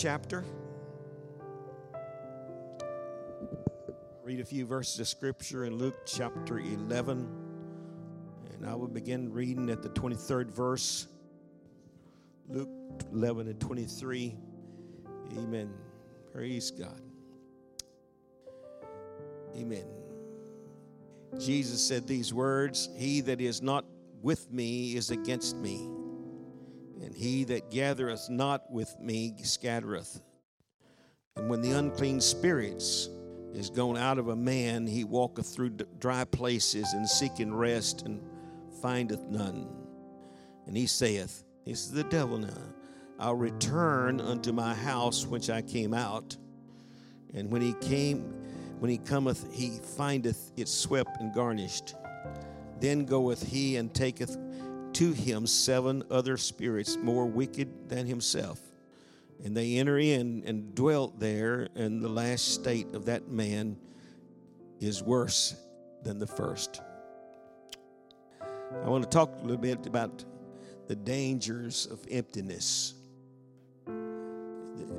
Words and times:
chapter. 0.00 0.42
Read 4.24 4.40
a 4.40 4.44
few 4.46 4.64
verses 4.64 4.98
of 4.98 5.08
scripture 5.08 5.66
in 5.66 5.76
Luke 5.76 6.06
chapter 6.06 6.58
11. 6.58 7.28
And 8.54 8.66
I 8.66 8.74
will 8.74 8.88
begin 8.88 9.30
reading 9.30 9.68
at 9.68 9.82
the 9.82 9.90
23rd 9.90 10.50
verse. 10.50 11.06
Luke 12.48 12.70
11 13.12 13.48
and 13.48 13.60
23. 13.60 14.34
Amen. 15.36 15.70
Praise 16.32 16.70
God. 16.70 17.02
Amen. 19.54 19.84
Jesus 21.38 21.86
said 21.86 22.06
these 22.06 22.32
words 22.32 22.88
He 22.96 23.20
that 23.20 23.42
is 23.42 23.60
not 23.60 23.84
with 24.22 24.50
me 24.50 24.96
is 24.96 25.10
against 25.10 25.56
me 25.56 25.90
and 27.02 27.14
he 27.14 27.44
that 27.44 27.70
gathereth 27.70 28.28
not 28.28 28.70
with 28.70 28.98
me 29.00 29.34
scattereth. 29.42 30.20
And 31.36 31.48
when 31.48 31.62
the 31.62 31.72
unclean 31.72 32.20
spirits 32.20 33.08
is 33.54 33.70
gone 33.70 33.96
out 33.96 34.18
of 34.18 34.28
a 34.28 34.36
man, 34.36 34.86
he 34.86 35.04
walketh 35.04 35.46
through 35.46 35.70
dry 35.98 36.24
places 36.24 36.92
and 36.92 37.08
seeking 37.08 37.54
rest 37.54 38.02
and 38.02 38.20
findeth 38.82 39.22
none. 39.28 39.68
And 40.66 40.76
he 40.76 40.86
saith, 40.86 41.42
This 41.64 41.86
is 41.86 41.92
the 41.92 42.04
devil 42.04 42.38
now. 42.38 42.74
I'll 43.18 43.34
return 43.34 44.20
unto 44.20 44.52
my 44.52 44.74
house 44.74 45.26
which 45.26 45.50
I 45.50 45.62
came 45.62 45.94
out. 45.94 46.36
And 47.34 47.50
when 47.50 47.62
he 47.62 47.74
came, 47.74 48.20
when 48.78 48.90
he 48.90 48.98
cometh, 48.98 49.52
he 49.52 49.78
findeth 49.96 50.52
it 50.56 50.68
swept 50.68 51.20
and 51.20 51.32
garnished. 51.34 51.94
Then 52.80 53.04
goeth 53.04 53.42
he 53.46 53.76
and 53.76 53.92
taketh 53.92 54.38
to 54.94 55.12
him 55.12 55.46
seven 55.46 56.02
other 56.10 56.36
spirits 56.36 56.96
more 56.96 57.26
wicked 57.26 57.88
than 57.88 58.06
himself. 58.06 58.60
And 59.44 59.56
they 59.56 59.76
enter 59.78 59.98
in 59.98 60.42
and 60.46 60.74
dwelt 60.74 61.18
there, 61.18 61.68
and 61.74 62.02
the 62.02 62.08
last 62.08 62.54
state 62.54 62.94
of 62.94 63.06
that 63.06 63.28
man 63.28 63.78
is 64.80 65.02
worse 65.02 65.56
than 66.02 66.18
the 66.18 66.26
first. 66.26 66.82
I 68.40 68.88
want 68.88 69.02
to 69.04 69.10
talk 69.10 69.30
a 69.38 69.42
little 69.42 69.56
bit 69.56 69.86
about 69.86 70.24
the 70.86 70.96
dangers 70.96 71.86
of 71.86 72.04
emptiness. 72.10 72.94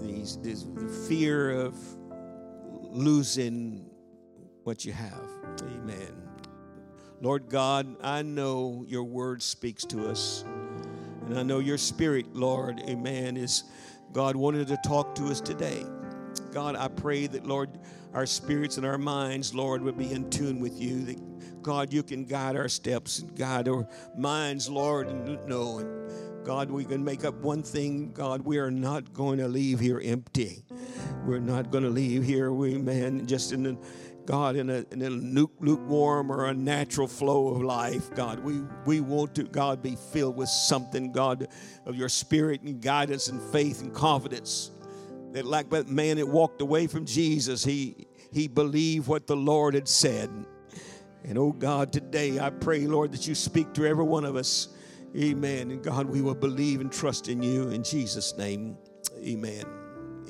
These, 0.01 0.37
this, 0.41 0.63
the 0.63 0.87
fear 1.07 1.51
of 1.51 1.75
losing 2.81 3.89
what 4.63 4.85
you 4.85 4.93
have. 4.93 5.29
Amen. 5.61 6.30
Lord 7.21 7.49
God, 7.49 7.97
I 8.01 8.23
know 8.23 8.83
your 8.87 9.03
word 9.03 9.43
speaks 9.43 9.85
to 9.85 10.09
us. 10.09 10.43
And 11.27 11.37
I 11.37 11.43
know 11.43 11.59
your 11.59 11.77
spirit, 11.77 12.35
Lord, 12.35 12.81
amen, 12.89 13.37
is 13.37 13.63
God 14.11 14.35
wanted 14.35 14.67
to 14.69 14.77
talk 14.83 15.13
to 15.15 15.25
us 15.25 15.39
today. 15.39 15.85
God, 16.51 16.75
I 16.75 16.87
pray 16.87 17.27
that, 17.27 17.45
Lord, 17.45 17.69
our 18.15 18.25
spirits 18.25 18.77
and 18.77 18.85
our 18.87 18.97
minds, 18.97 19.53
Lord, 19.53 19.83
would 19.83 19.99
be 19.99 20.11
in 20.11 20.31
tune 20.31 20.59
with 20.59 20.81
you. 20.81 21.05
That, 21.05 21.61
God, 21.61 21.93
you 21.93 22.01
can 22.01 22.25
guide 22.25 22.55
our 22.55 22.67
steps 22.67 23.19
and 23.19 23.35
guide 23.37 23.67
our 23.67 23.87
minds, 24.17 24.67
Lord, 24.67 25.07
and 25.07 25.47
know. 25.47 25.77
And 25.77 26.43
God, 26.43 26.71
we 26.71 26.83
can 26.83 27.03
make 27.03 27.23
up 27.23 27.35
one 27.35 27.61
thing. 27.61 28.11
God, 28.13 28.41
we 28.41 28.57
are 28.57 28.71
not 28.71 29.13
going 29.13 29.37
to 29.37 29.47
leave 29.47 29.79
here 29.79 30.01
empty. 30.03 30.63
We're 31.23 31.39
not 31.39 31.69
going 31.69 31.83
to 31.83 31.89
leave 31.89 32.23
here, 32.23 32.51
we 32.51 32.79
man, 32.79 33.27
just 33.27 33.51
in 33.51 33.61
the 33.61 33.77
God, 34.25 34.55
in 34.55 34.69
a, 34.69 34.85
in 34.91 35.01
a 35.01 35.09
lukewarm 35.09 36.31
or 36.31 36.45
a 36.45 36.53
natural 36.53 37.07
flow 37.07 37.49
of 37.49 37.61
life, 37.61 38.13
God. 38.15 38.39
We, 38.39 38.61
we 38.85 39.01
want 39.01 39.35
to, 39.35 39.43
God, 39.43 39.81
be 39.81 39.97
filled 40.11 40.35
with 40.35 40.49
something, 40.49 41.11
God, 41.11 41.47
of 41.85 41.95
your 41.95 42.09
spirit 42.09 42.61
and 42.61 42.81
guidance 42.81 43.27
and 43.27 43.41
faith 43.41 43.81
and 43.81 43.93
confidence. 43.93 44.71
That, 45.33 45.45
like 45.45 45.69
that 45.69 45.87
man 45.87 46.17
that 46.17 46.27
walked 46.27 46.61
away 46.61 46.87
from 46.87 47.05
Jesus, 47.05 47.63
he, 47.63 48.07
he 48.31 48.47
believed 48.47 49.07
what 49.07 49.27
the 49.27 49.35
Lord 49.35 49.73
had 49.73 49.87
said. 49.87 50.29
And 51.23 51.37
oh 51.37 51.51
God, 51.51 51.93
today 51.93 52.39
I 52.39 52.49
pray, 52.49 52.87
Lord, 52.87 53.11
that 53.13 53.27
you 53.27 53.35
speak 53.35 53.73
to 53.73 53.85
every 53.85 54.03
one 54.03 54.25
of 54.25 54.35
us. 54.35 54.69
Amen. 55.15 55.71
And 55.71 55.83
God, 55.83 56.07
we 56.07 56.21
will 56.21 56.35
believe 56.35 56.81
and 56.81 56.91
trust 56.91 57.27
in 57.27 57.43
you 57.43 57.69
in 57.69 57.83
Jesus' 57.83 58.37
name. 58.37 58.77
Amen. 59.17 59.65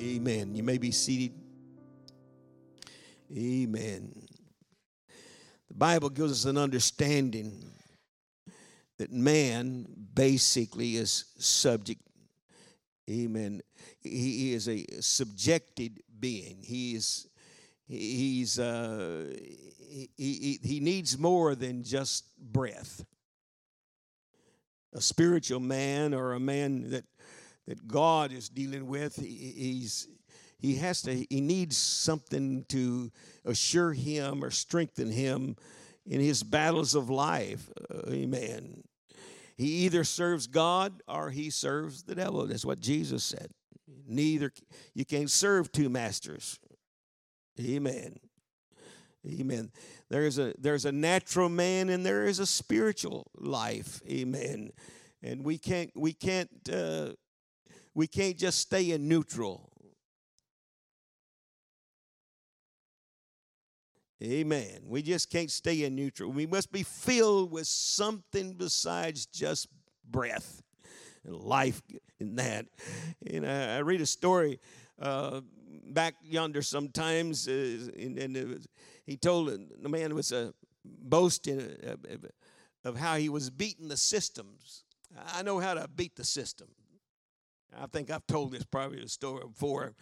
Amen. 0.00 0.54
You 0.54 0.62
may 0.62 0.78
be 0.78 0.90
seated. 0.90 1.41
Amen. 3.36 4.26
The 5.68 5.74
Bible 5.74 6.10
gives 6.10 6.32
us 6.32 6.44
an 6.44 6.58
understanding 6.58 7.72
that 8.98 9.10
man 9.10 9.86
basically 10.14 10.96
is 10.96 11.24
subject. 11.38 12.02
Amen. 13.08 13.62
He 14.00 14.52
is 14.52 14.68
a 14.68 14.84
subjected 15.00 16.02
being. 16.20 16.58
He 16.62 16.94
is 16.94 17.26
he's 17.88 18.58
uh, 18.58 19.34
he, 19.36 20.10
he, 20.16 20.60
he 20.62 20.80
needs 20.80 21.18
more 21.18 21.54
than 21.54 21.82
just 21.82 22.24
breath. 22.38 23.04
A 24.94 25.00
spiritual 25.00 25.60
man 25.60 26.12
or 26.12 26.34
a 26.34 26.40
man 26.40 26.90
that 26.90 27.04
that 27.66 27.88
God 27.88 28.32
is 28.32 28.48
dealing 28.48 28.86
with, 28.86 29.16
he, 29.16 29.54
he's 29.56 30.08
he 30.62 30.76
has 30.76 31.02
to 31.02 31.26
he 31.28 31.40
needs 31.40 31.76
something 31.76 32.64
to 32.68 33.10
assure 33.44 33.92
him 33.92 34.44
or 34.44 34.50
strengthen 34.50 35.10
him 35.10 35.56
in 36.06 36.20
his 36.20 36.44
battles 36.44 36.94
of 36.94 37.10
life. 37.10 37.68
Uh, 37.92 38.10
amen. 38.10 38.84
He 39.56 39.66
either 39.84 40.04
serves 40.04 40.46
god 40.46 41.02
or 41.08 41.30
he 41.30 41.50
serves 41.50 42.04
the 42.04 42.14
devil. 42.14 42.46
That's 42.46 42.64
what 42.64 42.80
jesus 42.80 43.24
said. 43.24 43.50
Neither 44.06 44.52
you 44.94 45.04
can't 45.04 45.30
serve 45.30 45.72
two 45.72 45.88
masters. 45.88 46.60
Amen. 47.60 48.20
Amen. 49.26 49.72
There's 50.08 50.38
a 50.38 50.54
there's 50.58 50.84
a 50.84 50.92
natural 50.92 51.48
man 51.48 51.88
and 51.88 52.06
there 52.06 52.24
is 52.24 52.38
a 52.38 52.46
spiritual 52.46 53.26
life. 53.36 54.00
Amen. 54.08 54.70
And 55.24 55.44
we 55.44 55.58
can't 55.58 55.90
we 55.96 56.12
can't 56.12 56.50
uh, 56.72 57.10
we 57.94 58.06
can't 58.06 58.36
just 58.36 58.60
stay 58.60 58.92
in 58.92 59.08
neutral 59.08 59.71
Amen. 64.22 64.82
We 64.86 65.02
just 65.02 65.30
can't 65.30 65.50
stay 65.50 65.82
in 65.82 65.96
neutral. 65.96 66.30
We 66.30 66.46
must 66.46 66.70
be 66.70 66.84
filled 66.84 67.50
with 67.50 67.66
something 67.66 68.52
besides 68.52 69.26
just 69.26 69.66
breath 70.08 70.62
and 71.24 71.34
life 71.34 71.82
in 72.20 72.36
that. 72.36 72.66
And 73.26 73.44
I, 73.44 73.76
I 73.76 73.78
read 73.78 74.00
a 74.00 74.06
story 74.06 74.60
uh, 75.00 75.40
back 75.86 76.14
yonder 76.22 76.62
sometimes, 76.62 77.48
uh, 77.48 77.90
and, 77.98 78.16
and 78.18 78.48
was, 78.48 78.68
he 79.06 79.16
told 79.16 79.48
the 79.48 79.88
man 79.88 80.14
was 80.14 80.32
uh, 80.32 80.52
boasting 80.84 81.60
uh, 81.60 81.96
of 82.84 82.96
how 82.96 83.16
he 83.16 83.28
was 83.28 83.50
beating 83.50 83.88
the 83.88 83.96
systems. 83.96 84.84
I 85.34 85.42
know 85.42 85.58
how 85.58 85.74
to 85.74 85.88
beat 85.88 86.14
the 86.14 86.24
system. 86.24 86.68
I 87.76 87.86
think 87.86 88.10
I've 88.10 88.26
told 88.26 88.52
this 88.52 88.64
probably 88.64 89.02
a 89.02 89.08
story 89.08 89.42
before. 89.48 89.94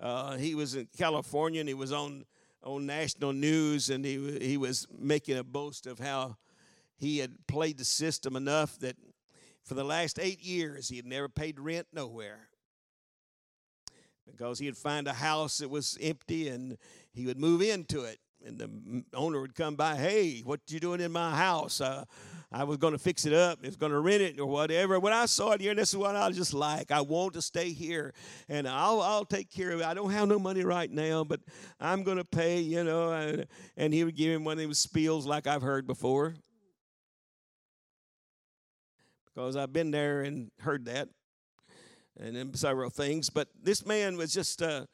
Uh, 0.00 0.36
he 0.36 0.54
was 0.54 0.74
in 0.74 0.88
California 0.96 1.60
and 1.60 1.68
he 1.68 1.74
was 1.74 1.92
on 1.92 2.24
on 2.62 2.86
national 2.86 3.32
news, 3.32 3.90
and 3.90 4.04
he 4.04 4.38
he 4.40 4.56
was 4.56 4.86
making 4.98 5.38
a 5.38 5.44
boast 5.44 5.86
of 5.86 5.98
how 5.98 6.36
he 6.96 7.18
had 7.18 7.46
played 7.46 7.78
the 7.78 7.84
system 7.84 8.36
enough 8.36 8.78
that 8.80 8.96
for 9.64 9.74
the 9.74 9.84
last 9.84 10.18
eight 10.18 10.42
years 10.42 10.88
he 10.88 10.96
had 10.96 11.06
never 11.06 11.28
paid 11.28 11.60
rent 11.60 11.86
nowhere. 11.92 12.48
Because 14.26 14.58
he'd 14.58 14.76
find 14.76 15.06
a 15.06 15.12
house 15.14 15.58
that 15.58 15.70
was 15.70 15.96
empty 16.00 16.48
and 16.48 16.76
he 17.12 17.24
would 17.26 17.38
move 17.38 17.62
into 17.62 18.02
it 18.02 18.18
and 18.44 18.58
the 18.58 19.04
owner 19.14 19.40
would 19.40 19.54
come 19.54 19.74
by 19.74 19.96
hey 19.96 20.40
what 20.44 20.60
you 20.68 20.80
doing 20.80 21.00
in 21.00 21.12
my 21.12 21.34
house? 21.34 21.80
Uh, 21.80 22.04
I 22.50 22.64
was 22.64 22.78
going 22.78 22.94
to 22.94 22.98
fix 22.98 23.26
it 23.26 23.34
up, 23.34 23.62
was 23.62 23.76
going 23.76 23.92
to 23.92 24.00
rent 24.00 24.22
it 24.22 24.40
or 24.40 24.46
whatever. 24.46 24.98
When 24.98 25.12
I 25.12 25.26
saw 25.26 25.52
it 25.52 25.60
here, 25.60 25.74
this 25.74 25.90
is 25.90 25.96
what 25.98 26.16
I 26.16 26.26
was 26.28 26.36
just 26.36 26.54
like. 26.54 26.90
I 26.90 27.02
want 27.02 27.34
to 27.34 27.42
stay 27.42 27.72
here, 27.72 28.14
and 28.48 28.66
I'll 28.66 29.02
I'll 29.02 29.26
take 29.26 29.50
care 29.50 29.70
of 29.72 29.80
it. 29.80 29.86
I 29.86 29.92
don't 29.92 30.10
have 30.10 30.28
no 30.28 30.38
money 30.38 30.64
right 30.64 30.90
now, 30.90 31.24
but 31.24 31.40
I'm 31.78 32.04
going 32.04 32.16
to 32.16 32.24
pay, 32.24 32.60
you 32.60 32.84
know. 32.84 33.12
And, 33.12 33.46
and 33.76 33.92
he 33.92 34.02
would 34.02 34.16
give 34.16 34.34
him 34.34 34.44
one 34.44 34.58
of 34.58 34.64
those 34.64 34.84
spiels 34.84 35.26
like 35.26 35.46
I've 35.46 35.60
heard 35.60 35.86
before, 35.86 36.36
because 39.26 39.54
I've 39.54 39.72
been 39.74 39.90
there 39.90 40.22
and 40.22 40.50
heard 40.60 40.86
that, 40.86 41.10
and 42.18 42.34
then 42.34 42.54
several 42.54 42.88
things. 42.88 43.28
But 43.28 43.48
this 43.62 43.84
man 43.84 44.16
was 44.16 44.32
just. 44.32 44.62
Uh, 44.62 44.86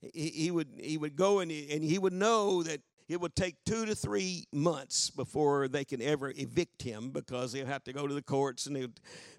he, 0.00 0.28
he 0.28 0.50
would 0.50 0.68
he 0.78 0.98
would 0.98 1.16
go 1.16 1.38
and 1.38 1.50
he, 1.50 1.68
and 1.70 1.82
he 1.82 1.98
would 1.98 2.12
know 2.12 2.62
that 2.62 2.80
it 3.08 3.20
would 3.20 3.36
take 3.36 3.56
two 3.64 3.86
to 3.86 3.94
three 3.94 4.46
months 4.52 5.10
before 5.10 5.68
they 5.68 5.84
can 5.84 6.02
ever 6.02 6.32
evict 6.36 6.82
him 6.82 7.10
because 7.10 7.52
they'll 7.52 7.66
have 7.66 7.84
to 7.84 7.92
go 7.92 8.06
to 8.06 8.14
the 8.14 8.22
courts 8.22 8.66
and 8.66 8.74
they'll 8.74 8.88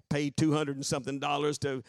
pay 0.08 0.30
200 0.30 0.76
and 0.76 0.86
something 0.86 1.18
dollars 1.18 1.58
to 1.58 1.82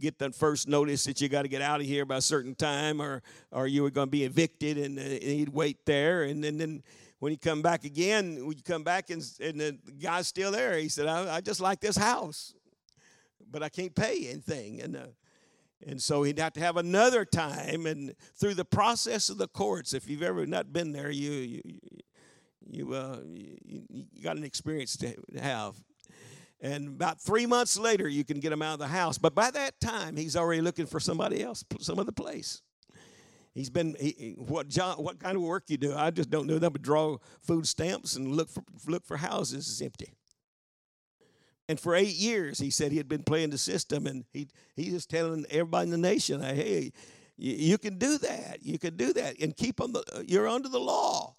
get 0.00 0.18
the 0.18 0.32
first 0.32 0.68
notice 0.68 1.04
that 1.04 1.20
you 1.20 1.28
got 1.28 1.42
to 1.42 1.48
get 1.48 1.62
out 1.62 1.80
of 1.80 1.86
here 1.86 2.04
by 2.04 2.16
a 2.16 2.20
certain 2.20 2.54
time 2.56 3.00
or, 3.00 3.22
or 3.52 3.68
you 3.68 3.82
were 3.82 3.90
going 3.90 4.08
to 4.08 4.10
be 4.10 4.24
evicted 4.24 4.76
and, 4.78 4.98
uh, 4.98 5.02
and 5.02 5.22
he'd 5.22 5.50
wait 5.50 5.86
there. 5.86 6.24
And 6.24 6.42
then, 6.42 6.58
then 6.58 6.82
when 7.20 7.30
he 7.30 7.36
come 7.36 7.62
back 7.62 7.84
again, 7.84 8.44
when 8.44 8.56
you 8.56 8.62
come 8.64 8.82
back 8.82 9.10
and, 9.10 9.22
and 9.40 9.60
the 9.60 9.78
guy's 10.00 10.26
still 10.26 10.50
there, 10.50 10.76
he 10.76 10.88
said, 10.88 11.06
I, 11.06 11.36
I 11.36 11.40
just 11.40 11.60
like 11.60 11.80
this 11.80 11.96
house, 11.96 12.54
but 13.48 13.62
I 13.62 13.68
can't 13.68 13.94
pay 13.94 14.26
anything. 14.28 14.80
And, 14.80 14.96
uh, 14.96 15.06
And 15.86 16.00
so 16.00 16.22
he'd 16.22 16.38
have 16.38 16.52
to 16.54 16.60
have 16.60 16.76
another 16.76 17.24
time, 17.24 17.86
and 17.86 18.14
through 18.36 18.54
the 18.54 18.64
process 18.64 19.28
of 19.28 19.38
the 19.38 19.48
courts, 19.48 19.92
if 19.92 20.08
you've 20.08 20.22
ever 20.22 20.46
not 20.46 20.72
been 20.72 20.92
there, 20.92 21.10
you 21.10 21.32
you 21.32 21.62
you, 22.68 22.94
uh, 22.94 23.18
you, 23.24 23.56
you 23.88 24.22
got 24.22 24.36
an 24.36 24.44
experience 24.44 24.96
to 24.98 25.14
have. 25.40 25.74
And 26.60 26.86
about 26.86 27.20
three 27.20 27.44
months 27.44 27.76
later, 27.76 28.08
you 28.08 28.24
can 28.24 28.38
get 28.38 28.52
him 28.52 28.62
out 28.62 28.74
of 28.74 28.78
the 28.78 28.86
house. 28.86 29.18
But 29.18 29.34
by 29.34 29.50
that 29.50 29.80
time, 29.80 30.16
he's 30.16 30.36
already 30.36 30.60
looking 30.60 30.86
for 30.86 31.00
somebody 31.00 31.42
else, 31.42 31.64
some 31.80 31.98
other 31.98 32.12
place. 32.12 32.62
He's 33.52 33.68
been 33.68 33.96
he, 33.98 34.34
what 34.38 34.68
John, 34.68 34.96
what 34.96 35.18
kind 35.18 35.36
of 35.36 35.42
work 35.42 35.64
you 35.68 35.76
do? 35.76 35.94
I 35.94 36.10
just 36.10 36.30
don't 36.30 36.46
know 36.46 36.58
that, 36.58 36.70
but 36.70 36.80
draw 36.80 37.18
food 37.42 37.66
stamps 37.66 38.16
and 38.16 38.28
look 38.34 38.48
for 38.48 38.62
look 38.86 39.04
for 39.04 39.18
houses 39.18 39.68
is 39.68 39.82
empty. 39.82 40.14
And 41.68 41.78
for 41.78 41.94
eight 41.94 42.16
years, 42.16 42.58
he 42.58 42.70
said 42.70 42.90
he 42.90 42.98
had 42.98 43.08
been 43.08 43.22
playing 43.22 43.50
the 43.50 43.58
system, 43.58 44.06
and 44.06 44.24
he 44.32 44.48
he 44.74 44.90
was 44.90 45.06
telling 45.06 45.44
everybody 45.50 45.84
in 45.84 45.90
the 45.90 46.08
nation, 46.08 46.40
"Hey, 46.42 46.92
you, 47.36 47.52
you 47.54 47.78
can 47.78 47.98
do 47.98 48.18
that. 48.18 48.58
You 48.62 48.78
can 48.78 48.96
do 48.96 49.12
that, 49.12 49.40
and 49.40 49.56
keep 49.56 49.80
on 49.80 49.92
the. 49.92 50.24
You're 50.26 50.48
under 50.48 50.68
the 50.68 50.80
law. 50.80 51.34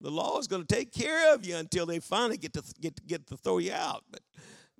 The 0.00 0.10
law 0.10 0.38
is 0.38 0.46
going 0.46 0.64
to 0.64 0.74
take 0.74 0.92
care 0.92 1.34
of 1.34 1.44
you 1.44 1.56
until 1.56 1.86
they 1.86 1.98
finally 1.98 2.36
get 2.36 2.52
to 2.54 2.62
get 2.80 2.96
to, 2.96 3.02
get 3.02 3.26
to 3.26 3.36
throw 3.36 3.58
you 3.58 3.72
out." 3.72 4.04
But 4.10 4.22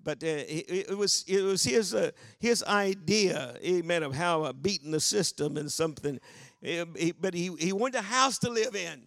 but 0.02 0.22
uh, 0.22 0.44
it, 0.48 0.96
was 0.96 1.24
it 1.26 1.42
was 1.42 1.64
his 1.64 1.94
uh, 1.94 2.12
his 2.38 2.62
idea, 2.64 3.56
amen, 3.62 4.02
of 4.02 4.14
how 4.14 4.44
uh, 4.44 4.52
beating 4.52 4.90
the 4.90 5.00
system 5.00 5.56
and 5.56 5.70
something. 5.70 6.18
But 7.20 7.34
he 7.34 7.54
he 7.58 7.72
wanted 7.72 7.98
a 7.98 8.02
house 8.02 8.38
to 8.38 8.50
live 8.50 8.74
in. 8.74 9.02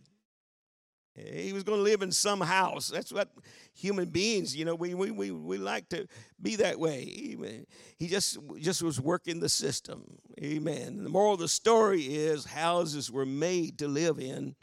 He 1.15 1.51
was 1.51 1.63
going 1.63 1.77
to 1.77 1.83
live 1.83 2.01
in 2.01 2.11
some 2.11 2.39
house. 2.39 2.87
That's 2.87 3.11
what 3.11 3.29
human 3.73 4.09
beings, 4.09 4.55
you 4.55 4.63
know, 4.63 4.75
we, 4.75 4.93
we, 4.93 5.11
we, 5.11 5.31
we 5.31 5.57
like 5.57 5.89
to 5.89 6.07
be 6.41 6.55
that 6.57 6.79
way. 6.79 7.65
He 7.97 8.07
just, 8.07 8.37
just 8.59 8.81
was 8.81 8.99
working 8.99 9.39
the 9.39 9.49
system. 9.49 10.17
Amen. 10.41 11.03
The 11.03 11.09
moral 11.09 11.33
of 11.33 11.39
the 11.39 11.49
story 11.49 12.01
is 12.01 12.45
houses 12.45 13.11
were 13.11 13.25
made 13.25 13.77
to 13.79 13.87
live 13.87 14.19
in. 14.19 14.55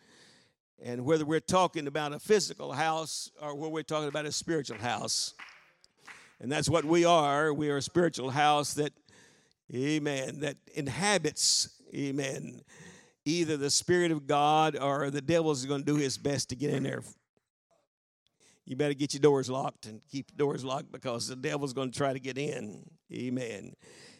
And 0.82 1.04
whether 1.04 1.26
we're 1.26 1.40
talking 1.40 1.86
about 1.86 2.12
a 2.12 2.18
physical 2.18 2.72
house 2.72 3.30
or 3.42 3.54
whether 3.54 3.72
we're 3.72 3.82
talking 3.82 4.08
about 4.08 4.26
a 4.26 4.32
spiritual 4.32 4.78
house. 4.78 5.34
And 6.40 6.50
that's 6.50 6.68
what 6.68 6.84
we 6.84 7.04
are. 7.04 7.52
We 7.52 7.68
are 7.68 7.78
a 7.78 7.82
spiritual 7.82 8.30
house 8.30 8.74
that, 8.74 8.92
amen, 9.74 10.40
that 10.40 10.56
inhabits, 10.74 11.68
amen, 11.94 12.62
either 13.28 13.56
the 13.56 13.70
Spirit 13.70 14.10
of 14.10 14.26
God 14.26 14.76
or 14.76 15.10
the 15.10 15.20
devil 15.20 15.50
is 15.50 15.64
going 15.66 15.84
to 15.84 15.86
do 15.86 15.96
his 15.96 16.18
best 16.18 16.48
to 16.48 16.56
get 16.56 16.70
in 16.70 16.82
there. 16.82 17.02
You 18.64 18.76
better 18.76 18.94
get 18.94 19.14
your 19.14 19.20
doors 19.20 19.48
locked 19.48 19.86
and 19.86 20.00
keep 20.10 20.30
the 20.30 20.36
doors 20.36 20.64
locked 20.64 20.92
because 20.92 21.28
the 21.28 21.36
devil's 21.36 21.72
going 21.72 21.90
to 21.90 21.96
try 21.96 22.12
to 22.12 22.20
get 22.20 22.36
in. 22.36 22.84
Amen. 23.12 23.72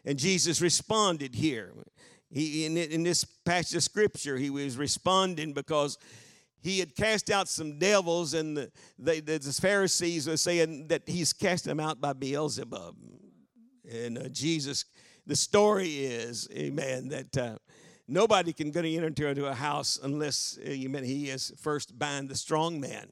And 0.05 0.19
Jesus 0.19 0.63
responded 0.63 1.35
here. 1.35 1.73
He, 2.31 2.65
in, 2.65 2.77
in 2.77 3.03
this 3.03 3.25
passage 3.25 3.77
of 3.77 3.83
scripture, 3.83 4.37
he 4.37 4.51
was 4.51 4.77
responding 4.77 5.53
because 5.53 5.99
he 6.61 6.79
had 6.79 6.97
cast 6.97 7.31
out 7.31 7.49
some 7.49 7.79
devils, 7.79 8.35
and 8.35 8.57
the, 8.57 8.71
the, 8.99 9.21
the 9.21 9.59
Pharisees 9.61 10.27
were 10.27 10.37
saying 10.37 10.89
that 10.89 11.03
he's 11.07 11.33
cast 11.33 11.65
them 11.65 11.79
out 11.79 12.01
by 12.01 12.13
Beelzebub. 12.13 12.97
And 13.91 14.19
uh, 14.19 14.29
Jesus, 14.29 14.85
the 15.27 15.37
story 15.37 15.89
is, 15.89 16.49
amen, 16.53 17.09
that 17.09 17.37
uh, 17.37 17.59
Nobody 18.11 18.55
can 18.55 18.71
go 18.71 18.81
enter 18.81 19.29
into 19.29 19.47
a 19.47 19.55
house 19.55 19.99
unless, 20.03 20.59
amen, 20.65 21.05
he 21.05 21.29
is 21.29 21.53
first 21.61 21.99
bind 21.99 22.31
the 22.31 22.35
strong 22.35 22.81
man. 22.81 23.09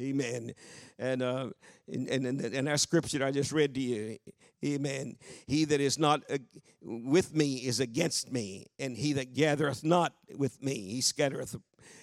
Amen. 0.00 0.54
And, 0.98 1.22
uh, 1.22 1.50
and, 1.86 2.08
and, 2.08 2.40
and 2.40 2.68
our 2.68 2.78
scripture 2.78 3.24
I 3.24 3.30
just 3.30 3.52
read 3.52 3.74
to 3.74 3.80
you, 3.80 4.18
amen. 4.64 5.16
He 5.46 5.64
that 5.66 5.80
is 5.80 5.98
not 5.98 6.22
with 6.82 7.34
me 7.34 7.56
is 7.56 7.78
against 7.78 8.32
me, 8.32 8.66
and 8.78 8.96
he 8.96 9.12
that 9.12 9.34
gathereth 9.34 9.84
not 9.84 10.14
with 10.36 10.62
me, 10.62 10.74
he 10.74 11.00
scattereth, 11.00 11.56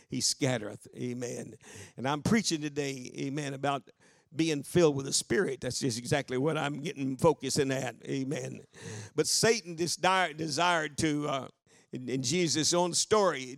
he 0.10 0.22
scattereth. 0.22 0.88
Amen. 0.96 1.56
And 1.98 2.08
I'm 2.08 2.22
preaching 2.22 2.62
today, 2.62 3.12
amen, 3.18 3.54
about 3.54 3.90
being 4.36 4.64
filled 4.64 4.96
with 4.96 5.08
the 5.08 5.14
Spirit. 5.14 5.62
That's 5.62 5.80
just 5.80 5.98
exactly 5.98 6.38
what 6.38 6.58
I'm 6.58 6.82
getting 6.82 7.18
focusing 7.18 7.72
at. 7.72 7.96
Amen. 8.06 8.62
But 9.16 9.28
Satan 9.28 9.76
desired 9.76 10.98
to 11.00 11.28
uh, 11.28 11.48
in, 11.92 12.08
in 12.08 12.22
Jesus' 12.22 12.74
own 12.74 12.94
story, 12.94 13.58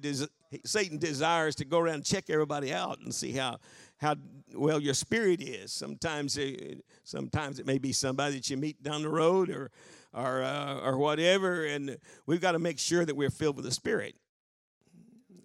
Satan 0.66 0.98
desires 0.98 1.56
to 1.56 1.66
go 1.66 1.80
around 1.80 1.95
and 1.95 2.06
check 2.06 2.30
everybody 2.30 2.74
out 2.74 3.00
and 3.00 3.13
see 3.13 3.31
how 3.31 3.60
how 3.98 4.16
well 4.56 4.80
your 4.80 4.95
spirit 4.95 5.42
is. 5.42 5.72
Sometimes, 5.72 6.36
it, 6.38 6.83
sometimes 7.04 7.60
it 7.60 7.68
may 7.68 7.78
be 7.78 7.92
somebody 7.92 8.36
that 8.36 8.50
you 8.50 8.57
meet 8.57 8.81
down 8.81 9.04
the 9.04 9.10
road 9.10 9.50
or 9.50 9.69
or 10.13 10.44
uh, 10.44 10.80
or 10.81 10.98
whatever, 10.98 11.66
and 11.66 11.98
we've 12.25 12.42
got 12.42 12.54
to 12.54 12.60
make 12.60 12.80
sure 12.80 13.06
that 13.06 13.16
we're 13.16 13.30
filled 13.30 13.57
with 13.57 13.66
the 13.66 13.72
Spirit. 13.72 14.16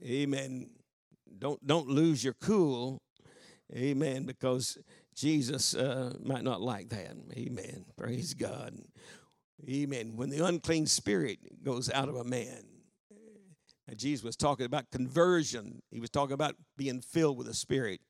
Amen. 0.05 0.71
Don't 1.39 1.65
don't 1.67 1.89
lose 1.89 2.25
your 2.25 2.35
cool. 2.35 3.03
Amen. 3.75 4.25
Because 4.25 4.79
Jesus 5.15 5.75
uh, 5.75 6.15
might 6.23 6.45
not 6.45 6.61
like 6.61 6.89
that. 6.91 7.17
Amen. 7.37 7.85
Praise 7.97 8.33
God. 8.35 8.75
Amen. 9.69 10.17
When 10.17 10.31
the 10.31 10.45
unclean 10.45 10.87
spirit 10.87 11.65
goes 11.65 11.91
out 11.91 12.09
of 12.09 12.17
a 12.17 12.25
man, 12.25 12.65
and 13.89 13.99
Jesus 13.99 14.25
was 14.25 14.37
talking 14.37 14.67
about 14.67 14.91
conversion. 14.91 15.81
He 15.91 16.01
was 16.01 16.11
talking 16.11 16.35
about 16.35 16.57
being 16.77 17.01
filled 17.01 17.39
with 17.39 17.47
the 17.47 17.55
Spirit. 17.55 18.01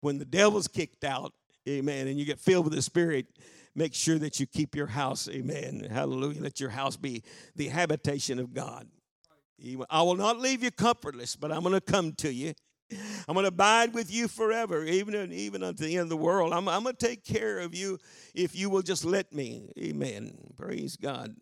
When 0.00 0.18
the 0.18 0.24
devil's 0.24 0.68
kicked 0.68 1.04
out, 1.04 1.32
amen, 1.68 2.06
and 2.06 2.18
you 2.18 2.24
get 2.24 2.38
filled 2.38 2.64
with 2.64 2.74
the 2.74 2.82
Spirit, 2.82 3.26
make 3.74 3.94
sure 3.94 4.18
that 4.18 4.40
you 4.40 4.46
keep 4.46 4.74
your 4.74 4.86
house, 4.86 5.28
amen. 5.28 5.86
Hallelujah. 5.90 6.42
Let 6.42 6.60
your 6.60 6.70
house 6.70 6.96
be 6.96 7.22
the 7.56 7.68
habitation 7.68 8.38
of 8.38 8.54
God. 8.54 8.86
I 9.90 10.02
will 10.02 10.16
not 10.16 10.38
leave 10.38 10.62
you 10.62 10.70
comfortless, 10.70 11.36
but 11.36 11.52
I'm 11.52 11.62
going 11.62 11.74
to 11.74 11.80
come 11.80 12.12
to 12.14 12.32
you. 12.32 12.54
I'm 13.28 13.34
going 13.34 13.44
to 13.44 13.48
abide 13.48 13.94
with 13.94 14.12
you 14.12 14.26
forever, 14.26 14.84
even, 14.84 15.32
even 15.32 15.62
unto 15.62 15.84
the 15.84 15.94
end 15.94 16.04
of 16.04 16.08
the 16.08 16.16
world. 16.16 16.52
I'm, 16.52 16.68
I'm 16.68 16.82
going 16.82 16.96
to 16.96 17.06
take 17.06 17.24
care 17.24 17.60
of 17.60 17.74
you 17.74 17.98
if 18.34 18.56
you 18.56 18.70
will 18.70 18.82
just 18.82 19.04
let 19.04 19.32
me. 19.32 19.70
Amen. 19.78 20.36
Praise 20.56 20.96
God. 20.96 21.36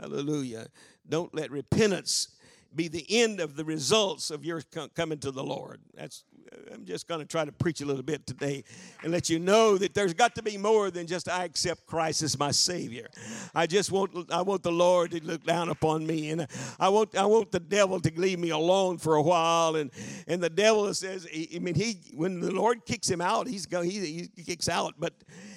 Hallelujah. 0.00 0.66
Don't 1.08 1.32
let 1.34 1.52
repentance 1.52 2.28
be 2.74 2.88
the 2.88 3.06
end 3.08 3.40
of 3.40 3.56
the 3.56 3.64
results 3.64 4.30
of 4.30 4.44
your 4.44 4.62
coming 4.94 5.18
to 5.18 5.30
the 5.30 5.44
Lord. 5.44 5.80
That's 5.94 6.24
I'm 6.72 6.84
just 6.84 7.08
going 7.08 7.20
to 7.20 7.26
try 7.26 7.44
to 7.44 7.52
preach 7.52 7.80
a 7.80 7.86
little 7.86 8.02
bit 8.02 8.26
today 8.26 8.64
and 9.02 9.12
let 9.12 9.28
you 9.28 9.38
know 9.38 9.76
that 9.78 9.94
there's 9.94 10.14
got 10.14 10.34
to 10.36 10.42
be 10.42 10.56
more 10.56 10.90
than 10.90 11.06
just 11.06 11.28
I 11.28 11.44
accept 11.44 11.86
Christ 11.86 12.22
as 12.22 12.38
my 12.38 12.50
Savior. 12.50 13.08
I 13.54 13.66
just 13.66 13.90
want 13.90 14.30
I 14.30 14.42
want 14.42 14.62
the 14.62 14.72
Lord 14.72 15.12
to 15.12 15.24
look 15.24 15.44
down 15.44 15.68
upon 15.68 16.06
me, 16.06 16.30
and 16.30 16.46
I 16.78 16.88
want 16.88 17.16
I 17.16 17.26
want 17.26 17.50
the 17.52 17.60
devil 17.60 18.00
to 18.00 18.12
leave 18.16 18.38
me 18.38 18.50
alone 18.50 18.98
for 18.98 19.16
a 19.16 19.22
while. 19.22 19.76
And 19.76 19.90
and 20.26 20.42
the 20.42 20.50
devil 20.50 20.92
says, 20.94 21.26
I 21.32 21.58
mean, 21.58 21.74
he 21.74 21.98
when 22.14 22.40
the 22.40 22.52
Lord 22.52 22.84
kicks 22.86 23.08
him 23.08 23.20
out, 23.20 23.46
he's 23.46 23.66
go 23.66 23.82
he, 23.82 24.28
he 24.34 24.42
kicks 24.42 24.68
out, 24.68 24.94
but 24.98 25.12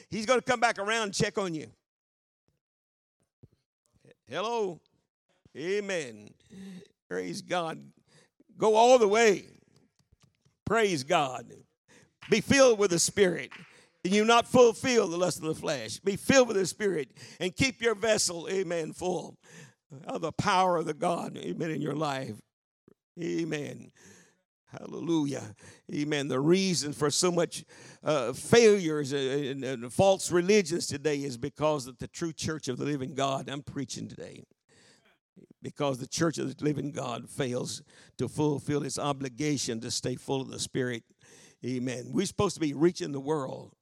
he's 0.09 0.25
going 0.25 0.39
to 0.39 0.45
come 0.45 0.59
back 0.59 0.79
around 0.79 1.03
and 1.03 1.13
check 1.13 1.37
on 1.37 1.53
you. 1.53 1.67
Hello, 4.27 4.81
Amen. 5.57 6.29
Praise 7.09 7.41
God. 7.41 7.79
Go 8.57 8.75
all 8.75 8.97
the 8.99 9.07
way. 9.07 9.45
Praise 10.65 11.03
God. 11.03 11.51
Be 12.29 12.41
filled 12.41 12.79
with 12.79 12.91
the 12.91 12.99
Spirit. 12.99 13.51
And 14.03 14.13
you 14.13 14.25
not 14.25 14.47
fulfill 14.47 15.07
the 15.07 15.17
lust 15.17 15.39
of 15.39 15.45
the 15.45 15.55
flesh. 15.55 15.99
Be 15.99 16.15
filled 16.15 16.49
with 16.49 16.57
the 16.57 16.65
Spirit 16.65 17.09
and 17.39 17.55
keep 17.55 17.81
your 17.81 17.95
vessel, 17.95 18.47
amen, 18.49 18.93
full 18.93 19.37
of 20.05 20.21
the 20.21 20.31
power 20.31 20.77
of 20.77 20.85
the 20.85 20.93
God, 20.93 21.37
amen, 21.37 21.71
in 21.71 21.81
your 21.81 21.95
life. 21.95 22.35
Amen. 23.21 23.91
Hallelujah. 24.67 25.55
Amen. 25.93 26.27
The 26.27 26.39
reason 26.39 26.91
for 26.91 27.09
so 27.09 27.31
much 27.31 27.63
uh, 28.03 28.33
failures 28.33 29.13
and, 29.13 29.63
and 29.63 29.91
false 29.91 30.29
religions 30.29 30.87
today 30.87 31.23
is 31.23 31.37
because 31.37 31.87
of 31.87 31.97
the 31.99 32.07
true 32.07 32.33
church 32.33 32.67
of 32.67 32.77
the 32.77 32.85
living 32.85 33.15
God. 33.15 33.49
I'm 33.49 33.63
preaching 33.63 34.09
today 34.09 34.43
because 35.61 35.97
the 35.97 36.07
church 36.07 36.37
of 36.37 36.55
the 36.55 36.63
living 36.63 36.91
God 36.91 37.29
fails 37.29 37.81
to 38.17 38.27
fulfill 38.27 38.83
its 38.83 38.99
obligation 38.99 39.79
to 39.81 39.91
stay 39.91 40.15
full 40.15 40.41
of 40.41 40.49
the 40.49 40.59
Spirit. 40.59 41.03
Amen. 41.65 42.05
We're 42.11 42.25
supposed 42.25 42.55
to 42.55 42.61
be 42.61 42.73
reaching 42.73 43.11
the 43.11 43.19
world, 43.19 43.73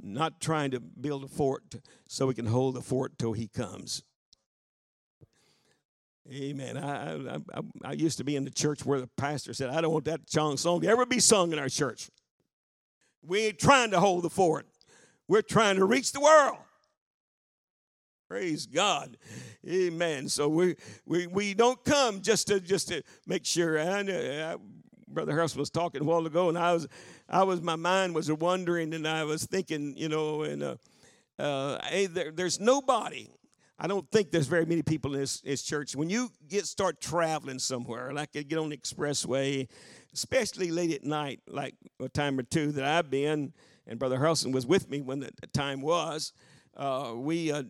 not 0.00 0.40
trying 0.40 0.70
to 0.72 0.80
build 0.80 1.24
a 1.24 1.28
fort 1.28 1.62
so 2.08 2.26
we 2.26 2.34
can 2.34 2.46
hold 2.46 2.74
the 2.74 2.80
fort 2.80 3.18
till 3.18 3.32
He 3.32 3.48
comes. 3.48 4.02
Amen. 6.32 6.76
I, 6.76 7.14
I, 7.14 7.60
I, 7.84 7.92
used 7.92 8.18
to 8.18 8.24
be 8.24 8.36
in 8.36 8.44
the 8.44 8.50
church 8.50 8.84
where 8.84 9.00
the 9.00 9.08
pastor 9.16 9.52
said, 9.52 9.70
I 9.70 9.80
don't 9.80 9.92
want 9.92 10.04
that 10.04 10.30
song 10.30 10.80
to 10.80 10.86
ever 10.86 11.04
be 11.04 11.18
sung 11.18 11.52
in 11.52 11.58
our 11.58 11.68
church. 11.68 12.08
We 13.22 13.46
ain't 13.46 13.58
trying 13.58 13.90
to 13.90 14.00
hold 14.00 14.22
the 14.22 14.30
fort, 14.30 14.66
we're 15.26 15.42
trying 15.42 15.76
to 15.76 15.84
reach 15.84 16.12
the 16.12 16.20
world. 16.20 16.58
Praise 18.30 18.64
God. 18.64 19.16
Amen. 19.68 20.28
So 20.28 20.48
we 20.48 20.76
we 21.04 21.26
we 21.26 21.52
don't 21.52 21.82
come 21.82 22.22
just 22.22 22.46
to 22.46 22.60
just 22.60 22.86
to 22.86 23.02
make 23.26 23.44
sure. 23.44 23.76
And 23.76 24.08
uh, 24.08 24.56
Brother 25.08 25.32
Harris 25.32 25.56
was 25.56 25.68
talking 25.68 26.02
a 26.02 26.04
while 26.04 26.24
ago, 26.24 26.48
and 26.48 26.56
I 26.56 26.72
was 26.72 26.86
I 27.28 27.42
was 27.42 27.60
my 27.60 27.74
mind 27.74 28.14
was 28.14 28.30
wondering, 28.30 28.94
and 28.94 29.08
I 29.08 29.24
was 29.24 29.46
thinking, 29.46 29.96
you 29.96 30.08
know, 30.08 30.42
and 30.42 30.62
uh, 30.62 30.76
uh, 31.40 31.80
hey, 31.88 32.06
there, 32.06 32.30
there's 32.30 32.60
nobody. 32.60 33.26
I 33.80 33.88
don't 33.88 34.08
think 34.12 34.30
there's 34.30 34.46
very 34.46 34.64
many 34.64 34.82
people 34.82 35.14
in 35.14 35.22
this, 35.22 35.40
this 35.40 35.64
church. 35.64 35.96
When 35.96 36.08
you 36.08 36.30
get 36.48 36.66
start 36.66 37.00
traveling 37.00 37.58
somewhere, 37.58 38.12
like 38.12 38.30
get 38.30 38.58
on 38.58 38.68
the 38.68 38.76
expressway, 38.76 39.66
especially 40.14 40.70
late 40.70 40.92
at 40.92 41.02
night, 41.02 41.40
like 41.48 41.74
a 41.98 42.08
time 42.08 42.38
or 42.38 42.44
two 42.44 42.70
that 42.72 42.84
I've 42.84 43.10
been, 43.10 43.54
and 43.88 43.98
Brother 43.98 44.18
Harrelson 44.18 44.52
was 44.52 44.66
with 44.66 44.88
me 44.88 45.00
when 45.00 45.18
the 45.18 45.32
time 45.52 45.80
was. 45.80 46.32
Uh, 46.76 47.14
we 47.16 47.50
uh, 47.50 47.64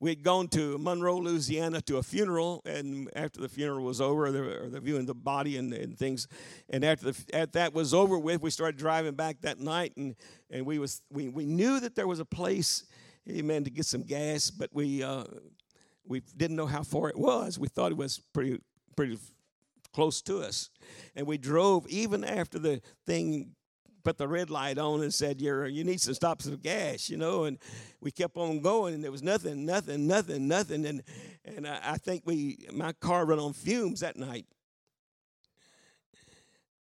we 0.00 0.10
had 0.10 0.22
gone 0.22 0.48
to 0.48 0.78
Monroe, 0.78 1.18
Louisiana, 1.18 1.80
to 1.82 1.98
a 1.98 2.02
funeral, 2.02 2.62
and 2.64 3.10
after 3.14 3.40
the 3.40 3.48
funeral 3.48 3.84
was 3.84 4.00
over, 4.00 4.32
the, 4.32 4.62
or 4.62 4.68
the 4.68 4.80
viewing 4.80 5.06
the 5.06 5.14
body 5.14 5.58
and, 5.58 5.72
and 5.72 5.98
things, 5.98 6.26
and 6.70 6.84
after 6.84 7.12
the, 7.12 7.24
after 7.34 7.52
that 7.52 7.74
was 7.74 7.92
over 7.92 8.18
with, 8.18 8.40
we 8.40 8.50
started 8.50 8.78
driving 8.78 9.14
back 9.14 9.42
that 9.42 9.60
night, 9.60 9.92
and 9.96 10.16
and 10.50 10.66
we 10.66 10.78
was 10.78 11.02
we 11.10 11.28
we 11.28 11.44
knew 11.44 11.78
that 11.80 11.94
there 11.94 12.08
was 12.08 12.18
a 12.18 12.24
place 12.24 12.84
amen, 13.28 13.64
to 13.64 13.70
get 13.70 13.86
some 13.86 14.02
gas, 14.02 14.50
but 14.50 14.70
we 14.72 15.02
uh, 15.02 15.24
we 16.06 16.20
didn't 16.36 16.56
know 16.56 16.66
how 16.66 16.82
far 16.82 17.08
it 17.08 17.18
was. 17.18 17.58
We 17.58 17.68
thought 17.68 17.92
it 17.92 17.98
was 17.98 18.18
pretty 18.32 18.60
pretty 18.96 19.18
close 19.92 20.22
to 20.22 20.40
us, 20.42 20.70
and 21.14 21.26
we 21.26 21.38
drove 21.38 21.86
even 21.88 22.24
after 22.24 22.58
the 22.58 22.80
thing 23.06 23.54
put 24.02 24.18
the 24.18 24.28
red 24.28 24.50
light 24.50 24.78
on 24.78 25.02
and 25.02 25.12
said, 25.12 25.40
"You're 25.40 25.66
you 25.66 25.84
need 25.84 26.00
some 26.00 26.14
stops 26.14 26.46
of 26.46 26.62
gas," 26.62 27.08
you 27.08 27.16
know. 27.16 27.44
And 27.44 27.58
we 28.00 28.10
kept 28.10 28.36
on 28.36 28.60
going, 28.60 28.94
and 28.94 29.04
there 29.04 29.12
was 29.12 29.22
nothing, 29.22 29.64
nothing, 29.64 30.06
nothing, 30.06 30.48
nothing. 30.48 30.86
And 30.86 31.02
and 31.44 31.66
I, 31.66 31.80
I 31.82 31.96
think 31.98 32.22
we 32.24 32.66
my 32.72 32.92
car 32.92 33.24
ran 33.24 33.38
on 33.38 33.52
fumes 33.52 34.00
that 34.00 34.16
night. 34.16 34.46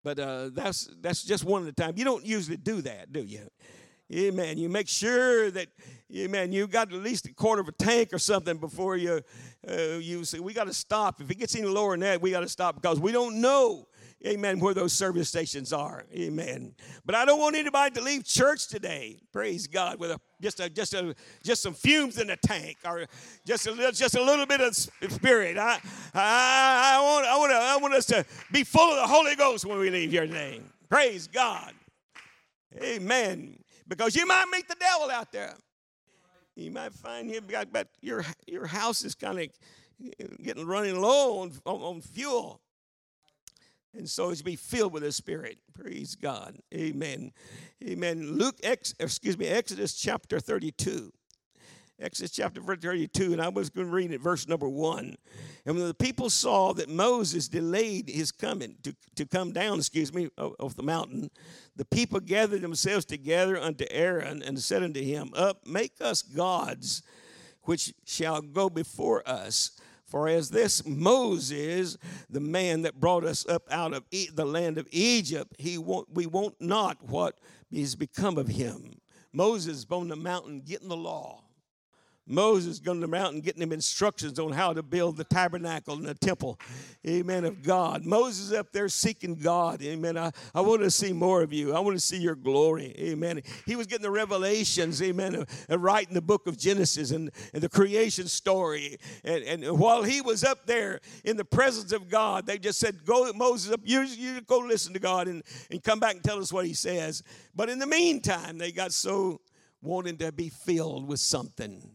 But 0.03 0.19
uh, 0.19 0.49
that's 0.53 0.89
that's 1.01 1.23
just 1.23 1.43
one 1.43 1.61
of 1.61 1.67
the 1.67 1.73
times. 1.73 1.97
You 1.97 2.05
don't 2.05 2.25
usually 2.25 2.57
do 2.57 2.81
that, 2.81 3.11
do 3.11 3.21
you? 3.21 3.47
Amen. 4.13 4.57
You 4.57 4.67
make 4.67 4.89
sure 4.89 5.49
that, 5.51 5.69
amen, 6.13 6.51
you 6.51 6.67
got 6.67 6.91
at 6.91 6.99
least 7.01 7.27
a 7.27 7.33
quarter 7.33 7.61
of 7.61 7.69
a 7.69 7.71
tank 7.71 8.11
or 8.11 8.19
something 8.19 8.57
before 8.57 8.97
you, 8.97 9.21
uh, 9.69 9.97
you 10.01 10.25
say, 10.25 10.39
we 10.39 10.53
got 10.53 10.67
to 10.67 10.73
stop. 10.73 11.21
If 11.21 11.31
it 11.31 11.35
gets 11.35 11.55
any 11.55 11.65
lower 11.65 11.91
than 11.91 12.01
that, 12.01 12.21
we 12.21 12.31
got 12.31 12.41
to 12.41 12.49
stop 12.49 12.75
because 12.75 12.99
we 12.99 13.13
don't 13.13 13.39
know, 13.39 13.87
amen, 14.25 14.59
where 14.59 14.73
those 14.73 14.93
service 14.93 15.29
stations 15.29 15.73
are. 15.73 16.05
Amen. 16.13 16.73
But 17.05 17.15
I 17.15 17.25
don't 17.25 17.39
want 17.39 17.55
anybody 17.55 17.95
to 17.95 18.01
leave 18.01 18.25
church 18.25 18.67
today, 18.67 19.19
praise 19.31 19.67
God, 19.67 19.99
with 19.99 20.11
a, 20.11 20.19
just, 20.41 20.59
a, 20.59 20.69
just, 20.69 20.93
a, 20.93 21.15
just 21.43 21.61
some 21.61 21.73
fumes 21.73 22.19
in 22.19 22.27
the 22.27 22.37
tank 22.37 22.77
or 22.85 23.05
just 23.45 23.67
a, 23.67 23.91
just 23.91 24.15
a 24.15 24.23
little 24.23 24.45
bit 24.45 24.61
of 24.61 24.75
spirit. 24.75 25.57
I, 25.57 25.79
I, 26.13 26.97
I, 26.97 27.01
want, 27.01 27.25
I, 27.25 27.37
want, 27.37 27.51
I 27.51 27.77
want 27.77 27.93
us 27.93 28.05
to 28.07 28.25
be 28.51 28.63
full 28.63 28.89
of 28.89 28.97
the 28.97 29.07
Holy 29.07 29.35
Ghost 29.35 29.65
when 29.65 29.79
we 29.79 29.89
leave 29.89 30.11
here 30.11 30.25
today. 30.25 30.61
Praise 30.89 31.27
God. 31.27 31.73
Amen 32.81 33.57
because 33.91 34.15
you 34.15 34.25
might 34.25 34.45
meet 34.49 34.69
the 34.69 34.75
devil 34.79 35.11
out 35.11 35.33
there. 35.33 35.53
You 36.55 36.71
might 36.71 36.93
find 36.93 37.29
him, 37.29 37.45
but 37.73 37.89
your, 37.99 38.23
your 38.47 38.65
house 38.65 39.03
is 39.03 39.15
kind 39.15 39.37
of 39.37 39.49
getting 40.41 40.65
running 40.65 40.99
low 40.99 41.39
on, 41.39 41.51
on, 41.65 41.81
on 41.81 42.01
fuel. 42.01 42.61
And 43.95 44.09
so 44.09 44.29
it's 44.29 44.41
be 44.41 44.55
filled 44.55 44.93
with 44.93 45.03
the 45.03 45.11
Spirit. 45.11 45.57
Praise 45.73 46.15
God. 46.15 46.57
Amen. 46.73 47.31
Amen. 47.85 48.37
Luke, 48.37 48.55
Ex, 48.63 48.93
excuse 48.99 49.37
me, 49.37 49.47
Exodus 49.47 49.93
chapter 49.93 50.39
32. 50.39 51.11
Exodus 52.01 52.31
chapter 52.31 52.61
32, 52.61 53.31
and 53.31 53.41
I 53.41 53.49
was 53.49 53.69
going 53.69 53.85
to 53.85 53.93
read 53.93 54.11
it, 54.11 54.21
verse 54.21 54.47
number 54.47 54.67
one. 54.67 55.15
And 55.65 55.75
when 55.75 55.87
the 55.87 55.93
people 55.93 56.31
saw 56.31 56.73
that 56.73 56.89
Moses 56.89 57.47
delayed 57.47 58.09
his 58.09 58.31
coming 58.31 58.75
to, 58.81 58.95
to 59.15 59.25
come 59.25 59.51
down, 59.51 59.77
excuse 59.77 60.11
me, 60.11 60.29
off 60.37 60.75
the 60.75 60.81
mountain, 60.81 61.29
the 61.75 61.85
people 61.85 62.19
gathered 62.19 62.61
themselves 62.61 63.05
together 63.05 63.59
unto 63.59 63.85
Aaron 63.91 64.41
and 64.41 64.57
said 64.59 64.81
unto 64.81 65.01
him, 65.01 65.31
Up, 65.35 65.67
make 65.67 65.93
us 66.01 66.23
gods 66.23 67.03
which 67.63 67.93
shall 68.05 68.41
go 68.41 68.69
before 68.69 69.27
us. 69.29 69.71
For 70.11 70.27
as 70.27 70.49
this 70.49 70.85
Moses, 70.85 71.97
the 72.29 72.41
man 72.41 72.81
that 72.81 72.99
brought 72.99 73.23
us 73.23 73.47
up 73.47 73.63
out 73.71 73.93
of 73.93 74.03
e- 74.11 74.27
the 74.31 74.43
land 74.45 74.77
of 74.77 74.85
Egypt, 74.91 75.55
he 75.57 75.77
won't, 75.77 76.13
we 76.13 76.25
won't 76.25 76.59
not 76.59 77.01
what 77.01 77.39
is 77.71 77.95
become 77.95 78.37
of 78.37 78.49
him. 78.49 78.99
Moses 79.31 79.85
on 79.89 80.09
the 80.09 80.17
mountain 80.17 80.59
getting 80.59 80.89
the 80.89 80.97
law 80.97 81.45
Moses 82.31 82.79
going 82.79 82.99
to 82.99 83.07
the 83.07 83.11
mountain 83.11 83.41
getting 83.41 83.61
him 83.61 83.73
instructions 83.73 84.39
on 84.39 84.51
how 84.51 84.73
to 84.73 84.81
build 84.81 85.17
the 85.17 85.23
tabernacle 85.25 85.95
and 85.95 86.05
the 86.05 86.13
temple, 86.13 86.59
amen, 87.05 87.43
of 87.43 87.61
God. 87.61 88.05
Moses 88.05 88.53
up 88.53 88.71
there 88.71 88.87
seeking 88.89 89.35
God, 89.35 89.81
amen. 89.81 90.17
I, 90.17 90.31
I 90.55 90.61
want 90.61 90.81
to 90.81 90.91
see 90.91 91.11
more 91.11 91.41
of 91.41 91.51
you. 91.51 91.75
I 91.75 91.79
want 91.79 91.97
to 91.97 92.03
see 92.03 92.17
your 92.17 92.35
glory, 92.35 92.95
amen. 92.97 93.41
He 93.65 93.75
was 93.75 93.87
getting 93.87 94.03
the 94.03 94.11
revelations, 94.11 95.01
amen, 95.01 95.45
and 95.67 95.83
writing 95.83 96.13
the 96.13 96.21
book 96.21 96.47
of 96.47 96.57
Genesis 96.57 97.11
and, 97.11 97.31
and 97.53 97.61
the 97.61 97.69
creation 97.69 98.27
story. 98.27 98.97
And, 99.23 99.43
and 99.43 99.79
while 99.79 100.03
he 100.03 100.21
was 100.21 100.43
up 100.43 100.65
there 100.65 101.01
in 101.25 101.35
the 101.35 101.45
presence 101.45 101.91
of 101.91 102.09
God, 102.09 102.45
they 102.45 102.57
just 102.57 102.79
said, 102.79 103.05
Go, 103.05 103.31
Moses, 103.33 103.73
up, 103.73 103.81
you, 103.83 104.01
you 104.01 104.41
go 104.41 104.59
listen 104.59 104.93
to 104.93 104.99
God 104.99 105.27
and, 105.27 105.43
and 105.69 105.83
come 105.83 105.99
back 105.99 106.15
and 106.15 106.23
tell 106.23 106.39
us 106.39 106.53
what 106.53 106.65
he 106.65 106.73
says. 106.73 107.23
But 107.55 107.69
in 107.69 107.79
the 107.79 107.87
meantime, 107.87 108.57
they 108.57 108.71
got 108.71 108.93
so 108.93 109.41
wanting 109.81 110.17
to 110.17 110.31
be 110.31 110.49
filled 110.49 111.07
with 111.07 111.19
something. 111.19 111.91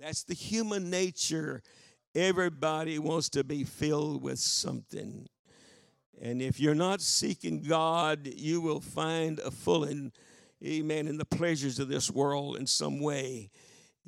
That's 0.00 0.22
the 0.22 0.34
human 0.34 0.88
nature. 0.88 1.62
Everybody 2.14 2.98
wants 2.98 3.28
to 3.30 3.44
be 3.44 3.64
filled 3.64 4.22
with 4.22 4.38
something. 4.38 5.28
And 6.22 6.40
if 6.40 6.58
you're 6.58 6.74
not 6.74 7.02
seeking 7.02 7.62
God, 7.62 8.26
you 8.26 8.62
will 8.62 8.80
find 8.80 9.38
a 9.40 9.50
fulling, 9.50 10.12
amen, 10.64 11.06
in 11.06 11.18
the 11.18 11.26
pleasures 11.26 11.78
of 11.78 11.88
this 11.88 12.10
world 12.10 12.56
in 12.56 12.66
some 12.66 12.98
way. 12.98 13.50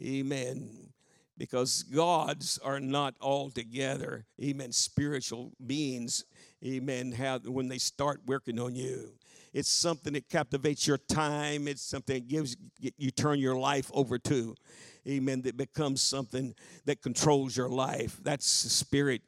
Amen. 0.02 0.88
Because 1.36 1.82
gods 1.82 2.58
are 2.64 2.80
not 2.80 3.14
altogether, 3.20 4.24
amen, 4.42 4.72
spiritual 4.72 5.52
beings, 5.66 6.24
amen, 6.64 7.12
how, 7.12 7.38
when 7.40 7.68
they 7.68 7.78
start 7.78 8.22
working 8.26 8.58
on 8.58 8.74
you. 8.74 9.12
It's 9.52 9.68
something 9.68 10.14
that 10.14 10.30
captivates 10.30 10.86
your 10.86 10.98
time. 10.98 11.68
It's 11.68 11.82
something 11.82 12.14
that 12.14 12.28
gives 12.28 12.56
you 12.80 13.10
turn 13.10 13.38
your 13.38 13.56
life 13.56 13.90
over 13.92 14.18
to 14.18 14.54
amen, 15.08 15.42
that 15.42 15.56
becomes 15.56 16.00
something 16.02 16.54
that 16.84 17.02
controls 17.02 17.56
your 17.56 17.68
life. 17.68 18.20
That's 18.22 18.62
the 18.62 18.70
spirit 18.70 19.22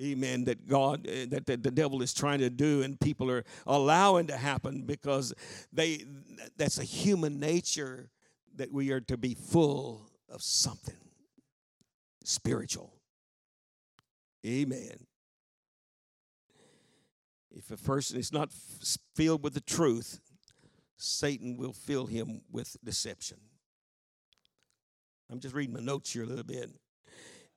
amen 0.00 0.44
that 0.44 0.66
god 0.66 1.06
eh, 1.08 1.26
that, 1.28 1.46
that 1.46 1.62
the 1.62 1.70
devil 1.70 2.02
is 2.02 2.14
trying 2.14 2.38
to 2.38 2.50
do 2.50 2.82
and 2.82 2.98
people 2.98 3.30
are 3.30 3.44
allowing 3.66 4.26
to 4.26 4.36
happen 4.36 4.82
because 4.82 5.34
they 5.72 6.04
that's 6.56 6.78
a 6.78 6.84
human 6.84 7.38
nature 7.38 8.10
that 8.56 8.72
we 8.72 8.90
are 8.90 9.00
to 9.00 9.16
be 9.16 9.34
full 9.34 10.10
of 10.28 10.42
something 10.42 10.96
spiritual. 12.24 12.92
Amen. 14.46 15.06
If 17.50 17.70
a 17.70 17.76
person 17.76 18.18
is 18.18 18.32
not 18.32 18.50
filled 19.14 19.42
with 19.44 19.54
the 19.54 19.60
truth 19.60 20.20
satan 20.96 21.56
will 21.56 21.72
fill 21.72 22.06
him 22.06 22.42
with 22.50 22.76
deception 22.84 23.38
I'm 25.32 25.40
just 25.40 25.54
reading 25.54 25.72
my 25.72 25.80
notes 25.80 26.12
here 26.12 26.24
a 26.24 26.26
little 26.26 26.44
bit. 26.44 26.68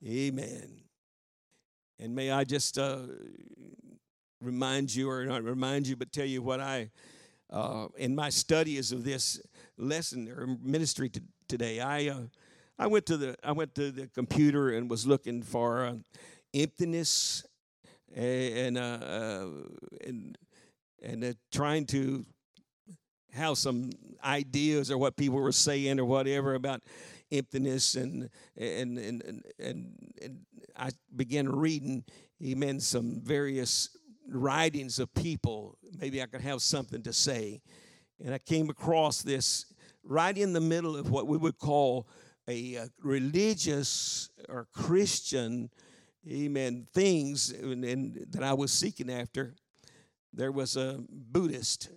Amen. 0.02 0.80
And 2.00 2.14
may 2.14 2.30
I 2.30 2.42
just 2.42 2.78
uh, 2.78 3.00
remind 4.40 4.94
you, 4.94 5.10
or 5.10 5.26
not 5.26 5.42
remind 5.42 5.86
you, 5.86 5.94
but 5.94 6.10
tell 6.10 6.24
you 6.24 6.40
what 6.40 6.58
I, 6.58 6.88
uh, 7.50 7.88
in 7.98 8.14
my 8.14 8.30
studies 8.30 8.92
of 8.92 9.04
this 9.04 9.42
lesson 9.76 10.26
or 10.26 10.56
ministry 10.62 11.10
to, 11.10 11.22
today, 11.48 11.80
I, 11.80 12.08
uh, 12.08 12.20
I 12.78 12.86
went 12.86 13.04
to 13.06 13.18
the 13.18 13.36
I 13.44 13.52
went 13.52 13.74
to 13.74 13.90
the 13.90 14.06
computer 14.06 14.70
and 14.70 14.88
was 14.88 15.06
looking 15.06 15.42
for 15.42 15.84
uh, 15.84 15.94
emptiness 16.54 17.44
and 18.14 18.78
uh, 18.78 18.80
uh, 18.80 19.48
and 20.02 20.38
and 21.02 21.36
trying 21.52 21.84
to 21.86 22.24
have 23.32 23.58
some 23.58 23.90
ideas 24.24 24.90
or 24.90 24.96
what 24.96 25.16
people 25.16 25.38
were 25.38 25.52
saying 25.52 26.00
or 26.00 26.06
whatever 26.06 26.54
about 26.54 26.82
emptiness 27.30 27.94
and 27.94 28.28
and 28.56 28.98
and 28.98 29.22
and, 29.22 29.44
and, 30.22 30.38
I 30.78 30.90
began 31.14 31.48
reading, 31.48 32.04
amen, 32.44 32.80
some 32.80 33.20
various 33.22 33.96
writings 34.28 34.98
of 34.98 35.12
people. 35.14 35.78
Maybe 35.98 36.20
I 36.20 36.26
could 36.26 36.42
have 36.42 36.60
something 36.60 37.02
to 37.02 37.12
say. 37.14 37.62
And 38.22 38.34
I 38.34 38.38
came 38.38 38.68
across 38.68 39.22
this 39.22 39.66
right 40.02 40.36
in 40.36 40.52
the 40.52 40.60
middle 40.60 40.96
of 40.96 41.10
what 41.10 41.26
we 41.26 41.38
would 41.38 41.58
call 41.58 42.08
a, 42.48 42.74
a 42.74 42.88
religious 43.02 44.30
or 44.48 44.68
Christian, 44.72 45.70
amen, 46.30 46.86
things 46.92 47.50
and, 47.50 47.84
and, 47.84 48.26
that 48.30 48.42
I 48.42 48.52
was 48.52 48.72
seeking 48.72 49.10
after. 49.10 49.54
There 50.32 50.52
was 50.52 50.76
a 50.76 51.00
Buddhist 51.08 51.88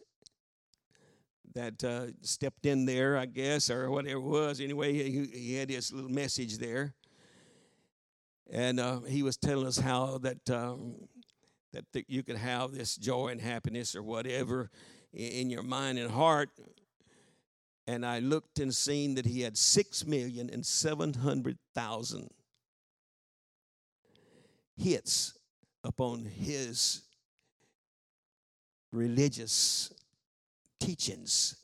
that 1.53 1.83
uh, 1.83 2.07
stepped 2.21 2.65
in 2.65 2.85
there, 2.85 3.17
I 3.17 3.25
guess, 3.25 3.69
or 3.69 3.89
whatever 3.89 4.17
it 4.17 4.21
was. 4.21 4.61
Anyway, 4.61 4.93
he, 4.93 5.25
he 5.25 5.55
had 5.55 5.69
his 5.69 5.91
little 5.91 6.11
message 6.11 6.57
there, 6.57 6.93
and 8.51 8.79
uh, 8.79 9.01
he 9.01 9.23
was 9.23 9.37
telling 9.37 9.67
us 9.67 9.77
how 9.77 10.17
that 10.19 10.49
um, 10.49 10.95
that 11.73 11.85
th- 11.93 12.05
you 12.07 12.23
could 12.23 12.37
have 12.37 12.71
this 12.73 12.95
joy 12.95 13.27
and 13.29 13.41
happiness 13.41 13.95
or 13.95 14.03
whatever 14.03 14.69
in, 15.13 15.31
in 15.31 15.49
your 15.49 15.63
mind 15.63 15.99
and 15.99 16.11
heart. 16.11 16.49
and 17.87 18.05
I 18.05 18.19
looked 18.19 18.59
and 18.59 18.73
seen 18.73 19.15
that 19.15 19.25
he 19.25 19.41
had 19.41 19.57
six 19.57 20.05
million 20.05 20.49
and 20.49 20.65
seven 20.65 21.13
hundred 21.13 21.57
thousand 21.73 22.29
hits 24.77 25.37
upon 25.83 26.25
his 26.25 27.01
religious 28.91 29.91
teachings. 30.79 31.55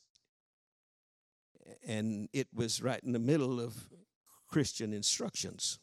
And 1.88 2.29
it 2.34 2.48
was 2.53 2.81
right 2.81 3.01
in 3.03 3.12
the 3.12 3.19
middle 3.19 3.60
of 3.60 3.75
Christian 4.48 4.93
instructions. 4.93 5.79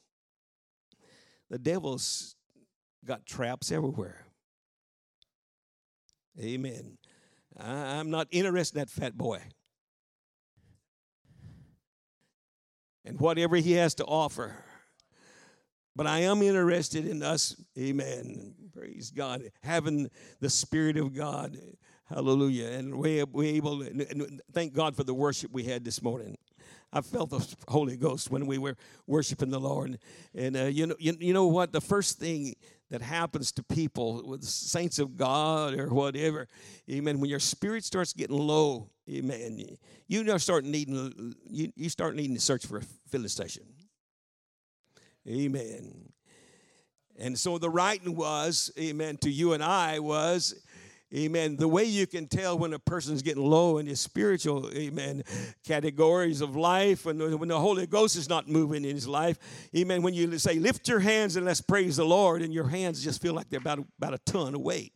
The 1.50 1.58
devil's 1.58 2.36
got 3.04 3.26
traps 3.26 3.70
everywhere. 3.70 4.26
Amen. 6.40 6.96
I, 7.58 7.96
am 7.96 8.10
not 8.10 8.28
interested 8.30 8.78
in 8.78 8.80
that 8.80 8.90
fat 8.90 9.16
boy. 9.16 9.42
And 13.04 13.20
whatever 13.20 13.56
he 13.56 13.72
has 13.72 13.94
to 13.96 14.04
offer. 14.04 14.56
But 15.94 16.06
I 16.06 16.20
am 16.20 16.40
interested 16.40 17.06
in 17.06 17.22
us, 17.22 17.54
amen, 17.78 18.54
praise 18.72 19.10
God, 19.10 19.42
having 19.62 20.10
the 20.40 20.48
Spirit 20.48 20.96
of 20.96 21.14
God, 21.14 21.58
hallelujah. 22.08 22.68
And 22.68 22.98
we're 22.98 23.24
able, 23.36 23.80
to, 23.80 24.40
thank 24.52 24.74
God 24.74 24.96
for 24.96 25.04
the 25.04 25.14
worship 25.14 25.52
we 25.52 25.64
had 25.64 25.84
this 25.84 26.02
morning. 26.02 26.36
I 26.92 27.00
felt 27.00 27.30
the 27.30 27.46
Holy 27.68 27.96
Ghost 27.96 28.30
when 28.30 28.46
we 28.46 28.58
were 28.58 28.76
worshiping 29.06 29.50
the 29.50 29.58
Lord. 29.58 29.98
And 30.34 30.56
uh, 30.56 30.64
you 30.64 30.86
know, 30.86 30.94
you, 30.98 31.16
you 31.18 31.32
know 31.32 31.46
what? 31.46 31.72
The 31.72 31.80
first 31.80 32.18
thing 32.18 32.54
that 32.90 33.00
happens 33.00 33.50
to 33.52 33.62
people 33.62 34.22
with 34.26 34.44
saints 34.44 34.98
of 34.98 35.16
God 35.16 35.72
or 35.78 35.88
whatever, 35.88 36.48
amen. 36.90 37.18
When 37.20 37.30
your 37.30 37.38
spirit 37.38 37.84
starts 37.84 38.12
getting 38.12 38.36
low, 38.36 38.90
amen, 39.08 39.64
you 40.06 40.22
now 40.22 40.36
start 40.36 40.64
needing 40.64 41.34
you, 41.48 41.72
you 41.74 41.88
start 41.88 42.14
needing 42.14 42.34
to 42.34 42.42
search 42.42 42.66
for 42.66 42.78
a 42.78 42.82
filling 43.08 43.28
station. 43.28 43.64
Amen. 45.26 46.12
And 47.18 47.38
so 47.38 47.56
the 47.56 47.70
writing 47.70 48.16
was, 48.16 48.70
amen, 48.78 49.18
to 49.18 49.30
you 49.30 49.52
and 49.52 49.62
I 49.62 49.98
was 49.98 50.62
Amen. 51.14 51.56
The 51.56 51.68
way 51.68 51.84
you 51.84 52.06
can 52.06 52.26
tell 52.26 52.58
when 52.58 52.72
a 52.72 52.78
person's 52.78 53.20
getting 53.20 53.44
low 53.44 53.76
in 53.76 53.86
his 53.86 54.00
spiritual, 54.00 54.70
amen, 54.74 55.24
categories 55.62 56.40
of 56.40 56.56
life, 56.56 57.02
the, 57.02 57.36
when 57.36 57.50
the 57.50 57.60
Holy 57.60 57.86
Ghost 57.86 58.16
is 58.16 58.30
not 58.30 58.48
moving 58.48 58.86
in 58.86 58.94
his 58.94 59.06
life, 59.06 59.38
amen. 59.76 60.02
When 60.02 60.14
you 60.14 60.38
say, 60.38 60.58
lift 60.58 60.88
your 60.88 61.00
hands 61.00 61.36
and 61.36 61.44
let's 61.44 61.60
praise 61.60 61.96
the 61.96 62.04
Lord, 62.06 62.40
and 62.40 62.52
your 62.52 62.66
hands 62.66 63.04
just 63.04 63.20
feel 63.20 63.34
like 63.34 63.50
they're 63.50 63.60
about, 63.60 63.80
about 63.98 64.14
a 64.14 64.18
ton 64.18 64.54
of 64.54 64.62
weight. 64.62 64.94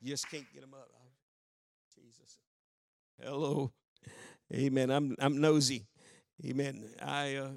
You 0.00 0.08
just 0.08 0.30
can't 0.30 0.46
get 0.54 0.62
them 0.62 0.72
up. 0.72 0.88
Jesus. 1.94 2.38
Hello. 3.22 3.70
Amen. 4.54 4.90
I'm, 4.90 5.14
I'm 5.18 5.42
nosy. 5.42 5.86
Amen. 6.44 6.88
I, 7.02 7.36
uh, 7.36 7.50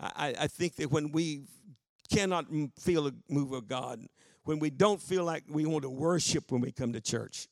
I, 0.00 0.34
I 0.40 0.46
think 0.48 0.74
that 0.76 0.90
when 0.90 1.12
we 1.12 1.44
cannot 2.12 2.46
feel 2.80 3.06
a 3.06 3.12
move 3.30 3.52
of 3.52 3.68
God, 3.68 4.00
when 4.44 4.58
we 4.58 4.70
don't 4.70 5.00
feel 5.00 5.24
like 5.24 5.44
we 5.48 5.66
want 5.66 5.82
to 5.82 5.90
worship 5.90 6.52
when 6.52 6.60
we 6.60 6.70
come 6.70 6.92
to 6.92 7.00
church. 7.00 7.48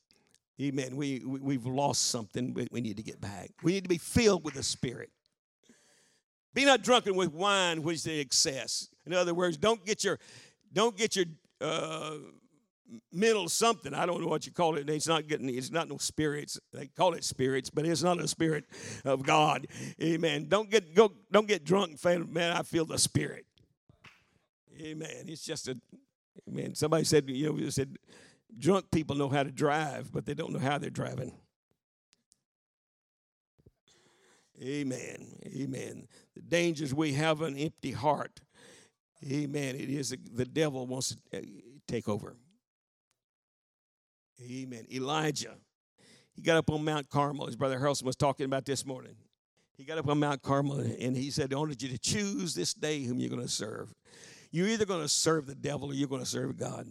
Amen. 0.60 0.96
We, 0.96 1.20
we, 1.24 1.54
have 1.54 1.66
lost 1.66 2.08
something. 2.08 2.54
We, 2.54 2.68
we 2.70 2.80
need 2.80 2.96
to 2.98 3.02
get 3.02 3.20
back. 3.20 3.50
We 3.62 3.72
need 3.72 3.84
to 3.84 3.88
be 3.88 3.98
filled 3.98 4.44
with 4.44 4.54
the 4.54 4.62
Spirit. 4.62 5.10
Be 6.54 6.64
not 6.64 6.82
drunken 6.82 7.16
with 7.16 7.32
wine, 7.32 7.82
which 7.82 7.96
is 7.96 8.02
the 8.04 8.20
excess. 8.20 8.88
In 9.06 9.14
other 9.14 9.34
words, 9.34 9.56
don't 9.56 9.84
get 9.84 10.04
your, 10.04 10.18
don't 10.72 10.96
get 10.96 11.16
your 11.16 11.24
uh, 11.60 12.16
mental 13.10 13.48
something. 13.48 13.94
I 13.94 14.04
don't 14.04 14.20
know 14.20 14.28
what 14.28 14.44
you 14.46 14.52
call 14.52 14.76
it. 14.76 14.88
It's 14.88 15.08
not 15.08 15.26
getting. 15.26 15.48
It's 15.48 15.70
not 15.70 15.88
no 15.88 15.96
spirits. 15.96 16.60
They 16.72 16.88
call 16.88 17.14
it 17.14 17.24
spirits, 17.24 17.70
but 17.70 17.86
it's 17.86 18.02
not 18.02 18.20
a 18.20 18.28
spirit 18.28 18.64
of 19.04 19.24
God. 19.24 19.66
Amen. 20.02 20.46
Don't 20.48 20.70
get 20.70 20.94
go. 20.94 21.12
Don't 21.30 21.48
get 21.48 21.64
drunk. 21.64 22.04
Man, 22.04 22.56
I 22.56 22.62
feel 22.62 22.84
the 22.84 22.98
Spirit. 22.98 23.46
Amen. 24.80 25.24
It's 25.26 25.44
just 25.44 25.68
a 25.68 25.76
Amen. 26.48 26.74
Somebody 26.74 27.04
said, 27.04 27.28
you 27.28 27.52
know, 27.52 27.70
said, 27.70 27.96
drunk 28.58 28.90
people 28.90 29.16
know 29.16 29.28
how 29.28 29.42
to 29.42 29.50
drive, 29.50 30.12
but 30.12 30.26
they 30.26 30.34
don't 30.34 30.52
know 30.52 30.58
how 30.58 30.78
they're 30.78 30.90
driving. 30.90 31.32
Amen. 34.60 35.38
Amen. 35.46 36.06
The 36.34 36.42
dangers 36.42 36.94
we 36.94 37.14
have 37.14 37.42
an 37.42 37.56
empty 37.56 37.90
heart. 37.90 38.40
Amen. 39.24 39.76
It 39.76 39.88
is 39.88 40.14
the 40.32 40.44
devil 40.44 40.86
wants 40.86 41.16
to 41.30 41.38
uh, 41.38 41.42
take 41.88 42.08
over. 42.08 42.36
Amen. 44.40 44.86
Elijah, 44.92 45.54
he 46.34 46.42
got 46.42 46.56
up 46.56 46.70
on 46.70 46.84
Mount 46.84 47.08
Carmel. 47.08 47.46
His 47.46 47.56
brother 47.56 47.78
Harrelson 47.78 48.04
was 48.04 48.16
talking 48.16 48.46
about 48.46 48.64
this 48.64 48.84
morning. 48.84 49.14
He 49.76 49.84
got 49.84 49.98
up 49.98 50.08
on 50.08 50.20
Mount 50.20 50.42
Carmel 50.42 50.80
and 50.80 51.16
he 51.16 51.30
said, 51.30 51.52
I 51.52 51.56
wanted 51.56 51.82
you 51.82 51.88
to 51.88 51.98
choose 51.98 52.54
this 52.54 52.74
day 52.74 53.02
whom 53.02 53.18
you're 53.18 53.30
going 53.30 53.42
to 53.42 53.48
serve. 53.48 53.94
You're 54.52 54.68
either 54.68 54.84
going 54.84 55.00
to 55.00 55.08
serve 55.08 55.46
the 55.46 55.54
devil 55.54 55.90
or 55.90 55.94
you're 55.94 56.08
going 56.08 56.22
to 56.22 56.28
serve 56.28 56.58
God. 56.58 56.86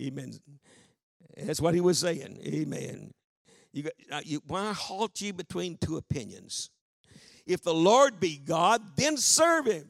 Amen. 0.00 0.32
That's 1.36 1.60
what 1.60 1.74
he 1.74 1.80
was 1.80 1.98
saying. 1.98 2.40
Amen. 2.44 3.12
You, 3.72 3.90
got, 4.08 4.26
you, 4.26 4.42
why 4.46 4.72
halt 4.72 5.20
ye 5.20 5.30
between 5.30 5.76
two 5.76 5.98
opinions? 5.98 6.70
If 7.46 7.62
the 7.62 7.74
Lord 7.74 8.18
be 8.18 8.38
God, 8.38 8.80
then 8.96 9.18
serve 9.18 9.66
him. 9.66 9.88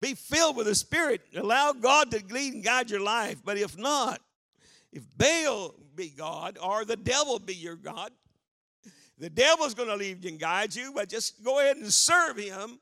Be 0.00 0.14
filled 0.14 0.56
with 0.56 0.66
the 0.66 0.74
Spirit. 0.74 1.20
Allow 1.36 1.74
God 1.74 2.10
to 2.10 2.22
lead 2.30 2.54
and 2.54 2.64
guide 2.64 2.90
your 2.90 3.02
life. 3.02 3.36
But 3.44 3.58
if 3.58 3.78
not, 3.78 4.20
if 4.92 5.04
Baal 5.16 5.74
be 5.94 6.08
God 6.08 6.58
or 6.60 6.84
the 6.84 6.96
devil 6.96 7.38
be 7.38 7.54
your 7.54 7.76
God, 7.76 8.10
the 9.18 9.30
devil's 9.30 9.74
going 9.74 9.88
to 9.88 9.96
lead 9.96 10.24
you 10.24 10.30
and 10.30 10.40
guide 10.40 10.74
you, 10.74 10.92
but 10.94 11.08
just 11.08 11.44
go 11.44 11.60
ahead 11.60 11.76
and 11.76 11.92
serve 11.92 12.38
him. 12.38 12.80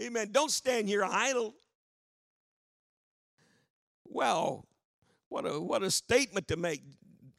Amen. 0.00 0.28
Don't 0.32 0.50
stand 0.50 0.88
here 0.88 1.04
idle. 1.04 1.54
Well, 4.14 4.64
what 5.28 5.44
a, 5.44 5.60
what 5.60 5.82
a 5.82 5.90
statement 5.90 6.46
to 6.48 6.56
make. 6.56 6.82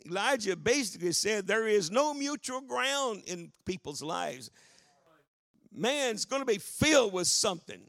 Elijah 0.05 0.57
basically 0.57 1.13
said 1.13 1.47
there 1.47 1.67
is 1.67 1.89
no 1.89 2.13
mutual 2.13 2.59
ground 2.59 3.23
in 3.25 3.53
people's 3.65 4.03
lives. 4.03 4.51
Man's 5.73 6.25
going 6.25 6.41
to 6.41 6.45
be 6.45 6.57
filled 6.57 7.13
with 7.13 7.27
something. 7.27 7.81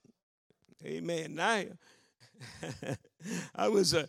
Amen. 0.85 1.39
I, 1.41 1.71
I 3.57 3.69
was 3.69 3.93
uh, 3.93 4.07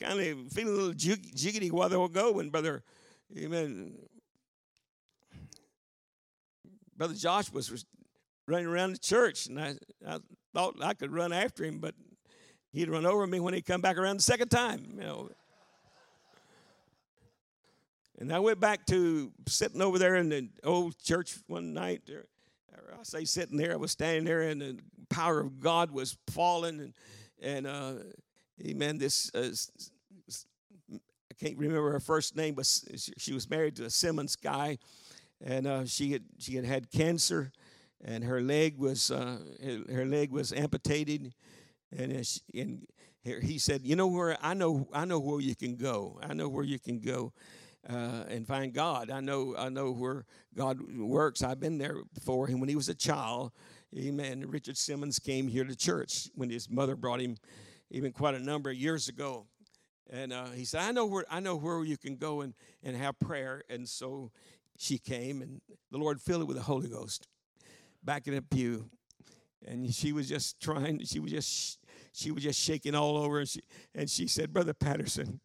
kind 0.00 0.18
of 0.18 0.52
feeling 0.52 0.74
a 0.74 0.76
little 0.76 0.92
jig- 0.92 1.34
jiggity 1.36 1.70
while 1.70 2.04
ago 2.04 2.32
when 2.32 2.50
Brother, 2.50 2.82
Amen, 3.38 3.94
Brother 6.96 7.14
Josh 7.14 7.52
was 7.52 7.84
running 8.48 8.66
around 8.66 8.92
the 8.92 8.98
church, 8.98 9.46
and 9.46 9.60
I, 9.60 9.76
I 10.04 10.18
thought 10.52 10.82
I 10.82 10.94
could 10.94 11.12
run 11.12 11.32
after 11.32 11.64
him, 11.64 11.78
but 11.78 11.94
He'd 12.72 12.88
run 12.88 13.06
over 13.06 13.26
me 13.26 13.40
when 13.40 13.54
he 13.54 13.62
come 13.62 13.80
back 13.80 13.96
around 13.96 14.18
the 14.18 14.22
second 14.22 14.48
time. 14.48 14.86
You 14.94 15.00
know. 15.00 15.30
And 18.18 18.32
I 18.32 18.38
went 18.38 18.60
back 18.60 18.84
to 18.86 19.32
sitting 19.48 19.80
over 19.80 19.98
there 19.98 20.16
in 20.16 20.28
the 20.28 20.48
old 20.62 20.98
church 20.98 21.36
one 21.46 21.72
night. 21.72 22.02
I 22.08 23.02
say 23.02 23.24
sitting 23.24 23.56
there, 23.56 23.72
I 23.72 23.76
was 23.76 23.92
standing 23.92 24.24
there, 24.24 24.42
and 24.42 24.60
the 24.60 24.78
power 25.08 25.40
of 25.40 25.58
God 25.58 25.90
was 25.90 26.18
falling, 26.28 26.80
and 26.80 26.94
and 27.40 27.66
uh, 27.66 27.92
amen. 28.62 28.98
This 28.98 29.30
uh, 29.34 29.50
I 30.92 31.34
can't 31.40 31.56
remember 31.56 31.92
her 31.92 32.00
first 32.00 32.36
name, 32.36 32.54
but 32.54 32.66
she 33.16 33.32
was 33.32 33.48
married 33.48 33.76
to 33.76 33.84
a 33.84 33.90
Simmons 33.90 34.36
guy, 34.36 34.78
and 35.42 35.66
uh, 35.66 35.86
she 35.86 36.12
had 36.12 36.24
she 36.38 36.56
had 36.56 36.66
had 36.66 36.90
cancer, 36.90 37.52
and 38.04 38.22
her 38.24 38.42
leg 38.42 38.76
was 38.76 39.10
uh, 39.10 39.38
her 39.90 40.04
leg 40.04 40.30
was 40.30 40.52
amputated, 40.52 41.32
and, 41.96 42.12
and 42.54 42.86
he 43.22 43.58
said, 43.58 43.82
"You 43.84 43.96
know 43.96 44.06
where 44.06 44.36
I 44.40 44.54
know 44.54 44.88
I 44.92 45.04
know 45.04 45.18
where 45.18 45.40
you 45.40 45.54
can 45.54 45.76
go. 45.76 46.18
I 46.22 46.34
know 46.34 46.48
where 46.48 46.64
you 46.64 46.78
can 46.78 47.00
go." 47.00 47.32
Uh, 47.88 48.24
and 48.28 48.46
find 48.46 48.74
God. 48.74 49.10
I 49.10 49.20
know 49.20 49.54
I 49.56 49.70
know 49.70 49.90
where 49.90 50.26
God 50.54 50.78
works. 50.98 51.42
I've 51.42 51.60
been 51.60 51.78
there 51.78 52.02
before 52.12 52.46
And 52.46 52.60
when 52.60 52.68
he 52.68 52.76
was 52.76 52.90
a 52.90 52.94
child. 52.94 53.52
Amen. 53.96 54.44
Richard 54.46 54.76
Simmons 54.76 55.18
came 55.18 55.48
here 55.48 55.64
to 55.64 55.74
church 55.74 56.28
when 56.34 56.50
his 56.50 56.70
mother 56.70 56.94
brought 56.94 57.20
him, 57.20 57.36
even 57.90 58.12
quite 58.12 58.34
a 58.34 58.38
number 58.38 58.70
of 58.70 58.76
years 58.76 59.08
ago. 59.08 59.46
And 60.10 60.32
uh, 60.32 60.50
he 60.50 60.64
said, 60.64 60.82
"I 60.82 60.92
know 60.92 61.06
where 61.06 61.24
I 61.30 61.40
know 61.40 61.56
where 61.56 61.82
you 61.82 61.96
can 61.96 62.16
go 62.16 62.42
and 62.42 62.54
and 62.82 62.96
have 62.96 63.18
prayer." 63.18 63.62
And 63.70 63.88
so 63.88 64.30
she 64.76 64.98
came, 64.98 65.40
and 65.42 65.60
the 65.90 65.98
Lord 65.98 66.20
filled 66.20 66.42
her 66.42 66.46
with 66.46 66.56
the 66.56 66.62
Holy 66.62 66.88
Ghost, 66.88 67.28
back 68.02 68.26
in 68.26 68.34
the 68.34 68.42
pew, 68.42 68.90
and 69.66 69.92
she 69.94 70.12
was 70.12 70.28
just 70.28 70.60
trying. 70.60 71.04
She 71.04 71.20
was 71.20 71.30
just 71.32 71.78
she 72.12 72.30
was 72.30 72.42
just 72.42 72.60
shaking 72.60 72.94
all 72.94 73.16
over. 73.16 73.40
And 73.40 73.48
she, 73.48 73.60
and 73.94 74.10
she 74.10 74.26
said, 74.26 74.52
Brother 74.52 74.74
Patterson, 74.74 75.40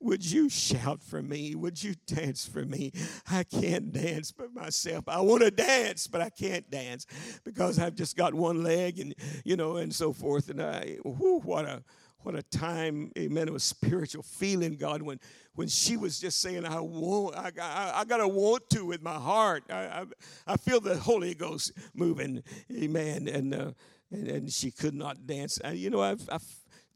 would 0.00 0.24
you 0.24 0.48
shout 0.48 1.02
for 1.02 1.22
me? 1.22 1.54
Would 1.54 1.82
you 1.82 1.94
dance 2.06 2.46
for 2.46 2.64
me? 2.64 2.92
I 3.30 3.42
can't 3.44 3.92
dance 3.92 4.30
for 4.30 4.48
myself. 4.48 5.04
I 5.08 5.20
want 5.20 5.42
to 5.42 5.50
dance, 5.50 6.06
but 6.06 6.20
I 6.20 6.30
can't 6.30 6.70
dance 6.70 7.06
because 7.44 7.78
I've 7.78 7.94
just 7.94 8.16
got 8.16 8.34
one 8.34 8.62
leg 8.62 9.00
and, 9.00 9.14
you 9.44 9.56
know, 9.56 9.76
and 9.76 9.94
so 9.94 10.12
forth. 10.12 10.48
And 10.48 10.62
I, 10.62 10.98
whew, 11.04 11.40
what 11.44 11.64
a, 11.64 11.82
what 12.24 12.34
a 12.34 12.42
time, 12.42 13.12
amen, 13.18 13.48
of 13.48 13.54
a 13.54 13.60
spiritual 13.60 14.22
feeling, 14.22 14.76
God, 14.76 15.02
when 15.02 15.20
when 15.54 15.68
she 15.68 15.96
was 15.96 16.18
just 16.18 16.40
saying, 16.40 16.64
I 16.64 16.80
want, 16.80 17.36
I, 17.36 17.52
I, 17.60 18.00
I 18.00 18.04
got 18.04 18.16
to 18.16 18.26
want 18.26 18.68
to 18.70 18.86
with 18.86 19.02
my 19.02 19.14
heart. 19.14 19.62
I, 19.70 19.74
I, 19.74 20.04
I, 20.46 20.56
feel 20.56 20.80
the 20.80 20.96
Holy 20.96 21.34
Ghost 21.34 21.72
moving, 21.94 22.42
amen. 22.72 23.28
And, 23.28 23.54
uh, 23.54 23.70
and, 24.10 24.28
and, 24.28 24.52
she 24.52 24.72
could 24.72 24.94
not 24.94 25.28
dance. 25.28 25.58
And, 25.58 25.78
you 25.78 25.90
know, 25.90 26.02
I've, 26.02 26.28
I've 26.32 26.44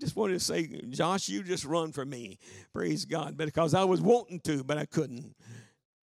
just 0.00 0.16
wanted 0.16 0.32
to 0.34 0.40
say, 0.40 0.66
Josh, 0.88 1.28
you 1.28 1.44
just 1.44 1.64
run 1.64 1.92
for 1.92 2.04
me. 2.04 2.38
Praise 2.72 3.04
God. 3.04 3.36
Because 3.36 3.74
I 3.74 3.84
was 3.84 4.00
wanting 4.00 4.40
to, 4.40 4.64
but 4.64 4.76
I 4.76 4.86
couldn't. 4.86 5.36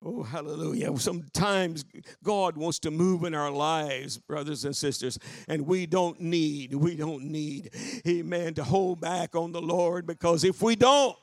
Oh, 0.04 0.24
hallelujah. 0.24 0.98
Sometimes 0.98 1.86
God 2.24 2.58
wants 2.58 2.80
to 2.80 2.92
move 2.92 3.24
in 3.24 3.36
our 3.36 3.52
lives, 3.52 4.18
brothers 4.18 4.66
and 4.66 4.76
sisters, 4.76 5.20
and 5.48 5.68
we 5.68 5.86
don't 5.86 6.20
need, 6.20 6.74
we 6.74 6.96
don't 6.96 7.26
need, 7.26 7.70
amen, 8.08 8.56
to 8.56 8.64
hold 8.64 9.00
back 9.00 9.36
on 9.36 9.52
the 9.52 9.62
Lord 9.62 10.08
because 10.08 10.44
if 10.44 10.64
we 10.64 10.76
don't, 10.76 11.16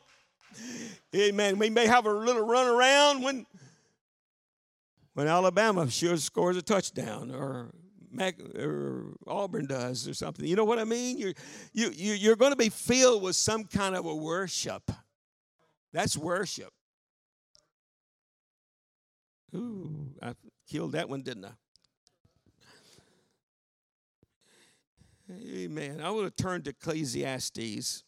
amen, 1.15 1.59
we 1.59 1.71
may 1.71 1.87
have 1.87 2.07
a 2.07 2.13
little 2.13 2.47
run 2.47 2.69
around 2.69 3.23
when 3.23 3.47
when 5.15 5.27
Alabama 5.27 5.91
sure 5.91 6.17
scores 6.17 6.57
a 6.57 6.63
touchdown 6.63 7.33
or, 7.33 7.73
Mac, 8.13 8.39
or 8.57 9.17
Auburn 9.27 9.67
does 9.67 10.07
or 10.07 10.15
something. 10.15 10.47
You 10.47 10.55
know 10.55 10.65
what 10.65 10.79
I 10.79 10.85
mean? 10.85 11.19
You're, 11.19 11.35
you, 11.73 11.91
you, 11.91 12.13
you're 12.13 12.37
going 12.37 12.53
to 12.53 12.57
be 12.57 12.69
filled 12.69 13.25
with 13.25 13.35
some 13.35 13.65
kind 13.65 13.97
of 13.97 14.07
a 14.07 14.15
worship. 14.15 14.93
That's 15.93 16.17
worship. 16.17 16.73
Ooh, 19.55 20.11
I 20.23 20.35
killed 20.69 20.93
that 20.93 21.09
one, 21.09 21.23
didn't 21.23 21.47
I? 21.47 21.53
Amen. 25.31 26.01
I 26.03 26.11
want 26.11 26.35
to 26.35 26.43
turn 26.43 26.63
to 26.63 26.71
Ecclesiastes. 26.71 28.05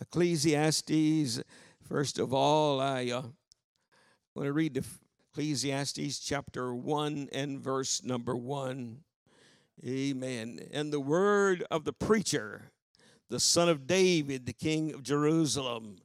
Ecclesiastes, 0.00 1.42
first 1.82 2.18
of 2.18 2.34
all, 2.34 2.80
I 2.80 3.10
uh, 3.10 3.22
want 4.34 4.46
to 4.46 4.52
read 4.52 4.74
the 4.74 4.84
Ecclesiastes 5.32 6.18
chapter 6.18 6.74
1 6.74 7.28
and 7.32 7.60
verse 7.60 8.02
number 8.04 8.36
1. 8.36 8.98
Amen. 9.86 10.60
And 10.72 10.92
the 10.92 11.00
word 11.00 11.64
of 11.70 11.84
the 11.84 11.92
preacher, 11.92 12.70
the 13.30 13.40
son 13.40 13.68
of 13.68 13.86
David, 13.86 14.46
the 14.46 14.52
king 14.52 14.92
of 14.92 15.02
Jerusalem, 15.02 15.96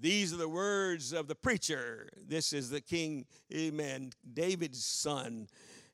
these 0.00 0.32
are 0.32 0.38
the 0.38 0.48
words 0.48 1.12
of 1.12 1.28
the 1.28 1.34
preacher. 1.34 2.08
This 2.26 2.52
is 2.52 2.70
the 2.70 2.80
king, 2.80 3.26
amen, 3.54 4.12
David's 4.32 4.84
son. 4.84 5.46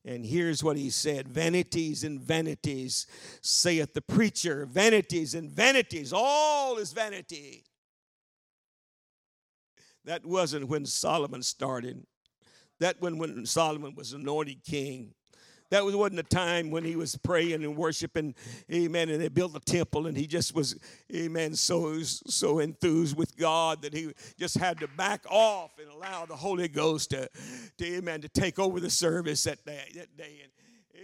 And 0.05 0.25
here's 0.25 0.63
what 0.63 0.77
he 0.77 0.91
said 0.91 1.27
Vanities 1.27 2.05
and 2.05 2.21
vanities, 2.21 3.07
saith 3.41 3.93
the 3.93 4.01
preacher. 4.01 4.67
Vanities 4.67 5.35
and 5.35 5.51
vanities, 5.51 6.13
all 6.15 6.79
is 6.79 6.93
vanity. 6.93 7.65
That 10.05 10.25
wasn't 10.25 10.69
when 10.69 10.87
Solomon 10.87 11.43
started. 11.43 12.07
That 12.79 13.01
when, 13.01 13.19
when 13.19 13.45
Solomon 13.45 13.95
was 13.97 14.13
anointed 14.13 14.63
king. 14.63 15.15
That 15.71 15.85
was, 15.85 15.97
wasn't 15.97 16.21
a 16.21 16.25
time 16.25 16.71
when 16.71 16.85
he 16.85 16.97
was 16.97 17.17
praying 17.17 17.65
and 17.65 17.77
worshiping, 17.77 18.35
amen, 18.73 19.09
and 19.09 19.21
they 19.21 19.29
built 19.29 19.57
a 19.57 19.61
temple 19.61 20.07
and 20.07 20.17
he 20.17 20.27
just 20.27 20.55
was, 20.55 20.77
amen, 21.15 21.55
so, 21.55 22.01
so 22.03 22.61
enthused 22.61 23.17
with 23.17 23.37
God 23.37 23.83
that 23.83 23.93
he 23.93 24.13
just 24.39 24.59
had 24.59 24.79
to 24.81 24.89
back 24.89 25.25
off 25.29 25.73
and 25.79 25.89
allow 25.91 26.25
the 26.25 26.37
Holy 26.37 26.69
Ghost 26.69 27.11
to, 27.11 27.29
to 27.79 27.97
amen, 27.97 28.21
to 28.21 28.29
take 28.29 28.59
over 28.59 28.79
the 28.81 28.91
service 28.91 29.45
that 29.45 29.65
day. 29.65 29.91
That 29.95 30.17
day. 30.17 30.43
And, 30.43 30.53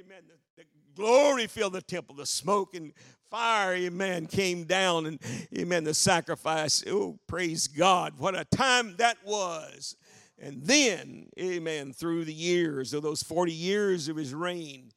amen, 0.05 0.23
the, 0.29 0.63
the 0.63 0.69
glory 0.95 1.47
filled 1.47 1.73
the 1.73 1.83
temple, 1.83 2.15
the 2.15 2.27
smoke 2.27 2.75
and 2.75 2.93
fire, 3.31 3.75
amen, 3.75 4.27
came 4.27 4.65
down 4.65 5.07
and, 5.07 5.19
amen, 5.57 5.85
the 5.85 5.95
sacrifice. 5.95 6.85
Oh, 6.87 7.19
praise 7.27 7.67
God. 7.67 8.15
What 8.19 8.39
a 8.39 8.45
time 8.45 8.95
that 8.99 9.17
was. 9.25 9.97
And 10.39 10.65
then, 10.65 11.29
amen, 11.39 11.93
through 11.93 12.25
the 12.25 12.35
years 12.35 12.93
of 12.93 13.03
those 13.03 13.23
40 13.23 13.53
years 13.53 14.09
of 14.09 14.17
his 14.17 14.35
reign, 14.35 14.93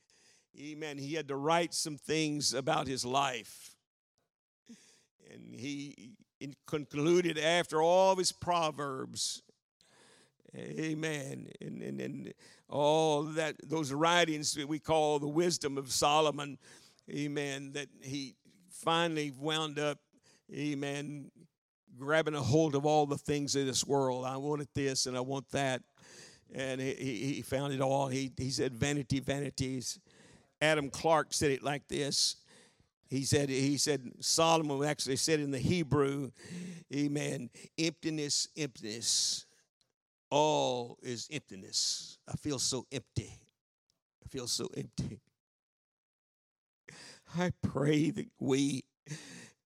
amen, 0.60 0.98
he 0.98 1.14
had 1.14 1.28
to 1.28 1.36
write 1.36 1.74
some 1.74 1.98
things 1.98 2.54
about 2.54 2.88
his 2.88 3.06
life. 3.06 3.76
And 5.32 5.54
he 5.54 6.14
concluded 6.66 7.38
after 7.38 7.82
all 7.82 8.14
of 8.14 8.18
his 8.18 8.32
proverbs, 8.32 9.42
amen, 10.58 11.50
and, 11.62 11.82
and, 11.82 12.00
and 12.00 12.34
all 12.70 13.24
that, 13.24 13.56
those 13.64 13.92
writings 13.92 14.54
that 14.54 14.68
we 14.68 14.80
call 14.80 15.20
the 15.20 15.28
wisdom 15.28 15.78
of 15.78 15.92
Solomon, 15.92 16.58
amen, 17.10 17.74
that 17.74 17.90
he 18.02 18.36
finally 18.70 19.32
wound 19.32 19.80
up, 19.80 20.00
amen, 20.54 21.32
grabbing 21.98 22.36
a 22.36 22.42
hold 22.42 22.76
of 22.76 22.86
all 22.86 23.06
the 23.06 23.18
things 23.18 23.56
of 23.56 23.66
this 23.66 23.86
world. 23.86 24.26
I 24.26 24.38
wanted 24.38 24.68
this 24.74 25.06
and 25.06 25.16
I 25.16 25.22
want 25.22 25.50
that. 25.52 25.82
And 26.54 26.80
he, 26.80 27.34
he 27.36 27.42
found 27.42 27.74
it 27.74 27.82
all. 27.82 28.08
He, 28.08 28.32
he 28.38 28.50
said, 28.50 28.74
vanity, 28.74 29.20
vanities. 29.20 30.00
Adam 30.62 30.90
Clarke 30.90 31.34
said 31.34 31.52
it 31.52 31.64
like 31.64 31.88
this. 31.88 32.38
He 33.10 33.24
said, 33.24 33.50
he 33.50 33.78
said, 33.78 34.12
Solomon 34.20 34.84
actually 34.84 35.18
said 35.18 35.40
in 35.40 35.52
the 35.52 35.60
Hebrew, 35.60 36.32
Amen, 36.94 37.50
emptiness, 37.78 38.48
emptiness. 38.58 39.46
All 40.32 40.98
is 41.04 41.28
emptiness. 41.32 42.18
I 42.28 42.36
feel 42.36 42.60
so 42.60 42.86
empty. 42.92 43.32
I 44.24 44.28
feel 44.28 44.48
so 44.48 44.68
empty. 44.76 45.20
I 47.38 47.52
pray 47.62 48.10
that 48.10 48.28
we 48.40 48.84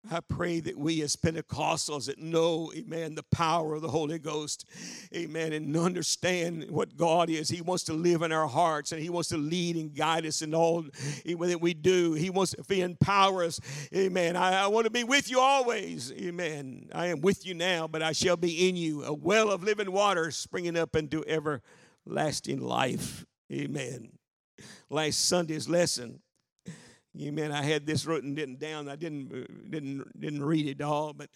I 0.10 0.22
pray 0.22 0.62
that 0.62 0.78
we 0.78 1.02
as 1.02 1.18
Pentecostals 1.18 2.06
that 2.06 2.20
know, 2.20 2.72
amen, 2.76 3.16
the 3.16 3.24
power 3.24 3.76
of 3.76 3.82
the 3.82 3.90
Holy 3.90 4.18
Ghost, 4.18 4.66
amen, 5.14 5.52
and 5.52 5.76
understand 5.76 6.66
what 6.70 6.96
God 6.96 7.30
is. 7.30 7.50
He 7.50 7.62
wants 7.62 7.84
to 7.86 7.94
live 7.94 8.22
in 8.22 8.32
our 8.32 8.48
hearts 8.48 8.94
and 8.94 9.02
He 9.02 9.10
wants 9.10 9.30
to 9.30 9.38
lead 9.38 9.76
and 9.76 9.94
guide 9.94 10.26
us 10.26 10.42
in 10.42 10.56
all 10.56 10.84
that 11.26 11.62
we 11.62 11.74
do. 11.74 12.14
He 12.14 12.30
wants 12.30 12.56
to 12.56 12.82
empower 12.82 13.44
us, 13.44 13.60
amen. 13.94 14.38
I, 14.38 14.64
I 14.64 14.68
want 14.68 14.86
to 14.86 14.92
be 14.92 15.04
with 15.04 15.30
you 15.30 15.42
always, 15.42 16.14
amen. 16.14 16.90
I 16.96 17.08
am 17.08 17.20
with 17.20 17.46
you 17.46 17.54
now, 17.54 17.88
but 17.88 18.02
I 18.02 18.14
shall 18.14 18.38
be 18.38 18.70
in 18.70 18.78
you, 18.78 19.04
a 19.04 19.14
well 19.14 19.52
of 19.52 19.64
living 19.64 19.92
water 19.92 20.32
springing 20.32 20.78
up 20.78 20.96
into 20.96 21.26
everlasting 21.26 22.62
life, 22.62 23.26
amen. 23.52 24.14
Last 24.90 25.28
Sunday's 25.28 25.68
lesson 25.68 26.22
Amen. 27.22 27.52
I 27.52 27.64
had 27.64 27.86
this 27.86 28.06
written 28.06 28.56
down. 28.56 28.88
I 28.88 28.96
didn't 28.96 29.32
uh, 29.34 29.46
didn't 29.70 30.20
didn't 30.20 30.44
read 30.44 30.68
it 30.68 30.82
all, 30.82 31.12
but 31.12 31.30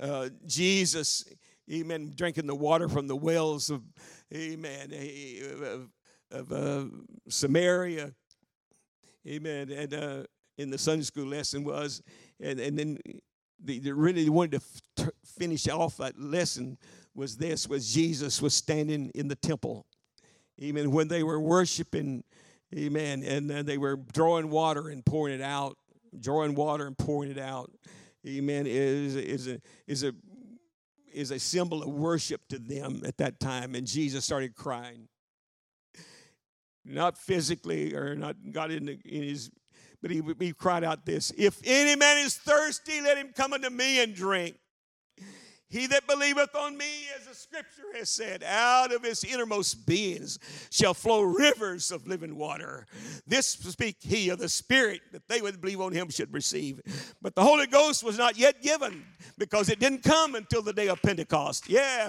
uh, 0.00 0.30
Jesus, 0.46 1.24
Amen, 1.70 2.12
drinking 2.16 2.46
the 2.46 2.56
water 2.56 2.88
from 2.88 3.06
the 3.06 3.16
wells 3.16 3.70
of, 3.70 3.82
Amen, 4.34 4.92
of, 5.62 5.90
of 6.30 6.52
uh, 6.52 6.86
Samaria, 7.28 8.12
Amen. 9.28 9.70
And 9.70 9.94
uh, 9.94 10.22
in 10.56 10.70
the 10.70 10.78
Sunday 10.78 11.04
school 11.04 11.26
lesson 11.26 11.62
was, 11.62 12.02
and 12.40 12.58
and 12.58 12.76
then 12.76 12.98
the, 13.62 13.78
the 13.78 13.94
really 13.94 14.28
wanted 14.28 14.60
to 14.96 15.12
finish 15.24 15.68
off 15.68 15.98
that 15.98 16.18
lesson 16.18 16.78
was 17.14 17.36
this: 17.36 17.68
was 17.68 17.94
Jesus 17.94 18.42
was 18.42 18.54
standing 18.54 19.12
in 19.14 19.28
the 19.28 19.36
temple, 19.36 19.86
Amen. 20.60 20.90
When 20.90 21.06
they 21.06 21.22
were 21.22 21.38
worshiping 21.38 22.24
Amen. 22.76 23.22
And 23.24 23.48
then 23.48 23.64
they 23.66 23.78
were 23.78 23.96
drawing 23.96 24.50
water 24.50 24.88
and 24.88 25.04
pouring 25.04 25.34
it 25.34 25.40
out, 25.40 25.78
drawing 26.18 26.54
water 26.54 26.86
and 26.86 26.96
pouring 26.96 27.30
it 27.30 27.38
out. 27.38 27.70
Amen. 28.26 28.66
Is 28.66 29.16
is 29.16 29.48
a 29.48 29.60
is 29.86 30.02
a 30.04 30.12
is 31.12 31.30
a 31.30 31.38
symbol 31.38 31.82
of 31.82 31.88
worship 31.88 32.42
to 32.48 32.58
them 32.58 33.02
at 33.04 33.16
that 33.18 33.40
time. 33.40 33.74
And 33.74 33.86
Jesus 33.86 34.24
started 34.24 34.54
crying. 34.54 35.08
Not 36.84 37.18
physically 37.18 37.94
or 37.94 38.14
not 38.14 38.36
got 38.52 38.70
in, 38.70 38.86
the, 38.86 38.98
in 39.04 39.22
his, 39.22 39.50
but 40.00 40.10
he, 40.10 40.22
he 40.38 40.52
cried 40.52 40.84
out 40.84 41.04
this 41.04 41.32
If 41.36 41.60
any 41.64 41.96
man 41.96 42.18
is 42.18 42.36
thirsty, 42.36 43.00
let 43.00 43.18
him 43.18 43.32
come 43.34 43.52
unto 43.52 43.68
me 43.68 44.02
and 44.02 44.14
drink. 44.14 44.56
He 45.70 45.86
that 45.88 46.06
believeth 46.06 46.54
on 46.54 46.78
me, 46.78 46.86
as 47.18 47.26
the 47.26 47.34
scripture 47.34 47.82
has 47.94 48.08
said, 48.08 48.42
out 48.42 48.90
of 48.90 49.02
his 49.02 49.22
innermost 49.22 49.86
beings 49.86 50.38
shall 50.70 50.94
flow 50.94 51.20
rivers 51.20 51.90
of 51.90 52.06
living 52.06 52.36
water. 52.36 52.86
This 53.26 53.46
speak 53.48 53.96
he 54.00 54.30
of 54.30 54.38
the 54.38 54.48
Spirit 54.48 55.02
that 55.12 55.28
they 55.28 55.42
would 55.42 55.60
believe 55.60 55.80
on 55.80 55.92
him 55.92 56.08
should 56.08 56.32
receive. 56.32 56.80
But 57.20 57.34
the 57.34 57.42
Holy 57.42 57.66
Ghost 57.66 58.02
was 58.02 58.16
not 58.16 58.38
yet 58.38 58.62
given 58.62 59.04
because 59.36 59.68
it 59.68 59.78
didn't 59.78 60.02
come 60.02 60.34
until 60.34 60.62
the 60.62 60.72
day 60.72 60.88
of 60.88 61.02
Pentecost. 61.02 61.68
Yeah, 61.68 62.08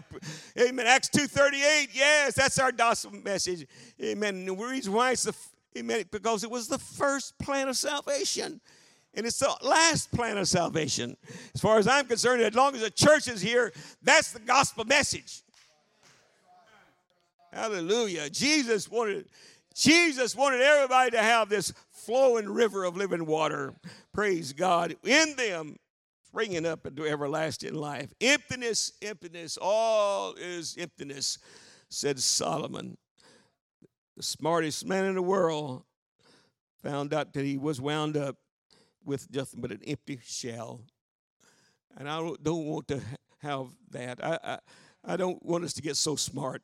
amen. 0.58 0.88
Acts 0.88 1.10
2.38, 1.10 1.89
yes, 1.93 2.36
that's 2.36 2.60
our 2.60 2.72
gospel 2.72 3.12
message. 3.12 3.67
Amen. 4.02 4.45
The 4.45 4.54
reason 4.54 4.93
why 4.93 5.12
it's 5.12 5.24
the, 5.24 5.36
amen, 5.78 6.06
because 6.12 6.45
it 6.45 6.50
was 6.50 6.69
the 6.69 6.80
first 6.80 7.38
plan 7.39 7.67
of 7.67 7.76
salvation. 7.76 8.62
And 9.20 9.28
it's 9.28 9.40
the 9.40 9.54
last 9.62 10.14
plan 10.14 10.38
of 10.38 10.48
salvation. 10.48 11.18
As 11.54 11.60
far 11.60 11.78
as 11.78 11.90
I'm 11.90 12.06
concerned, 12.06 12.42
as 12.42 12.56
long 12.56 12.74
as 12.74 12.80
the 12.80 12.90
church 12.90 13.28
is 13.28 13.42
here, 13.42 13.74
that's 14.02 14.32
the 14.32 14.40
gospel 14.40 14.86
message. 14.86 15.42
Hallelujah. 17.52 18.30
Jesus 18.30 18.90
wanted 18.90 19.28
Jesus 19.76 20.38
wanted 20.38 20.62
everybody 20.62 21.12
to 21.12 21.18
have 21.18 21.50
this 21.50 21.74
flowing 21.92 22.48
river 22.48 22.86
of 22.86 22.96
living 22.96 23.26
water. 23.26 23.74
Praise 24.14 24.54
God. 24.54 24.96
In 25.04 25.36
them, 25.36 25.76
springing 26.24 26.66
up 26.66 26.86
into 26.86 27.06
everlasting 27.06 27.74
life. 27.74 28.14
Emptiness, 28.22 28.94
emptiness, 29.02 29.58
all 29.62 30.34
is 30.36 30.78
emptiness, 30.80 31.40
said 31.90 32.22
Solomon. 32.22 32.98
The 34.16 34.24
smartest 34.24 34.86
man 34.86 35.04
in 35.04 35.16
the 35.16 35.22
world 35.22 35.84
found 36.82 37.14
out 37.14 37.34
that 37.34 37.44
he 37.44 37.58
was 37.58 37.82
wound 37.82 38.16
up 38.16 38.38
with 39.06 39.28
nothing 39.34 39.62
but 39.62 39.72
an 39.72 39.82
empty 39.86 40.20
shell. 40.24 40.82
And 41.98 42.10
I 42.10 42.18
don't 42.42 42.66
want 42.66 42.88
to 42.90 43.02
have 43.40 43.68
that. 43.92 44.24
I, 44.24 44.40
I, 44.44 44.60
I 45.06 45.18
don't 45.18 45.44
want 45.46 45.64
us 45.64 45.74
to 45.74 45.82
get 45.82 45.96
so 45.98 46.16
smart 46.16 46.62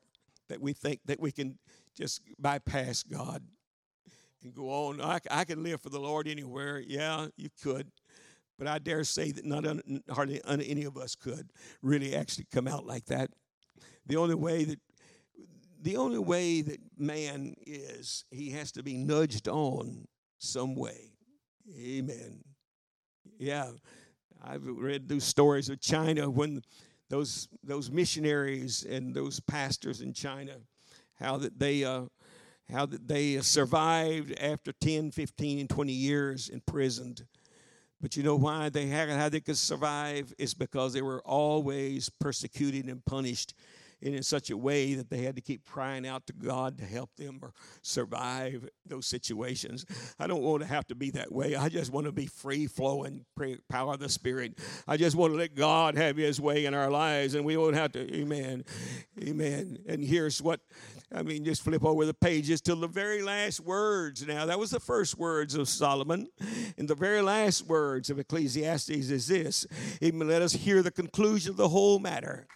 that 0.49 0.61
we 0.61 0.73
think 0.73 0.99
that 1.05 1.19
we 1.19 1.31
can 1.31 1.57
just 1.97 2.21
bypass 2.39 3.03
God 3.03 3.41
and 4.43 4.53
go 4.53 4.69
on. 4.69 5.01
I, 5.01 5.19
I 5.31 5.43
can 5.43 5.63
live 5.63 5.81
for 5.81 5.89
the 5.89 5.99
Lord 5.99 6.27
anywhere. 6.27 6.79
Yeah, 6.79 7.27
you 7.37 7.49
could. 7.61 7.91
But 8.57 8.67
I 8.67 8.79
dare 8.79 9.03
say 9.03 9.31
that 9.31 9.45
not 9.45 9.65
un, 9.65 10.03
hardly 10.09 10.41
any 10.45 10.85
of 10.85 10.97
us 10.97 11.15
could 11.15 11.51
really 11.81 12.15
actually 12.15 12.47
come 12.53 12.67
out 12.67 12.85
like 12.85 13.05
that. 13.05 13.31
The 14.05 14.17
only 14.17 14.35
way 14.35 14.63
that 14.65 14.79
the 15.81 15.97
only 15.97 16.17
way 16.17 16.61
that 16.61 16.79
man 16.97 17.53
is, 17.67 18.25
he 18.31 18.49
has 18.51 18.71
to 18.71 18.81
be 18.81 18.97
nudged 18.97 19.47
on 19.47 20.07
some 20.39 20.73
way. 20.73 21.14
Amen. 21.73 22.43
Yeah, 23.39 23.71
I've 24.43 24.65
read 24.65 25.07
those 25.09 25.23
stories 25.23 25.69
of 25.69 25.81
China 25.81 26.29
when 26.29 26.63
those 27.09 27.47
those 27.63 27.91
missionaries 27.91 28.83
and 28.83 29.15
those 29.15 29.39
pastors 29.39 30.01
in 30.01 30.13
China, 30.13 30.57
how 31.15 31.37
that 31.37 31.59
they 31.59 31.83
uh, 31.83 32.03
how 32.71 32.85
that 32.87 33.07
they 33.07 33.39
survived 33.41 34.33
after 34.39 34.73
10, 34.73 35.11
15, 35.11 35.67
20 35.67 35.93
years 35.93 36.49
imprisoned. 36.49 37.25
But 38.01 38.17
you 38.17 38.23
know 38.23 38.35
why 38.35 38.69
they 38.69 38.87
had 38.87 39.09
how 39.09 39.29
they 39.29 39.41
could 39.41 39.57
survive 39.57 40.33
is 40.37 40.53
because 40.53 40.93
they 40.93 41.01
were 41.01 41.21
always 41.23 42.09
persecuted 42.09 42.85
and 42.87 43.03
punished 43.05 43.53
in 44.13 44.23
such 44.23 44.49
a 44.49 44.57
way 44.57 44.93
that 44.93 45.09
they 45.09 45.23
had 45.23 45.35
to 45.35 45.41
keep 45.41 45.65
crying 45.65 46.07
out 46.07 46.27
to 46.27 46.33
God 46.33 46.77
to 46.77 46.85
help 46.85 47.15
them 47.15 47.39
or 47.41 47.53
survive 47.81 48.67
those 48.85 49.07
situations. 49.07 49.85
I 50.19 50.27
don't 50.27 50.43
want 50.43 50.61
to 50.61 50.67
have 50.67 50.87
to 50.87 50.95
be 50.95 51.09
that 51.11 51.31
way. 51.31 51.55
I 51.55 51.69
just 51.69 51.91
want 51.91 52.05
to 52.05 52.11
be 52.11 52.27
free 52.27 52.67
flowing, 52.67 53.25
power 53.69 53.93
of 53.93 53.99
the 53.99 54.09
Spirit. 54.09 54.59
I 54.87 54.97
just 54.97 55.15
want 55.15 55.33
to 55.33 55.37
let 55.37 55.55
God 55.55 55.95
have 55.97 56.17
His 56.17 56.39
way 56.39 56.65
in 56.65 56.73
our 56.73 56.91
lives, 56.91 57.33
and 57.33 57.43
we 57.43 57.57
won't 57.57 57.75
have 57.75 57.91
to. 57.93 58.15
Amen. 58.15 58.63
Amen. 59.21 59.79
And 59.87 60.03
here's 60.03 60.41
what 60.41 60.59
I 61.13 61.23
mean, 61.23 61.43
just 61.43 61.63
flip 61.63 61.83
over 61.85 62.05
the 62.05 62.13
pages 62.13 62.61
to 62.61 62.75
the 62.75 62.87
very 62.87 63.21
last 63.21 63.59
words. 63.59 64.25
Now, 64.25 64.45
that 64.45 64.59
was 64.59 64.71
the 64.71 64.79
first 64.79 65.17
words 65.17 65.55
of 65.55 65.69
Solomon. 65.69 66.27
And 66.77 66.87
the 66.87 66.95
very 66.95 67.21
last 67.21 67.67
words 67.67 68.09
of 68.09 68.19
Ecclesiastes 68.19 68.89
is 68.89 69.27
this 69.27 69.65
Even 70.01 70.27
let 70.27 70.41
us 70.41 70.53
hear 70.53 70.83
the 70.83 70.91
conclusion 70.91 71.51
of 71.51 71.57
the 71.57 71.69
whole 71.69 71.99
matter. 71.99 72.47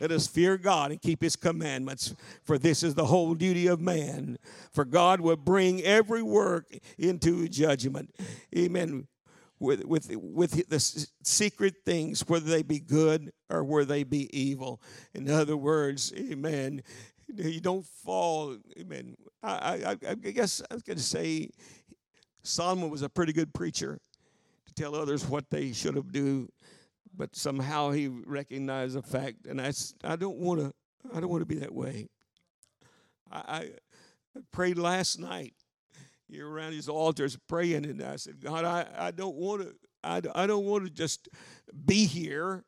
Let 0.00 0.10
us 0.10 0.26
fear 0.26 0.56
God 0.58 0.90
and 0.90 1.00
keep 1.00 1.22
his 1.22 1.36
commandments, 1.36 2.14
for 2.42 2.58
this 2.58 2.82
is 2.82 2.94
the 2.94 3.06
whole 3.06 3.34
duty 3.34 3.66
of 3.66 3.80
man. 3.80 4.38
For 4.72 4.84
God 4.84 5.20
will 5.20 5.36
bring 5.36 5.82
every 5.82 6.22
work 6.22 6.66
into 6.98 7.48
judgment. 7.48 8.14
Amen. 8.56 9.06
With, 9.60 9.84
with, 9.84 10.14
with 10.16 10.68
the 10.68 11.08
secret 11.22 11.76
things, 11.86 12.28
whether 12.28 12.46
they 12.46 12.62
be 12.62 12.80
good 12.80 13.32
or 13.48 13.64
whether 13.64 13.86
they 13.86 14.02
be 14.02 14.28
evil. 14.36 14.82
In 15.14 15.30
other 15.30 15.56
words, 15.56 16.12
amen. 16.18 16.82
You 17.34 17.60
don't 17.60 17.86
fall. 17.86 18.58
Amen. 18.78 19.16
I, 19.42 19.96
I, 20.02 20.10
I 20.10 20.14
guess 20.14 20.60
I 20.70 20.74
was 20.74 20.82
going 20.82 20.98
to 20.98 21.02
say 21.02 21.50
Solomon 22.42 22.90
was 22.90 23.02
a 23.02 23.08
pretty 23.08 23.32
good 23.32 23.54
preacher 23.54 23.98
to 24.66 24.74
tell 24.74 24.94
others 24.94 25.26
what 25.26 25.48
they 25.50 25.72
should 25.72 25.94
have 25.94 26.12
do 26.12 26.48
but 27.16 27.36
somehow 27.36 27.90
he 27.90 28.08
recognized 28.08 28.96
the 28.96 29.02
fact, 29.02 29.46
and 29.46 29.60
I, 29.60 29.72
I 30.02 30.16
don't 30.16 30.38
want 30.38 30.60
to, 30.60 30.72
I 31.14 31.20
don't 31.20 31.30
want 31.30 31.42
to 31.42 31.46
be 31.46 31.60
that 31.60 31.74
way. 31.74 32.08
I, 33.30 33.70
I 34.36 34.40
prayed 34.52 34.78
last 34.78 35.18
night. 35.18 35.54
You're 36.28 36.48
around 36.48 36.72
these 36.72 36.88
altars 36.88 37.36
praying, 37.48 37.84
and 37.84 38.02
I 38.02 38.16
said, 38.16 38.40
God, 38.40 38.64
I, 38.64 38.86
I 38.96 39.10
don't 39.10 39.36
want 39.36 39.62
to, 39.62 39.74
I, 40.02 40.20
I 40.34 40.46
don't 40.46 40.64
want 40.64 40.84
to 40.84 40.90
just 40.90 41.28
be 41.86 42.06
here. 42.06 42.64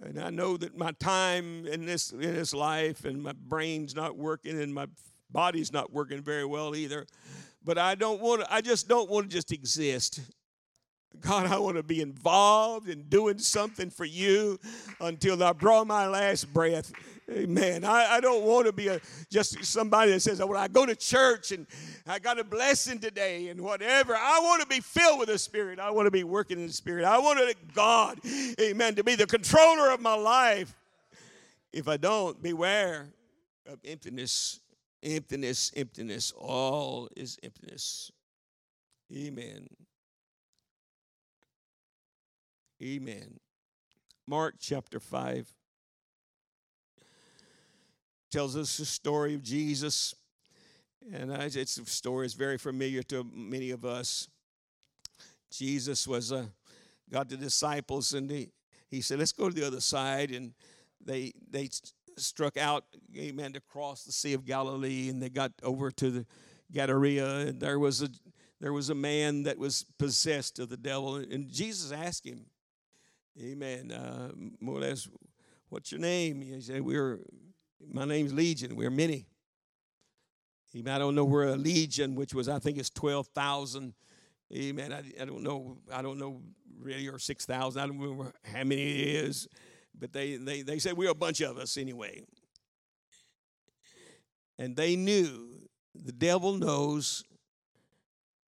And 0.00 0.20
I 0.20 0.28
know 0.30 0.56
that 0.58 0.76
my 0.76 0.92
time 0.92 1.66
in 1.66 1.86
this 1.86 2.10
in 2.10 2.20
this 2.20 2.52
life 2.52 3.06
and 3.06 3.22
my 3.22 3.32
brain's 3.32 3.94
not 3.94 4.16
working 4.16 4.60
and 4.60 4.74
my 4.74 4.86
body's 5.30 5.72
not 5.72 5.90
working 5.90 6.22
very 6.22 6.44
well 6.44 6.76
either. 6.76 7.06
But 7.64 7.78
I 7.78 7.94
don't 7.94 8.20
want 8.20 8.42
to, 8.42 8.52
I 8.52 8.60
just 8.60 8.88
don't 8.88 9.10
want 9.10 9.30
to 9.30 9.34
just 9.34 9.52
exist. 9.52 10.20
God, 11.20 11.46
I 11.46 11.58
want 11.58 11.76
to 11.76 11.82
be 11.82 12.00
involved 12.00 12.88
in 12.88 13.02
doing 13.02 13.38
something 13.38 13.90
for 13.90 14.04
you 14.04 14.58
until 15.00 15.42
I 15.42 15.52
draw 15.52 15.84
my 15.84 16.06
last 16.06 16.52
breath. 16.52 16.92
Amen. 17.28 17.84
I, 17.84 18.16
I 18.16 18.20
don't 18.20 18.44
want 18.44 18.66
to 18.66 18.72
be 18.72 18.86
a, 18.86 19.00
just 19.30 19.64
somebody 19.64 20.12
that 20.12 20.20
says, 20.20 20.38
well, 20.38 20.56
I 20.56 20.68
go 20.68 20.86
to 20.86 20.94
church 20.94 21.50
and 21.50 21.66
I 22.06 22.20
got 22.20 22.38
a 22.38 22.44
blessing 22.44 23.00
today 23.00 23.48
and 23.48 23.60
whatever. 23.60 24.14
I 24.14 24.38
want 24.42 24.62
to 24.62 24.68
be 24.68 24.80
filled 24.80 25.18
with 25.18 25.28
the 25.28 25.38
Spirit. 25.38 25.80
I 25.80 25.90
want 25.90 26.06
to 26.06 26.12
be 26.12 26.22
working 26.22 26.60
in 26.60 26.68
the 26.68 26.72
Spirit. 26.72 27.04
I 27.04 27.18
want 27.18 27.40
God, 27.74 28.20
amen, 28.60 28.94
to 28.94 29.04
be 29.04 29.16
the 29.16 29.26
controller 29.26 29.90
of 29.90 30.00
my 30.00 30.14
life. 30.14 30.74
If 31.72 31.88
I 31.88 31.96
don't, 31.96 32.40
beware 32.40 33.08
of 33.66 33.80
emptiness, 33.84 34.60
emptiness, 35.02 35.72
emptiness. 35.76 36.32
All 36.36 37.08
is 37.16 37.38
emptiness. 37.42 38.12
Amen. 39.12 39.68
Amen. 42.82 43.38
Mark 44.26 44.56
chapter 44.60 45.00
5 45.00 45.52
tells 48.30 48.56
us 48.56 48.76
the 48.76 48.84
story 48.84 49.34
of 49.34 49.42
Jesus. 49.42 50.14
And 51.12 51.30
it's 51.30 51.78
a 51.78 51.86
story 51.86 52.26
that's 52.26 52.34
very 52.34 52.58
familiar 52.58 53.02
to 53.04 53.24
many 53.32 53.70
of 53.70 53.84
us. 53.84 54.28
Jesus 55.50 56.06
was 56.06 56.32
uh, 56.32 56.46
got 57.10 57.28
the 57.28 57.36
disciples 57.36 58.12
and 58.12 58.30
he, 58.30 58.50
he 58.90 59.00
said, 59.00 59.20
Let's 59.20 59.32
go 59.32 59.48
to 59.48 59.54
the 59.54 59.66
other 59.66 59.80
side. 59.80 60.32
And 60.32 60.52
they 61.04 61.32
they 61.50 61.70
struck 62.18 62.56
out, 62.56 62.84
amen, 63.16 63.52
to 63.52 63.60
cross 63.60 64.04
the 64.04 64.12
Sea 64.12 64.32
of 64.32 64.44
Galilee, 64.44 65.08
and 65.08 65.22
they 65.22 65.28
got 65.28 65.52
over 65.62 65.90
to 65.92 66.10
the 66.10 66.26
Gadara, 66.72 67.46
and 67.46 67.60
there 67.60 67.78
was 67.78 68.02
a 68.02 68.08
there 68.60 68.72
was 68.72 68.90
a 68.90 68.94
man 68.94 69.44
that 69.44 69.58
was 69.58 69.84
possessed 69.98 70.58
of 70.58 70.68
the 70.68 70.76
devil. 70.76 71.16
And 71.16 71.48
Jesus 71.50 71.92
asked 71.92 72.26
him, 72.26 72.46
Amen. 73.40 73.92
Uh, 73.92 74.30
more 74.60 74.76
or 74.76 74.80
less, 74.80 75.08
what's 75.68 75.92
your 75.92 76.00
name? 76.00 76.40
He 76.40 76.60
said, 76.60 76.80
We're, 76.80 77.20
my 77.86 78.04
name's 78.04 78.32
Legion. 78.32 78.76
We're 78.76 78.90
many. 78.90 79.26
Amen. 80.74 80.94
I 80.94 80.98
don't 80.98 81.14
know 81.14 81.24
where 81.24 81.44
a 81.44 81.56
legion, 81.56 82.14
which 82.14 82.34
was, 82.34 82.48
I 82.48 82.58
think 82.58 82.76
it's 82.78 82.90
12,000. 82.90 83.94
Amen. 84.54 84.92
I, 84.92 85.02
I 85.20 85.24
don't 85.24 85.42
know. 85.42 85.78
I 85.92 86.02
don't 86.02 86.18
know 86.18 86.42
really, 86.78 87.08
or 87.08 87.18
6,000. 87.18 87.80
I 87.80 87.86
don't 87.86 87.98
remember 87.98 88.32
how 88.44 88.64
many 88.64 89.02
it 89.02 89.24
is. 89.24 89.48
But 89.98 90.12
they, 90.12 90.36
they, 90.36 90.62
they 90.62 90.78
said 90.78 90.96
we're 90.96 91.10
a 91.10 91.14
bunch 91.14 91.40
of 91.40 91.56
us 91.56 91.76
anyway. 91.76 92.24
And 94.58 94.76
they 94.76 94.96
knew, 94.96 95.68
the 95.94 96.12
devil 96.12 96.54
knows 96.54 97.24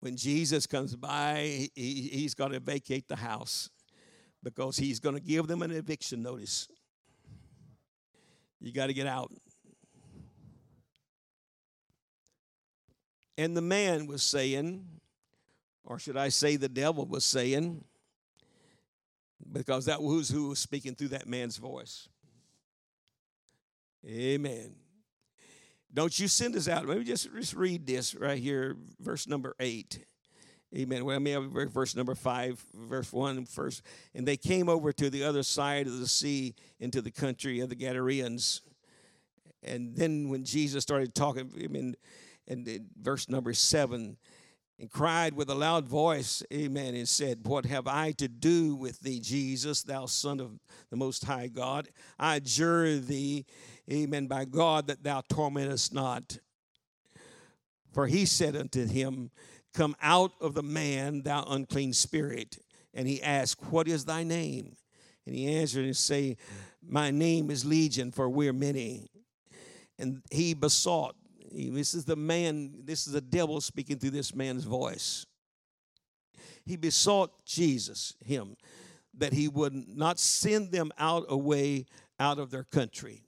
when 0.01 0.17
Jesus 0.17 0.67
comes 0.67 0.97
by, 0.97 1.69
he, 1.75 2.11
he's 2.13 2.35
got 2.35 2.49
to 2.49 2.61
vacate 2.61 3.09
the 3.09 3.17
house 3.17 3.71
because 4.47 4.77
he's 4.77 5.01
going 5.01 5.17
to 5.17 5.21
give 5.21 5.49
them 5.49 5.61
an 5.61 5.73
eviction 5.73 6.23
notice. 6.23 6.69
You 8.61 8.73
got 8.73 8.87
to 8.87 8.95
get 8.95 9.09
out. 9.09 9.33
And 13.37 13.57
the 13.57 13.61
man 13.61 14.07
was 14.07 14.23
saying, 14.23 14.87
or 15.85 15.99
should 15.99 16.17
I 16.17 16.29
say, 16.29 16.55
the 16.55 16.69
devil 16.69 17.07
was 17.07 17.25
saying, 17.25 17.83
because 19.51 19.87
that 19.87 20.01
was 20.01 20.29
who 20.29 20.51
was 20.51 20.61
speaking 20.61 20.95
through 20.95 21.09
that 21.09 21.27
man's 21.27 21.57
voice. 21.57 22.09
Amen. 24.07 24.77
Don't 25.93 26.17
you 26.21 26.29
send 26.29 26.55
us 26.55 26.69
out. 26.69 26.87
Let 26.87 26.99
me 26.99 27.05
just, 27.05 27.35
just 27.35 27.55
read 27.55 27.85
this 27.85 28.15
right 28.15 28.39
here, 28.39 28.77
verse 29.01 29.27
number 29.27 29.57
eight. 29.59 30.07
Amen. 30.75 31.05
Well, 31.05 31.17
I 31.17 31.21
mean, 31.21 31.51
verse 31.69 31.95
number 31.95 32.15
five, 32.15 32.65
verse 32.75 33.13
one, 33.13 33.47
first. 33.47 33.83
And 34.15 34.27
they 34.27 34.37
came 34.37 34.69
over 34.69 34.93
to 34.93 35.09
the 35.09 35.23
other 35.23 35.43
side 35.43 35.87
of 35.87 36.01
the 36.01 36.09
sea 36.09 36.55
into 36.81 37.01
the 37.01 37.11
country 37.11 37.61
of 37.61 37.69
the 37.69 37.77
Gadareans. 37.77 38.61
And 39.63 39.97
then 39.97 40.29
when 40.29 40.45
Jesus 40.45 40.83
started 40.83 41.15
talking, 41.15 41.51
I 41.63 41.69
mean, 41.69 41.95
and 42.49 42.89
verse 43.01 43.29
number 43.29 43.53
seven, 43.53 44.17
and 44.79 44.91
cried 44.91 45.35
with 45.35 45.49
a 45.49 45.55
loud 45.55 45.89
voice, 45.89 46.43
Amen, 46.53 46.95
and 46.95 47.09
said, 47.09 47.41
What 47.47 47.65
have 47.65 47.87
I 47.87 48.13
to 48.13 48.29
do 48.29 48.75
with 48.75 49.01
thee, 49.01 49.21
Jesus, 49.21 49.83
thou 49.83 50.07
Son 50.07 50.39
of 50.39 50.59
the 50.91 50.97
Most 50.97 51.25
High 51.25 51.47
God? 51.47 51.89
I 52.19 52.37
adjure 52.37 52.99
thee, 52.99 53.47
Amen, 53.91 54.27
by 54.27 54.45
God, 54.45 54.89
that 54.89 55.03
thou 55.03 55.23
torment 55.29 55.73
us 55.73 55.93
not. 55.93 56.39
For 57.93 58.07
he 58.07 58.27
said 58.27 58.55
unto 58.55 58.87
him, 58.87 59.31
Come 59.77 59.95
out 60.01 60.33
of 60.41 60.55
the 60.55 60.63
man, 60.63 61.21
thou 61.21 61.45
unclean 61.51 61.93
spirit. 61.93 62.57
And 62.95 63.07
he 63.07 63.23
asked, 63.23 63.63
What 63.71 63.87
is 63.87 64.07
thy 64.07 64.23
name? 64.25 64.75
And 65.27 65.35
he 65.35 65.55
answered 65.55 65.85
and 65.85 65.95
say, 65.95 66.39
My 66.83 67.11
name 67.11 67.51
is 67.51 67.67
Legion, 67.67 68.11
for 68.11 68.27
we're 68.27 68.55
many. 68.55 69.11
And 69.99 70.23
he 70.31 70.55
besought. 70.55 71.15
This 71.53 71.93
is 71.93 72.07
the 72.07 72.17
man, 72.17 72.85
this 72.85 73.07
is 73.07 73.13
the 73.13 73.21
devil 73.21 73.61
speaking 73.61 73.99
through 73.99 74.11
this 74.11 74.35
man's 74.35 74.65
voice. 74.65 75.27
He 76.65 76.77
besought 76.77 77.45
Jesus, 77.45 78.15
him, 78.25 78.57
that 79.19 79.35
he 79.35 79.47
would 79.47 79.75
not 79.75 80.19
send 80.19 80.73
them 80.73 80.91
out 80.99 81.27
away 81.29 81.85
out 82.19 82.39
of 82.39 82.51
their 82.51 82.65
country. 82.65 83.25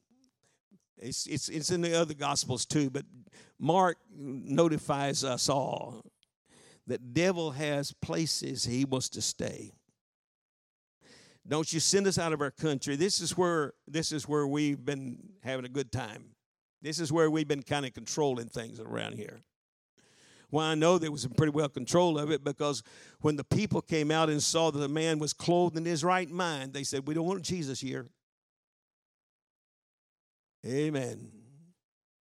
It's, 0.97 1.27
it's, 1.27 1.51
it's 1.51 1.71
in 1.71 1.83
the 1.83 1.95
other 1.95 2.15
gospels 2.15 2.65
too, 2.65 2.89
but 2.89 3.05
Mark 3.59 3.99
notifies 4.11 5.25
us 5.25 5.51
all 5.51 6.03
that 6.89 7.15
devil 7.15 7.53
has 7.53 7.93
places 7.93 8.65
he 8.65 8.85
wants 8.85 9.09
to 9.11 9.23
stay. 9.23 9.73
Don't 11.47 11.73
you 11.73 11.81
send 11.81 12.07
us 12.07 12.19
out 12.19 12.33
of 12.33 12.43
our 12.43 12.51
country. 12.51 12.97
This 12.97 13.21
is 13.21 13.37
where 13.37 13.73
this 13.87 14.13
is 14.13 14.29
where 14.29 14.47
we've 14.47 14.85
been 14.85 15.19
having 15.43 15.65
a 15.65 15.69
good 15.69 15.91
time. 15.91 16.25
This 16.83 17.01
is 17.01 17.13
where 17.13 17.31
we've 17.31 17.49
been 17.49 17.63
kind 17.63 17.87
of 17.87 17.95
controlling 17.95 18.49
things 18.49 18.81
around 18.81 19.15
here. 19.15 19.41
Well, 20.51 20.65
I 20.65 20.75
know 20.75 20.99
there 20.99 21.13
was 21.13 21.23
some 21.23 21.33
pretty 21.33 21.53
well 21.53 21.69
control 21.69 22.19
of 22.19 22.31
it 22.31 22.43
because 22.43 22.83
when 23.21 23.37
the 23.37 23.45
people 23.45 23.83
came 23.83 24.11
out 24.11 24.31
and 24.31 24.43
saw 24.43 24.71
that 24.71 24.79
the 24.79 24.89
man 24.89 25.19
was 25.19 25.33
clothed 25.33 25.77
in 25.77 25.85
his 25.85 26.03
right 26.03 26.31
mind, 26.31 26.73
they 26.73 26.85
said, 26.85 27.07
We 27.07 27.15
don't 27.15 27.27
want 27.27 27.43
Jesus 27.43 27.81
here. 27.81 28.07
Amen. 30.67 31.31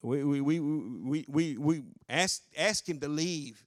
We, 0.02 0.24
we, 0.24 0.40
we, 0.40 0.60
we, 0.60 1.24
we, 1.28 1.56
we 1.56 1.82
asked, 2.08 2.44
asked 2.56 2.88
him 2.88 3.00
to 3.00 3.08
leave. 3.08 3.64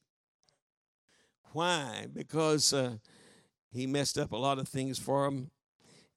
Why? 1.52 2.08
Because 2.14 2.74
uh, 2.74 2.98
he 3.72 3.88
messed 3.88 4.18
up 4.18 4.32
a 4.32 4.38
lot 4.38 4.60
of 4.60 4.68
things 4.68 5.00
for 5.00 5.26
them. 5.26 5.50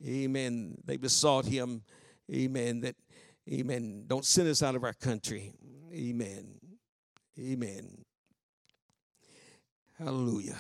Amen. 0.07 0.77
They 0.85 0.97
besought 0.97 1.47
him. 1.47 1.83
Amen. 2.33 2.81
That, 2.81 2.97
amen. 3.51 4.05
Don't 4.07 4.25
send 4.25 4.49
us 4.49 4.63
out 4.63 4.75
of 4.75 4.85
our 4.85 4.93
country. 4.93 5.53
Amen. 5.93 6.59
Amen. 7.39 8.05
Hallelujah. 9.99 10.57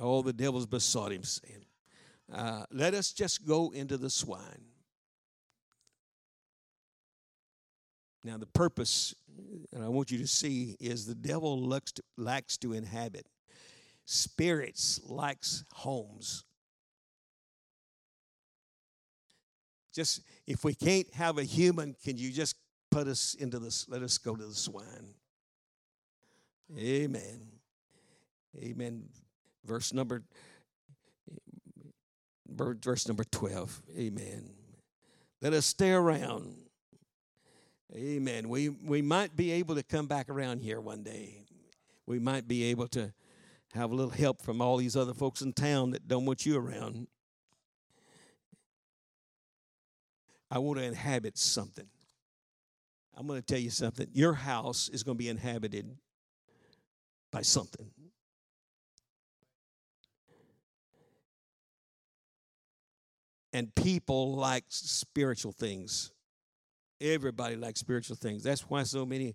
All 0.00 0.22
the 0.22 0.32
devils 0.32 0.66
besought 0.66 1.12
him, 1.12 1.22
saying, 1.22 1.64
uh, 2.32 2.64
Let 2.70 2.94
us 2.94 3.12
just 3.12 3.46
go 3.46 3.70
into 3.70 3.96
the 3.96 4.10
swine. 4.10 4.64
Now, 8.24 8.36
the 8.36 8.46
purpose, 8.46 9.14
and 9.72 9.84
I 9.84 9.88
want 9.88 10.10
you 10.10 10.18
to 10.18 10.26
see, 10.26 10.76
is 10.80 11.06
the 11.06 11.14
devil 11.14 11.64
lacks 11.64 11.92
to, 11.92 12.02
likes 12.16 12.56
to 12.58 12.72
inhabit. 12.72 13.26
Spirits 14.06 15.00
likes 15.04 15.64
homes. 15.72 16.44
Just 19.94 20.22
if 20.46 20.64
we 20.64 20.74
can't 20.74 21.12
have 21.14 21.38
a 21.38 21.42
human, 21.42 21.94
can 22.02 22.16
you 22.16 22.30
just 22.30 22.56
put 22.90 23.06
us 23.06 23.34
into 23.34 23.58
this? 23.58 23.88
Let 23.88 24.02
us 24.02 24.16
go 24.16 24.34
to 24.34 24.46
the 24.46 24.54
swine. 24.54 25.14
Amen. 26.78 27.48
Amen. 28.56 29.04
Verse 29.64 29.92
number 29.92 30.22
verse 32.48 33.06
number 33.06 33.24
12. 33.24 33.82
Amen. 33.98 34.50
Let 35.42 35.52
us 35.52 35.66
stay 35.66 35.92
around 35.92 36.66
Amen. 37.94 38.48
We, 38.48 38.68
we 38.68 39.00
might 39.00 39.36
be 39.36 39.52
able 39.52 39.76
to 39.76 39.82
come 39.82 40.06
back 40.06 40.28
around 40.28 40.60
here 40.60 40.80
one 40.80 41.02
day. 41.02 41.44
We 42.04 42.18
might 42.18 42.48
be 42.48 42.64
able 42.64 42.88
to 42.88 43.12
have 43.74 43.90
a 43.90 43.94
little 43.94 44.10
help 44.10 44.42
from 44.42 44.60
all 44.60 44.76
these 44.76 44.96
other 44.96 45.14
folks 45.14 45.42
in 45.42 45.52
town 45.52 45.90
that 45.90 46.08
don't 46.08 46.24
want 46.24 46.46
you 46.46 46.58
around. 46.58 47.08
I 50.50 50.58
want 50.58 50.78
to 50.78 50.84
inhabit 50.84 51.36
something. 51.36 51.86
I'm 53.16 53.26
going 53.26 53.40
to 53.40 53.46
tell 53.46 53.58
you 53.58 53.70
something. 53.70 54.06
Your 54.12 54.34
house 54.34 54.88
is 54.90 55.02
going 55.02 55.16
to 55.16 55.22
be 55.22 55.28
inhabited 55.28 55.96
by 57.32 57.42
something. 57.42 57.90
And 63.52 63.74
people 63.74 64.36
like 64.36 64.64
spiritual 64.68 65.52
things. 65.52 66.12
Everybody 67.00 67.56
likes 67.56 67.80
spiritual 67.80 68.16
things. 68.16 68.42
That's 68.42 68.68
why 68.68 68.82
so 68.82 69.06
many 69.06 69.34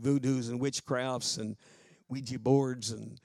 voodoos 0.00 0.48
and 0.48 0.60
witchcrafts 0.60 1.38
and 1.38 1.56
Ouija 2.08 2.38
boards 2.38 2.92
and 2.92 3.20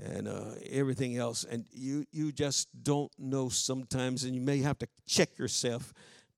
and 0.00 0.28
uh, 0.28 0.54
everything 0.70 1.16
else. 1.16 1.44
And 1.44 1.64
you 1.72 2.04
you 2.12 2.32
just 2.32 2.68
don't 2.82 3.12
know 3.18 3.48
sometimes, 3.48 4.24
and 4.24 4.34
you 4.34 4.40
may 4.40 4.58
have 4.58 4.78
to 4.78 4.88
check 5.06 5.38
yourself 5.38 5.92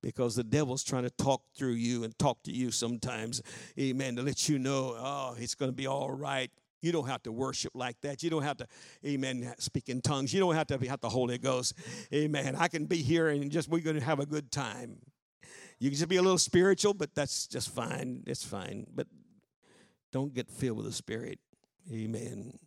because 0.05 0.35
the 0.35 0.43
devil's 0.43 0.83
trying 0.83 1.03
to 1.03 1.09
talk 1.09 1.41
through 1.57 1.71
you 1.71 2.03
and 2.03 2.17
talk 2.19 2.43
to 2.43 2.51
you 2.51 2.69
sometimes, 2.69 3.41
amen, 3.79 4.15
to 4.15 4.21
let 4.21 4.47
you 4.47 4.59
know, 4.59 4.95
oh, 4.95 5.35
it's 5.39 5.55
going 5.55 5.71
to 5.71 5.75
be 5.75 5.87
all 5.87 6.11
right. 6.11 6.51
You 6.81 6.91
don't 6.91 7.07
have 7.07 7.23
to 7.23 7.31
worship 7.31 7.71
like 7.73 7.99
that. 8.01 8.21
You 8.21 8.29
don't 8.29 8.43
have 8.43 8.57
to, 8.57 8.67
amen, 9.03 9.55
speak 9.57 9.89
in 9.89 10.01
tongues. 10.01 10.31
You 10.31 10.39
don't 10.39 10.53
have 10.53 10.67
to 10.67 10.77
have 10.87 11.01
the 11.01 11.09
Holy 11.09 11.39
Ghost. 11.39 11.73
Amen. 12.13 12.55
I 12.55 12.67
can 12.67 12.85
be 12.85 12.97
here 12.97 13.29
and 13.29 13.49
just 13.49 13.67
we're 13.67 13.79
going 13.79 13.97
to 13.97 14.05
have 14.05 14.19
a 14.19 14.27
good 14.27 14.51
time. 14.51 14.97
You 15.79 15.89
can 15.89 15.97
just 15.97 16.07
be 16.07 16.17
a 16.17 16.21
little 16.21 16.37
spiritual, 16.37 16.93
but 16.93 17.15
that's 17.15 17.47
just 17.47 17.69
fine. 17.69 18.23
It's 18.27 18.43
fine. 18.43 18.85
But 18.93 19.07
don't 20.11 20.35
get 20.35 20.51
filled 20.51 20.77
with 20.77 20.85
the 20.85 20.91
Spirit. 20.91 21.39
Amen. 21.91 22.59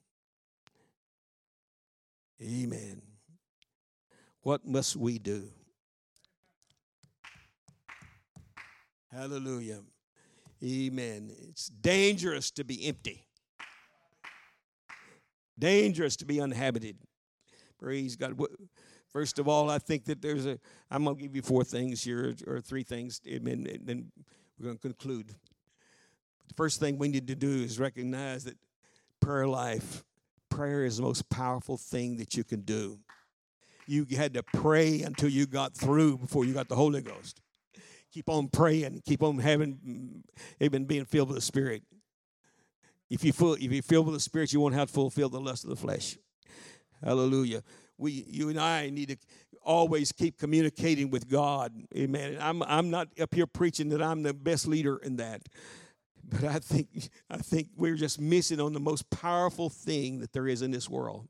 Amen. 2.43 3.03
What 4.43 4.67
must 4.67 4.97
we 4.97 5.19
do? 5.19 5.51
Hallelujah. 9.11 9.81
Amen. 10.63 11.31
It's 11.49 11.69
dangerous 11.69 12.51
to 12.53 12.65
be 12.65 12.87
empty, 12.87 13.27
dangerous 15.59 16.17
to 16.17 16.25
be 16.25 16.41
uninhabited. 16.41 16.97
Praise 17.79 18.17
God. 18.17 18.39
First 19.09 19.39
of 19.39 19.49
all, 19.49 19.71
I 19.71 19.79
think 19.79 20.05
that 20.05 20.21
there's 20.21 20.47
a, 20.47 20.59
I'm 20.91 21.05
going 21.05 21.17
to 21.17 21.23
give 21.23 21.35
you 21.35 21.43
four 21.43 21.65
things 21.65 22.03
here, 22.03 22.35
or 22.47 22.61
three 22.61 22.83
things, 22.83 23.21
and 23.25 23.47
then 23.85 24.13
we're 24.59 24.65
going 24.65 24.77
to 24.77 24.83
conclude. 24.83 25.29
The 26.49 26.55
first 26.55 26.81
thing 26.81 26.99
we 26.99 27.09
need 27.09 27.29
to 27.29 27.35
do 27.35 27.49
is 27.49 27.79
recognize 27.79 28.45
that 28.45 28.57
prayer 29.21 29.47
life, 29.47 30.05
prayer 30.59 30.85
is 30.85 30.97
the 30.97 31.03
most 31.03 31.29
powerful 31.31 31.77
thing 31.77 32.17
that 32.17 32.37
you 32.37 32.45
can 32.45 32.63
do. 32.63 32.99
You 33.87 34.05
had 34.17 34.35
to 34.35 34.43
pray 34.43 35.03
until 35.03 35.29
you 35.29 35.47
got 35.47 35.75
through 35.75 36.19
before 36.19 36.45
you 36.45 36.53
got 36.53 36.69
the 36.69 36.75
Holy 36.75 37.01
Ghost. 37.01 37.41
Keep 38.13 38.29
on 38.29 38.49
praying, 38.49 39.03
keep 39.07 39.23
on 39.23 39.39
having, 39.39 39.79
mm, 39.87 40.23
even 40.61 40.85
being 40.85 41.05
filled 41.05 41.29
with 41.29 41.37
the 41.37 41.43
Spirit. 41.43 41.83
If 43.09 43.23
you, 43.25 43.33
full, 43.33 43.55
if 43.55 43.63
you 43.63 43.81
filled 43.83 44.07
with 44.07 44.17
the 44.17 44.21
Spirit, 44.21 44.53
you 44.53 44.61
won't 44.61 44.75
have 44.75 44.89
to 44.89 44.95
fulfill 44.95 45.29
the 45.29 45.41
lust 45.41 45.65
of 45.65 45.71
the 45.71 45.77
flesh. 45.77 46.19
Hallelujah 47.03 47.63
we, 47.99 48.25
you 48.29 48.49
and 48.49 48.59
I 48.59 48.91
need 48.91 49.09
to 49.09 49.17
always 49.63 50.13
keep 50.13 50.39
communicating 50.39 51.11
with 51.11 51.29
God. 51.29 51.73
Amen. 51.95 52.39
I'm, 52.41 52.63
I'm 52.63 52.91
not 52.91 53.09
up 53.21 53.35
here 53.35 53.47
preaching 53.47 53.91
that 53.91 54.01
I'm 54.01 54.23
the 54.23 54.33
best 54.33 54.67
leader 54.67 54.97
in 54.97 55.17
that. 55.17 55.43
But 56.31 56.45
I 56.45 56.59
think 56.59 57.09
I 57.31 57.39
think 57.39 57.69
we're 57.77 57.97
just 57.97 58.21
missing 58.21 58.61
on 58.61 58.73
the 58.73 58.81
most 58.81 59.09
powerful 59.11 59.71
thing 59.71 60.21
that 60.21 60.33
there 60.33 60.47
is 60.47 60.63
in 60.63 60.71
this 60.71 60.89
world. 60.89 61.27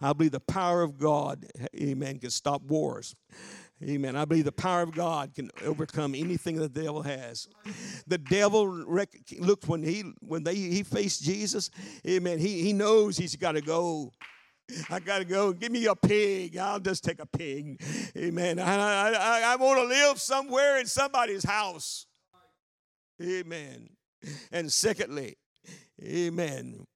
I 0.00 0.12
believe 0.12 0.32
the 0.32 0.40
power 0.40 0.82
of 0.82 0.98
God, 0.98 1.46
amen, 1.74 2.18
can 2.20 2.30
stop 2.30 2.62
wars. 2.62 3.14
Amen. 3.82 4.16
I 4.16 4.24
believe 4.24 4.46
the 4.46 4.52
power 4.52 4.80
of 4.80 4.94
God 4.94 5.34
can 5.34 5.50
overcome 5.62 6.14
anything 6.14 6.56
the 6.56 6.68
devil 6.68 7.02
has. 7.02 7.46
The 8.06 8.16
devil 8.16 8.66
looked 9.38 9.68
when 9.68 9.82
he 9.82 10.02
when 10.20 10.44
they 10.44 10.54
he 10.54 10.82
faced 10.82 11.22
Jesus. 11.22 11.70
Amen. 12.06 12.38
He 12.38 12.62
he 12.62 12.72
knows 12.72 13.18
he's 13.18 13.36
got 13.36 13.52
to 13.52 13.60
go. 13.60 14.12
I 14.90 14.98
got 14.98 15.18
to 15.18 15.24
go. 15.24 15.52
Give 15.52 15.70
me 15.70 15.86
a 15.86 15.94
pig. 15.94 16.56
I'll 16.56 16.80
just 16.80 17.04
take 17.04 17.20
a 17.20 17.26
pig. 17.26 17.80
Amen. 18.16 18.58
I, 18.58 19.12
I, 19.12 19.42
I 19.52 19.56
want 19.56 19.78
to 19.78 19.84
live 19.84 20.20
somewhere 20.20 20.78
in 20.78 20.86
somebody's 20.86 21.44
house. 21.44 22.06
Amen. 23.22 23.95
And 24.52 24.72
secondly, 24.72 25.36
amen. 26.02 26.86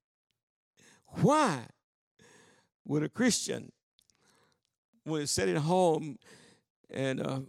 Why 1.05 1.65
would 2.85 3.03
a 3.03 3.09
Christian, 3.09 3.71
when 5.03 5.27
sitting 5.27 5.55
home 5.55 6.17
and 6.89 7.21
uh, 7.21 7.39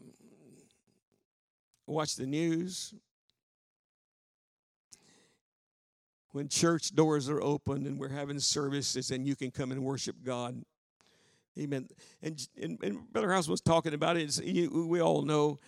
watch 1.87 2.17
the 2.17 2.27
news, 2.27 2.95
when 6.33 6.49
church 6.49 6.95
doors 6.95 7.29
are 7.29 7.43
open 7.43 7.87
and 7.87 7.99
we're 7.99 8.09
having 8.09 8.39
services 8.39 9.11
and 9.11 9.27
you 9.27 9.37
can 9.37 9.51
come 9.51 9.71
and 9.71 9.83
worship 9.85 10.17
God. 10.25 10.63
Amen. 11.59 11.89
And, 12.23 12.49
and, 12.61 12.79
and 12.83 13.13
Brother 13.13 13.31
House 13.31 13.49
was 13.49 13.61
talking 13.61 13.93
about 13.93 14.17
it. 14.17 14.41
we 14.43 15.01
all 15.03 15.23
know, 15.23 15.59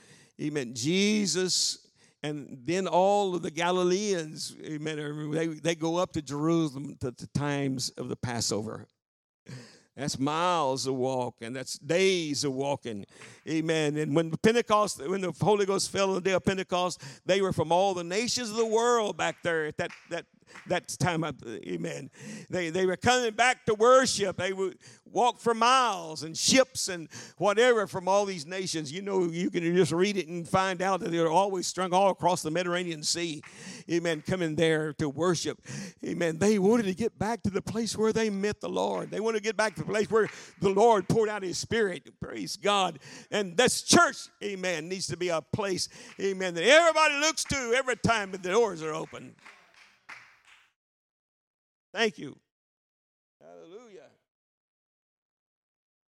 amen, 0.40 0.72
Jesus 0.74 1.83
and 2.24 2.58
then 2.64 2.86
all 2.86 3.34
of 3.34 3.42
the 3.42 3.50
Galileans, 3.50 4.56
amen, 4.64 5.30
they, 5.30 5.46
they 5.48 5.74
go 5.74 5.96
up 5.96 6.14
to 6.14 6.22
Jerusalem 6.22 6.96
to 7.00 7.10
the 7.10 7.28
times 7.34 7.90
of 7.98 8.08
the 8.08 8.16
Passover. 8.16 8.86
That's 9.94 10.18
miles 10.18 10.86
of 10.86 10.94
walk, 10.94 11.36
and 11.42 11.54
that's 11.54 11.78
days 11.78 12.42
of 12.42 12.54
walking. 12.54 13.04
Amen. 13.46 13.98
And 13.98 14.16
when 14.16 14.30
Pentecost, 14.42 15.06
when 15.06 15.20
the 15.20 15.32
Holy 15.38 15.66
Ghost 15.66 15.92
fell 15.92 16.08
on 16.08 16.14
the 16.14 16.20
day 16.22 16.32
of 16.32 16.42
Pentecost, 16.44 17.02
they 17.26 17.42
were 17.42 17.52
from 17.52 17.70
all 17.70 17.92
the 17.92 18.02
nations 18.02 18.48
of 18.48 18.56
the 18.56 18.66
world 18.66 19.18
back 19.18 19.42
there 19.42 19.66
at 19.66 19.76
that 19.76 19.90
that 20.08 20.24
that 20.68 20.88
time 20.98 21.24
of 21.24 21.42
amen. 21.46 22.10
They, 22.50 22.70
they 22.70 22.86
were 22.86 22.96
coming 22.96 23.32
back 23.32 23.66
to 23.66 23.74
worship. 23.74 24.36
They 24.36 24.52
would 24.52 24.78
walk 25.14 25.38
for 25.38 25.54
miles 25.54 26.24
and 26.24 26.36
ships 26.36 26.88
and 26.88 27.08
whatever 27.38 27.86
from 27.86 28.08
all 28.08 28.26
these 28.26 28.46
nations. 28.46 28.92
You 28.92 29.00
know 29.00 29.24
you 29.24 29.48
can 29.50 29.62
just 29.76 29.92
read 29.92 30.16
it 30.16 30.26
and 30.28 30.46
find 30.46 30.82
out 30.82 31.00
that 31.00 31.12
they're 31.12 31.30
always 31.30 31.66
strung 31.66 31.92
all 31.92 32.10
across 32.10 32.42
the 32.42 32.50
mediterranean 32.50 33.02
sea 33.02 33.42
amen 33.90 34.22
coming 34.26 34.56
there 34.56 34.92
to 34.94 35.08
worship. 35.08 35.60
Amen. 36.04 36.38
They 36.38 36.58
wanted 36.58 36.86
to 36.86 36.94
get 36.94 37.18
back 37.18 37.42
to 37.44 37.50
the 37.50 37.62
place 37.62 37.96
where 37.96 38.12
they 38.12 38.30
met 38.30 38.60
the 38.60 38.68
lord. 38.68 39.10
They 39.10 39.20
wanted 39.20 39.38
to 39.38 39.44
get 39.44 39.56
back 39.56 39.74
to 39.76 39.82
the 39.82 39.86
place 39.86 40.10
where 40.10 40.28
the 40.60 40.70
lord 40.70 41.08
poured 41.08 41.28
out 41.28 41.42
his 41.42 41.58
spirit. 41.58 42.08
Praise 42.20 42.56
god. 42.56 42.98
And 43.30 43.56
this 43.56 43.82
church 43.82 44.28
amen 44.42 44.88
needs 44.88 45.06
to 45.08 45.16
be 45.16 45.28
a 45.28 45.40
place 45.40 45.88
amen 46.20 46.54
that 46.54 46.64
everybody 46.64 47.14
looks 47.20 47.44
to 47.44 47.74
every 47.76 47.96
time 47.96 48.30
the 48.30 48.38
doors 48.38 48.82
are 48.82 48.92
open 48.92 49.34
Thank 51.94 52.18
you. 52.18 52.36
Hallelujah. 53.40 54.10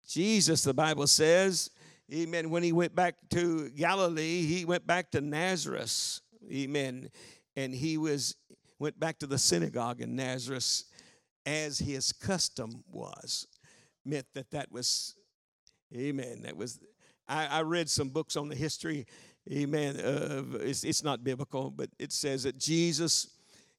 Jesus, 0.05 0.65
the 0.65 0.75
Bible 0.75 1.07
says, 1.07 1.71
amen, 2.13 2.51
when 2.51 2.65
he 2.65 2.73
went 2.73 2.97
back 2.97 3.15
to 3.31 3.71
Galilee, 3.71 4.43
he 4.43 4.65
went 4.65 4.85
back 4.85 5.13
to 5.13 5.21
Nazareth. 5.21 6.21
Amen. 6.53 7.09
And 7.55 7.73
he 7.73 7.99
was 7.99 8.35
went 8.81 8.99
back 8.99 9.21
to 9.21 9.29
the 9.29 9.39
synagogue 9.39 10.01
in 10.01 10.17
Nazareth 10.17 10.83
as 11.47 11.79
his 11.79 12.13
custom 12.13 12.83
was. 12.91 13.47
Meant 14.05 14.27
that 14.35 14.51
that 14.51 14.73
was, 14.73 15.15
amen. 15.97 16.43
That 16.43 16.57
was, 16.57 16.81
I, 17.29 17.47
I 17.47 17.63
read 17.63 17.89
some 17.89 18.09
books 18.09 18.37
on 18.37 18.49
the 18.49 18.57
history, 18.57 19.07
amen. 19.51 20.01
Of, 20.01 20.57
it's, 20.57 20.83
it's 20.83 21.05
not 21.05 21.23
biblical, 21.23 21.71
but 21.71 21.91
it 22.01 22.13
says 22.13 22.43
that 22.43 22.59
Jesus 22.59 23.29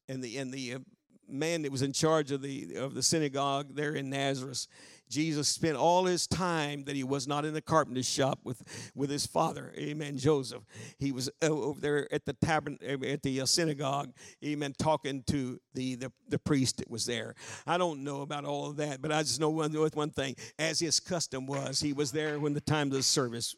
and 0.09 0.23
the 0.23 0.37
and 0.37 0.53
the 0.53 0.75
uh, 0.75 0.79
man 1.27 1.63
that 1.63 1.71
was 1.71 1.81
in 1.81 1.93
charge 1.93 2.31
of 2.31 2.41
the 2.41 2.75
of 2.75 2.93
the 2.93 3.03
synagogue 3.03 3.75
there 3.75 3.93
in 3.93 4.09
Nazareth. 4.09 4.67
Jesus 5.09 5.47
spent 5.47 5.77
all 5.77 6.05
his 6.05 6.27
time 6.27 6.83
that 6.83 6.95
he 6.95 7.03
was 7.03 7.27
not 7.27 7.45
in 7.45 7.53
the 7.53 7.61
carpenter's 7.61 8.09
shop 8.09 8.39
with, 8.43 8.61
with 8.93 9.09
his 9.09 9.25
father, 9.25 9.73
amen, 9.77 10.17
Joseph. 10.17 10.63
He 10.99 11.13
was 11.13 11.29
uh, 11.41 11.47
over 11.47 11.79
there 11.79 12.13
at 12.13 12.25
the 12.25 12.33
tabern 12.33 12.77
uh, 12.83 13.05
at 13.07 13.23
the 13.23 13.41
uh, 13.41 13.45
synagogue, 13.45 14.11
amen, 14.43 14.73
talking 14.77 15.23
to 15.27 15.59
the, 15.73 15.95
the, 15.95 16.11
the 16.27 16.39
priest 16.39 16.77
that 16.77 16.89
was 16.89 17.05
there. 17.05 17.35
I 17.65 17.77
don't 17.77 18.03
know 18.03 18.21
about 18.21 18.43
all 18.43 18.69
of 18.69 18.77
that, 18.77 19.01
but 19.01 19.11
I 19.13 19.21
just 19.21 19.39
know 19.39 19.49
one, 19.49 19.71
with 19.71 19.95
one 19.95 20.09
thing. 20.09 20.35
As 20.59 20.79
his 20.79 20.99
custom 20.99 21.45
was, 21.45 21.79
he 21.79 21.93
was 21.93 22.11
there 22.11 22.39
when 22.39 22.53
the 22.53 22.61
time 22.61 22.87
of 22.87 22.93
the 22.93 23.03
service. 23.03 23.55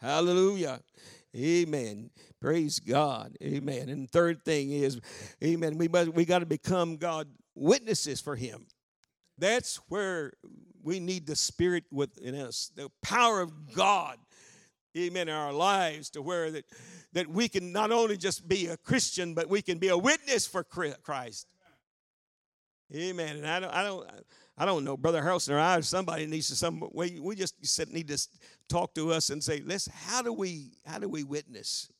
Hallelujah. 0.00 0.80
Amen. 1.36 2.10
Praise 2.40 2.78
God. 2.78 3.36
Amen. 3.42 3.88
And 3.88 4.08
third 4.08 4.44
thing 4.44 4.70
is, 4.70 5.00
amen, 5.42 5.78
we, 5.78 5.88
must, 5.88 6.10
we 6.10 6.24
got 6.24 6.40
to 6.40 6.46
become 6.46 6.96
God 6.96 7.28
witnesses 7.54 8.20
for 8.20 8.36
Him. 8.36 8.66
That's 9.38 9.76
where 9.88 10.34
we 10.82 11.00
need 11.00 11.26
the 11.26 11.34
Spirit 11.34 11.84
within 11.90 12.34
us, 12.34 12.70
the 12.76 12.90
power 13.02 13.40
of 13.40 13.74
God, 13.74 14.18
amen, 14.96 15.28
in 15.28 15.34
our 15.34 15.52
lives 15.52 16.10
to 16.10 16.22
where 16.22 16.50
that, 16.52 16.64
that 17.14 17.28
we 17.28 17.48
can 17.48 17.72
not 17.72 17.90
only 17.90 18.16
just 18.16 18.46
be 18.46 18.68
a 18.68 18.76
Christian, 18.76 19.34
but 19.34 19.48
we 19.48 19.62
can 19.62 19.78
be 19.78 19.88
a 19.88 19.98
witness 19.98 20.46
for 20.46 20.62
Christ. 20.62 21.48
Amen. 22.94 23.38
And 23.38 23.46
I 23.46 23.58
don't, 23.58 23.74
I 23.74 23.82
don't, 23.82 24.08
I 24.56 24.64
don't 24.64 24.84
know, 24.84 24.96
Brother 24.96 25.20
Harrelson 25.20 25.54
or 25.54 25.58
I, 25.58 25.78
or 25.78 25.82
somebody 25.82 26.26
needs 26.26 26.48
to 26.48 26.54
some 26.54 26.86
way. 26.92 27.18
We 27.20 27.34
just 27.34 27.54
need 27.92 28.08
to 28.08 28.28
talk 28.68 28.94
to 28.94 29.12
us 29.12 29.30
and 29.30 29.42
say, 29.42 29.62
let's. 29.64 29.88
How 29.88 30.22
do 30.22 30.32
we? 30.32 30.72
How 30.86 30.98
do 30.98 31.08
we 31.08 31.22
witness? 31.22 31.90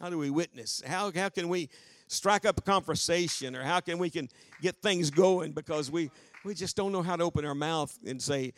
How 0.00 0.08
do 0.08 0.18
we 0.18 0.30
witness? 0.30 0.82
How 0.86 1.12
how 1.14 1.28
can 1.28 1.48
we 1.48 1.68
strike 2.08 2.44
up 2.44 2.58
a 2.58 2.62
conversation, 2.62 3.54
or 3.54 3.62
how 3.62 3.80
can 3.80 3.98
we 3.98 4.10
can 4.10 4.28
get 4.62 4.80
things 4.82 5.10
going? 5.10 5.52
Because 5.52 5.90
we 5.90 6.10
we 6.44 6.54
just 6.54 6.76
don't 6.76 6.92
know 6.92 7.02
how 7.02 7.16
to 7.16 7.24
open 7.24 7.44
our 7.44 7.54
mouth 7.54 7.96
and 8.06 8.20
say, 8.20 8.52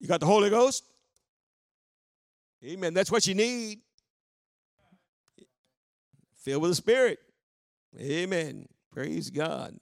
"You 0.00 0.08
got 0.08 0.20
the 0.20 0.26
Holy 0.26 0.50
Ghost." 0.50 0.84
Amen. 2.64 2.94
That's 2.94 3.10
what 3.10 3.26
you 3.26 3.34
need. 3.34 3.80
Filled 6.36 6.62
with 6.62 6.70
the 6.70 6.76
Spirit. 6.76 7.18
Amen. 7.98 8.68
Praise 8.90 9.30
God. 9.30 9.76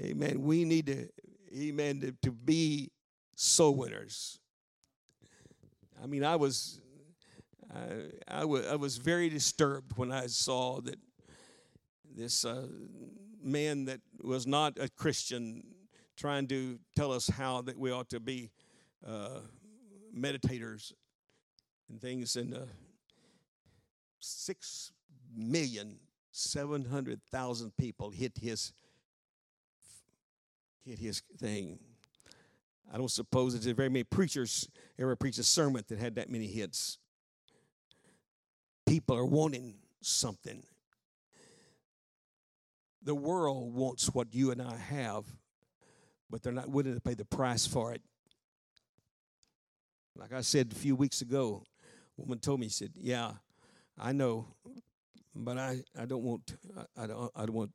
Amen. 0.00 0.42
We 0.42 0.64
need 0.64 0.86
to, 0.86 1.08
amen, 1.54 2.00
to, 2.00 2.12
to 2.22 2.30
be 2.30 2.90
soul 3.40 3.74
winners. 3.74 4.38
I 6.02 6.06
mean, 6.06 6.24
I 6.24 6.36
was, 6.36 6.78
I, 8.28 8.44
was, 8.44 8.66
I 8.66 8.76
was 8.76 8.98
very 8.98 9.30
disturbed 9.30 9.96
when 9.96 10.12
I 10.12 10.26
saw 10.26 10.82
that 10.82 10.98
this 12.14 12.44
uh, 12.44 12.66
man 13.42 13.86
that 13.86 14.00
was 14.22 14.46
not 14.46 14.78
a 14.78 14.90
Christian 14.90 15.62
trying 16.18 16.48
to 16.48 16.78
tell 16.94 17.12
us 17.12 17.28
how 17.28 17.62
that 17.62 17.78
we 17.78 17.90
ought 17.90 18.10
to 18.10 18.20
be 18.20 18.50
uh, 19.06 19.40
meditators 20.14 20.92
and 21.88 21.98
things, 21.98 22.36
and 22.36 22.52
uh, 22.52 22.66
six 24.18 24.92
million 25.34 25.98
seven 26.30 26.84
hundred 26.84 27.20
thousand 27.30 27.74
people 27.78 28.10
hit 28.10 28.32
his 28.36 28.74
hit 30.84 30.98
his 30.98 31.22
thing. 31.38 31.78
I 32.92 32.98
don't 32.98 33.10
suppose 33.10 33.52
there's 33.52 33.76
very 33.76 33.88
many 33.88 34.04
preachers 34.04 34.68
ever 34.98 35.14
preached 35.14 35.38
a 35.38 35.44
sermon 35.44 35.84
that 35.88 35.98
had 35.98 36.16
that 36.16 36.28
many 36.28 36.46
hits. 36.46 36.98
People 38.86 39.16
are 39.16 39.24
wanting 39.24 39.74
something. 40.02 40.64
The 43.02 43.14
world 43.14 43.72
wants 43.74 44.08
what 44.12 44.34
you 44.34 44.50
and 44.50 44.60
I 44.60 44.76
have, 44.76 45.24
but 46.28 46.42
they're 46.42 46.52
not 46.52 46.68
willing 46.68 46.94
to 46.94 47.00
pay 47.00 47.14
the 47.14 47.24
price 47.24 47.66
for 47.66 47.92
it. 47.92 48.02
Like 50.16 50.32
I 50.32 50.40
said 50.40 50.72
a 50.72 50.74
few 50.74 50.96
weeks 50.96 51.22
ago, 51.22 51.62
a 52.18 52.20
woman 52.20 52.40
told 52.40 52.60
me, 52.60 52.66
she 52.66 52.74
said, 52.74 52.92
Yeah, 52.96 53.32
I 53.98 54.12
know, 54.12 54.48
but 55.34 55.56
I, 55.56 55.82
I 55.98 56.04
don't 56.04 56.22
want 56.22 56.56
I, 56.76 57.04
I 57.04 57.06
don't 57.06 57.30
I 57.36 57.46
don't 57.46 57.54
want 57.54 57.70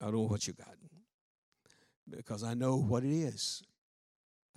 I 0.00 0.04
don't 0.06 0.18
want 0.18 0.30
what 0.30 0.46
you 0.46 0.52
got 0.52 0.74
because 2.08 2.42
I 2.42 2.54
know 2.54 2.76
what 2.76 3.04
it 3.04 3.12
is. 3.12 3.62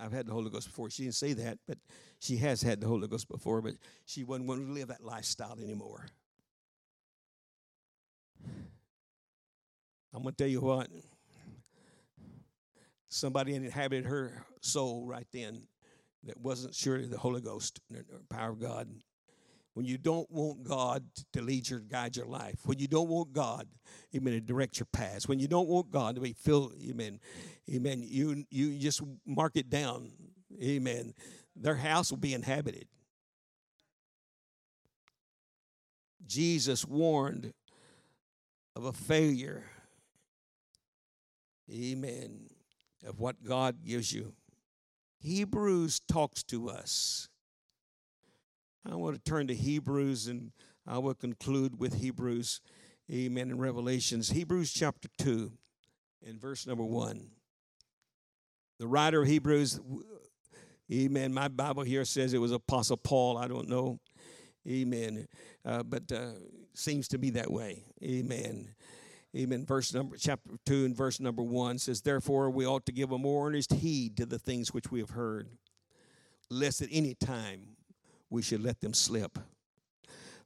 I've 0.02 0.12
had 0.12 0.26
the 0.26 0.32
Holy 0.32 0.50
Ghost 0.50 0.66
before. 0.66 0.90
She 0.90 1.04
didn't 1.04 1.14
say 1.14 1.32
that, 1.34 1.58
but 1.68 1.78
she 2.18 2.36
has 2.38 2.60
had 2.60 2.80
the 2.80 2.88
Holy 2.88 3.06
Ghost 3.06 3.28
before, 3.28 3.62
but 3.62 3.74
she 4.04 4.24
wasn't 4.24 4.48
wanting 4.48 4.66
to 4.66 4.72
live 4.72 4.88
that 4.88 5.04
lifestyle 5.04 5.56
anymore. 5.62 6.06
I'm 10.12 10.22
going 10.22 10.34
to 10.34 10.36
tell 10.36 10.48
you 10.48 10.60
what. 10.60 10.88
Somebody 13.08 13.54
inhabited 13.54 14.06
her 14.06 14.44
soul 14.60 15.06
right 15.06 15.26
then 15.32 15.68
that 16.24 16.38
wasn't 16.40 16.74
surely 16.74 17.06
the 17.06 17.18
Holy 17.18 17.40
Ghost 17.40 17.80
the 17.90 18.04
power 18.28 18.50
of 18.50 18.60
God 18.60 18.88
when 19.74 19.86
you 19.86 19.96
don't 19.96 20.30
want 20.30 20.64
God 20.64 21.04
to 21.32 21.40
lead 21.40 21.68
your 21.68 21.80
guide 21.80 22.16
your 22.16 22.26
life, 22.26 22.60
when 22.64 22.78
you 22.78 22.86
don't 22.86 23.08
want 23.08 23.32
God, 23.32 23.66
amen, 24.14 24.34
to 24.34 24.40
direct 24.40 24.78
your 24.78 24.86
paths, 24.92 25.26
when 25.26 25.38
you 25.38 25.48
don't 25.48 25.68
want 25.68 25.90
God 25.90 26.14
to 26.16 26.20
be 26.20 26.34
filled, 26.34 26.74
amen, 26.82 27.20
amen, 27.72 28.02
you 28.04 28.44
you 28.50 28.78
just 28.78 29.02
mark 29.26 29.56
it 29.56 29.70
down, 29.70 30.10
amen. 30.62 31.14
Their 31.56 31.76
house 31.76 32.10
will 32.10 32.18
be 32.18 32.34
inhabited. 32.34 32.86
Jesus 36.26 36.86
warned 36.86 37.52
of 38.76 38.84
a 38.84 38.92
failure, 38.92 39.64
amen, 41.70 42.48
of 43.06 43.20
what 43.20 43.42
God 43.42 43.84
gives 43.84 44.12
you. 44.12 44.34
Hebrews 45.18 46.00
talks 46.00 46.42
to 46.44 46.68
us 46.68 47.28
I 48.90 48.96
want 48.96 49.14
to 49.14 49.30
turn 49.30 49.46
to 49.46 49.54
Hebrews 49.54 50.26
and 50.26 50.52
I 50.86 50.98
will 50.98 51.14
conclude 51.14 51.78
with 51.78 51.94
Hebrews, 51.94 52.60
amen, 53.10 53.50
in 53.50 53.58
Revelations. 53.58 54.30
Hebrews 54.30 54.72
chapter 54.72 55.08
2 55.18 55.52
and 56.26 56.40
verse 56.40 56.66
number 56.66 56.84
1. 56.84 57.28
The 58.80 58.88
writer 58.88 59.22
of 59.22 59.28
Hebrews, 59.28 59.78
amen, 60.92 61.32
my 61.32 61.46
Bible 61.46 61.84
here 61.84 62.04
says 62.04 62.34
it 62.34 62.38
was 62.38 62.50
Apostle 62.50 62.96
Paul. 62.96 63.38
I 63.38 63.46
don't 63.46 63.68
know, 63.68 64.00
amen, 64.68 65.28
uh, 65.64 65.84
but 65.84 66.10
uh, 66.10 66.32
seems 66.74 67.06
to 67.08 67.18
be 67.18 67.30
that 67.30 67.50
way, 67.50 67.84
amen. 68.02 68.74
Amen. 69.34 69.64
Verse 69.64 69.94
number 69.94 70.16
chapter 70.18 70.50
two 70.66 70.84
and 70.84 70.94
verse 70.94 71.18
number 71.18 71.42
one 71.42 71.78
says, 71.78 72.02
Therefore 72.02 72.50
we 72.50 72.66
ought 72.66 72.84
to 72.84 72.92
give 72.92 73.12
a 73.12 73.18
more 73.18 73.48
earnest 73.48 73.72
heed 73.72 74.14
to 74.18 74.26
the 74.26 74.38
things 74.38 74.74
which 74.74 74.90
we 74.90 75.00
have 75.00 75.10
heard, 75.10 75.48
lest 76.50 76.82
at 76.82 76.90
any 76.92 77.14
time 77.14 77.71
we 78.32 78.42
should 78.42 78.62
let 78.62 78.80
them 78.80 78.94
slip. 78.94 79.38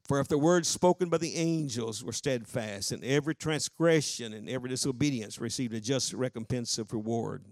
For 0.06 0.20
if 0.20 0.28
the 0.28 0.38
words 0.38 0.68
spoken 0.68 1.08
by 1.08 1.18
the 1.18 1.34
angels 1.34 2.04
were 2.04 2.12
steadfast, 2.12 2.92
and 2.92 3.04
every 3.04 3.34
transgression 3.34 4.34
and 4.34 4.48
every 4.48 4.70
disobedience 4.70 5.40
received 5.40 5.74
a 5.74 5.80
just 5.80 6.12
recompense 6.12 6.78
of 6.78 6.92
reward, 6.92 7.44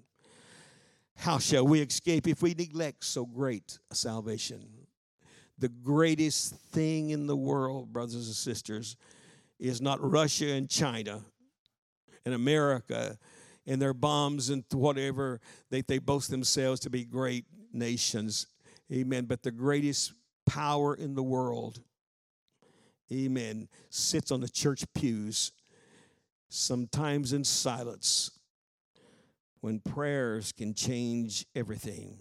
how 1.16 1.38
shall 1.38 1.66
we 1.66 1.80
escape 1.80 2.26
if 2.26 2.42
we 2.42 2.54
neglect 2.54 3.04
so 3.04 3.24
great 3.24 3.78
a 3.90 3.94
salvation? 3.94 4.68
The 5.58 5.68
greatest 5.68 6.54
thing 6.54 7.10
in 7.10 7.26
the 7.26 7.36
world, 7.36 7.92
brothers 7.92 8.26
and 8.26 8.34
sisters, 8.34 8.96
is 9.58 9.80
not 9.80 9.98
Russia 10.02 10.52
and 10.52 10.68
China 10.68 11.20
and 12.24 12.34
America 12.34 13.18
and 13.66 13.80
their 13.80 13.94
bombs 13.94 14.50
and 14.50 14.64
whatever 14.72 15.40
they, 15.70 15.80
they 15.80 15.98
boast 15.98 16.30
themselves 16.30 16.80
to 16.80 16.90
be 16.90 17.04
great 17.04 17.46
nations. 17.72 18.46
Amen. 18.92 19.24
But 19.24 19.42
the 19.42 19.50
greatest 19.50 20.12
power 20.46 20.94
in 20.94 21.14
the 21.14 21.22
world, 21.22 21.80
amen, 23.12 23.68
sits 23.90 24.30
on 24.30 24.40
the 24.40 24.48
church 24.48 24.84
pews, 24.94 25.52
sometimes 26.48 27.32
in 27.32 27.44
silence, 27.44 28.30
when 29.60 29.80
prayers 29.80 30.52
can 30.52 30.74
change 30.74 31.46
everything. 31.54 32.18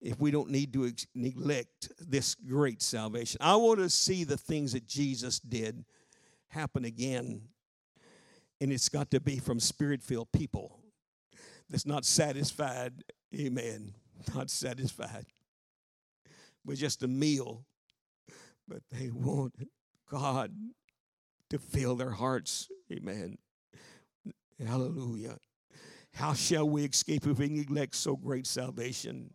If 0.00 0.18
we 0.18 0.30
don't 0.30 0.50
need 0.50 0.72
to 0.72 0.86
ex- 0.86 1.06
neglect 1.14 1.92
this 1.98 2.34
great 2.34 2.80
salvation, 2.80 3.38
I 3.42 3.56
want 3.56 3.80
to 3.80 3.90
see 3.90 4.24
the 4.24 4.38
things 4.38 4.72
that 4.72 4.86
Jesus 4.86 5.40
did 5.40 5.84
happen 6.48 6.84
again. 6.84 7.42
And 8.62 8.72
it's 8.72 8.88
got 8.88 9.10
to 9.10 9.20
be 9.20 9.38
from 9.38 9.60
spirit 9.60 10.02
filled 10.02 10.32
people 10.32 10.80
that's 11.68 11.86
not 11.86 12.04
satisfied. 12.04 13.04
Amen. 13.34 13.92
Not 14.34 14.50
satisfied 14.50 15.26
with 16.64 16.78
just 16.78 17.02
a 17.02 17.08
meal, 17.08 17.64
but 18.68 18.82
they 18.90 19.10
want 19.10 19.54
God 20.10 20.52
to 21.50 21.58
fill 21.58 21.96
their 21.96 22.10
hearts. 22.10 22.68
Amen. 22.92 23.38
Hallelujah. 24.64 25.36
How 26.14 26.34
shall 26.34 26.68
we 26.68 26.84
escape 26.84 27.26
if 27.26 27.38
we 27.38 27.48
neglect 27.48 27.94
so 27.94 28.16
great 28.16 28.46
salvation, 28.46 29.30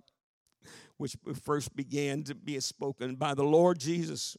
which 0.98 1.16
first 1.44 1.76
began 1.76 2.24
to 2.24 2.36
be 2.36 2.60
spoken 2.60 3.16
by 3.16 3.34
the 3.34 3.44
Lord 3.44 3.80
Jesus? 3.80 4.38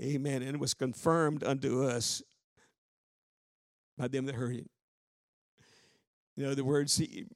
Amen. 0.00 0.42
And 0.42 0.54
it 0.54 0.60
was 0.60 0.74
confirmed 0.74 1.44
unto 1.44 1.84
us 1.84 2.22
by 3.96 4.08
them 4.08 4.26
that 4.26 4.34
heard 4.34 4.56
it. 4.56 4.70
In 6.36 6.46
other 6.46 6.64
words, 6.64 6.96
he, 6.96 7.26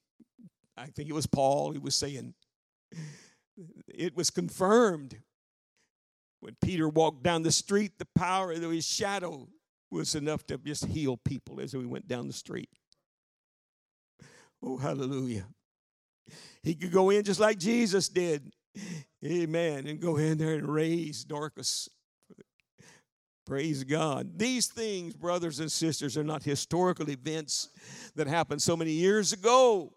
I 0.75 0.87
think 0.87 1.09
it 1.09 1.13
was 1.13 1.27
Paul, 1.27 1.71
he 1.71 1.79
was 1.79 1.95
saying, 1.95 2.33
it 3.87 4.15
was 4.15 4.29
confirmed 4.29 5.17
when 6.39 6.55
Peter 6.61 6.87
walked 6.87 7.23
down 7.23 7.43
the 7.43 7.51
street, 7.51 7.93
the 7.97 8.07
power 8.15 8.51
of 8.51 8.61
his 8.61 8.87
shadow 8.87 9.47
was 9.91 10.15
enough 10.15 10.45
to 10.47 10.57
just 10.57 10.85
heal 10.85 11.17
people 11.17 11.59
as 11.59 11.75
we 11.75 11.85
went 11.85 12.07
down 12.07 12.27
the 12.27 12.33
street. 12.33 12.69
Oh, 14.63 14.77
hallelujah. 14.77 15.47
He 16.63 16.75
could 16.75 16.91
go 16.91 17.09
in 17.09 17.23
just 17.23 17.39
like 17.39 17.57
Jesus 17.57 18.09
did. 18.09 18.53
Amen. 19.25 19.87
And 19.87 19.99
go 19.99 20.17
in 20.17 20.37
there 20.37 20.53
and 20.53 20.67
raise 20.67 21.23
Dorcas. 21.23 21.89
Praise 23.45 23.83
God. 23.83 24.37
These 24.37 24.67
things, 24.67 25.15
brothers 25.15 25.59
and 25.59 25.71
sisters, 25.71 26.17
are 26.17 26.23
not 26.23 26.43
historical 26.43 27.09
events 27.09 27.69
that 28.15 28.27
happened 28.27 28.61
so 28.61 28.77
many 28.77 28.91
years 28.91 29.33
ago. 29.33 29.93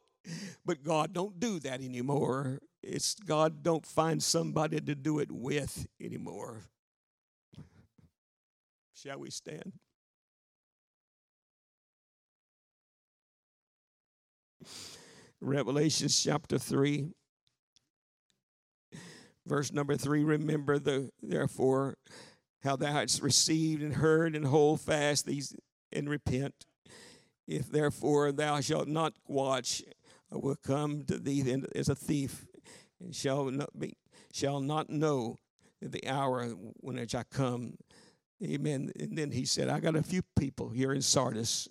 But 0.65 0.83
God 0.83 1.13
don't 1.13 1.39
do 1.39 1.59
that 1.61 1.83
anymore. 1.83 2.61
It's 2.83 3.15
God 3.15 3.63
don't 3.63 3.87
find 3.87 4.23
somebody 4.23 4.81
to 4.81 4.95
do 4.95 5.19
it 5.21 5.31
with 5.31 5.87
anymore. 6.01 6.63
Shall 8.95 9.21
we 9.21 9.31
stand? 9.31 9.73
Revelation 15.41 16.09
chapter 16.09 16.57
3, 16.57 17.09
verse 19.45 19.73
number 19.73 19.97
3 19.97 20.23
Remember 20.23 20.79
the 20.79 21.11
therefore 21.21 21.97
how 22.63 22.77
thou 22.77 22.93
hast 22.93 23.23
received 23.23 23.83
and 23.83 23.95
heard 23.95 24.37
and 24.37 24.47
hold 24.47 24.81
fast 24.81 25.27
these 25.27 25.55
and 25.93 26.09
repent. 26.09 26.67
If 27.49 27.69
therefore 27.69 28.31
thou 28.31 28.61
shalt 28.61 28.87
not 28.87 29.15
watch, 29.27 29.83
I 30.33 30.37
will 30.37 30.57
come 30.57 31.03
to 31.05 31.19
thee 31.19 31.61
as 31.75 31.89
a 31.89 31.97
thief, 31.97 32.47
shall 33.11 33.51
not 33.51 33.79
be 33.79 33.97
shall 34.33 34.61
not 34.61 34.89
know 34.89 35.37
the 35.81 36.07
hour 36.07 36.47
when 36.81 36.97
which 36.97 37.15
I 37.15 37.25
come. 37.25 37.77
Amen. 38.43 38.91
And 38.99 39.17
then 39.17 39.31
he 39.31 39.45
said, 39.45 39.69
I 39.69 39.81
got 39.81 39.95
a 39.95 40.03
few 40.03 40.23
people 40.39 40.71
here 40.71 40.93
in 40.93 41.03
Sardis. 41.03 41.69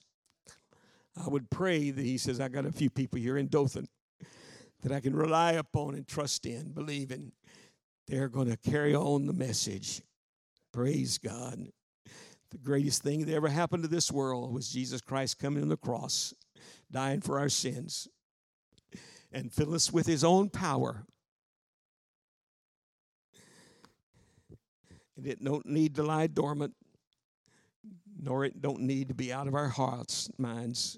I 1.21 1.27
would 1.27 1.49
pray 1.49 1.91
that 1.91 2.05
he 2.05 2.17
says, 2.17 2.39
I 2.39 2.47
got 2.47 2.65
a 2.65 2.71
few 2.71 2.89
people 2.89 3.19
here 3.19 3.37
in 3.37 3.47
Dothan 3.47 3.87
that 4.81 4.91
I 4.91 4.99
can 4.99 5.15
rely 5.15 5.53
upon 5.53 5.95
and 5.95 6.07
trust 6.07 6.45
in, 6.45 6.71
believe 6.71 7.11
in. 7.11 7.33
They're 8.07 8.29
going 8.29 8.49
to 8.49 8.57
carry 8.57 8.95
on 8.95 9.25
the 9.25 9.33
message. 9.33 10.01
Praise 10.73 11.17
God. 11.17 11.67
The 12.49 12.57
greatest 12.57 13.03
thing 13.03 13.25
that 13.25 13.33
ever 13.33 13.47
happened 13.47 13.83
to 13.83 13.89
this 13.89 14.11
world 14.11 14.53
was 14.53 14.69
Jesus 14.69 15.01
Christ 15.01 15.39
coming 15.39 15.63
on 15.63 15.69
the 15.69 15.77
cross, 15.77 16.33
dying 16.91 17.21
for 17.21 17.39
our 17.39 17.49
sins, 17.49 18.07
and 19.31 19.53
fill 19.53 19.73
us 19.73 19.91
with 19.91 20.07
his 20.07 20.23
own 20.23 20.49
power. 20.49 21.05
It 25.25 25.43
don't 25.43 25.65
need 25.65 25.95
to 25.95 26.03
lie 26.03 26.27
dormant, 26.27 26.73
nor 28.21 28.45
it 28.45 28.61
don't 28.61 28.81
need 28.81 29.09
to 29.09 29.13
be 29.13 29.31
out 29.31 29.47
of 29.47 29.55
our 29.55 29.69
hearts, 29.69 30.29
minds. 30.37 30.97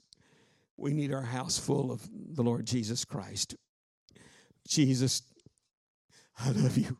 We 0.78 0.94
need 0.94 1.14
our 1.14 1.22
house 1.22 1.58
full 1.58 1.92
of 1.92 2.08
the 2.12 2.44
Lord 2.44 2.66
Jesus 2.66 3.06
Christ. 3.06 3.56
Jesus, 4.68 5.22
I 6.40 6.52
love 6.52 6.78
you. 6.78 6.98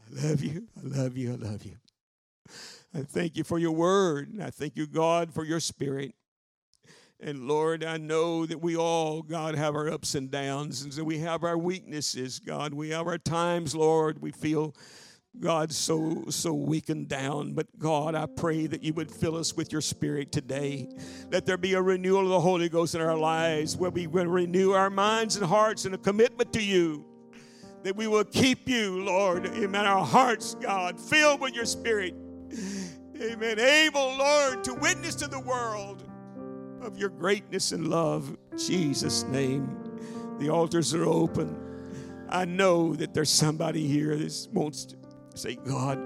I 0.00 0.26
love 0.28 0.42
you. 0.42 0.68
I 0.76 0.98
love 0.98 1.16
you. 1.16 1.32
I 1.32 1.36
love 1.36 1.64
you. 1.64 1.76
I 2.94 3.02
thank 3.02 3.36
you 3.36 3.44
for 3.44 3.58
your 3.58 3.72
word. 3.72 4.40
I 4.40 4.50
thank 4.50 4.76
you, 4.76 4.86
God, 4.86 5.32
for 5.32 5.44
your 5.44 5.60
spirit. 5.60 6.14
And 7.18 7.48
Lord, 7.48 7.82
I 7.82 7.96
know 7.96 8.44
that 8.44 8.60
we 8.60 8.76
all, 8.76 9.22
God, 9.22 9.54
have 9.54 9.74
our 9.74 9.90
ups 9.90 10.14
and 10.14 10.30
downs, 10.30 10.82
and 10.82 10.92
so 10.92 11.02
we 11.02 11.18
have 11.20 11.44
our 11.44 11.56
weaknesses, 11.56 12.38
God. 12.38 12.74
We 12.74 12.90
have 12.90 13.06
our 13.06 13.16
times, 13.16 13.74
Lord, 13.74 14.20
we 14.20 14.32
feel, 14.32 14.74
God, 15.40 15.72
so 15.72 16.24
so 16.28 16.52
weakened 16.52 17.08
down. 17.08 17.54
But 17.54 17.68
God, 17.78 18.14
I 18.14 18.26
pray 18.26 18.66
that 18.66 18.82
you 18.82 18.92
would 18.94 19.10
fill 19.10 19.34
us 19.36 19.56
with 19.56 19.72
your 19.72 19.80
spirit 19.80 20.30
today. 20.30 20.90
Let 21.32 21.46
there 21.46 21.56
be 21.56 21.72
a 21.72 21.80
renewal 21.80 22.20
of 22.20 22.28
the 22.28 22.40
Holy 22.40 22.68
Ghost 22.68 22.94
in 22.94 23.00
our 23.00 23.16
lives, 23.16 23.78
where 23.78 23.90
we 23.90 24.06
will 24.06 24.26
renew 24.26 24.72
our 24.72 24.90
minds 24.90 25.36
and 25.36 25.46
hearts 25.46 25.86
in 25.86 25.94
a 25.94 25.98
commitment 25.98 26.52
to 26.52 26.62
you. 26.62 27.02
That 27.82 27.96
we 27.96 28.08
will 28.08 28.24
keep 28.24 28.68
you, 28.68 29.02
Lord, 29.02 29.46
amen, 29.46 29.86
our 29.86 30.04
hearts, 30.04 30.54
God, 30.56 31.00
filled 31.00 31.40
with 31.40 31.54
your 31.54 31.64
spirit. 31.64 32.14
Amen. 33.22 33.58
Able, 33.58 34.18
Lord, 34.18 34.62
to 34.64 34.74
witness 34.74 35.14
to 35.14 35.28
the 35.28 35.40
world 35.40 36.05
of 36.82 36.98
your 36.98 37.08
greatness 37.08 37.72
and 37.72 37.88
love. 37.88 38.36
Jesus' 38.56 39.24
name. 39.24 39.98
The 40.38 40.50
altars 40.50 40.94
are 40.94 41.04
open. 41.04 41.56
I 42.28 42.44
know 42.44 42.94
that 42.94 43.14
there's 43.14 43.30
somebody 43.30 43.86
here 43.86 44.16
that 44.16 44.48
wants 44.52 44.84
to 44.86 44.96
say, 45.34 45.56
God, 45.56 45.98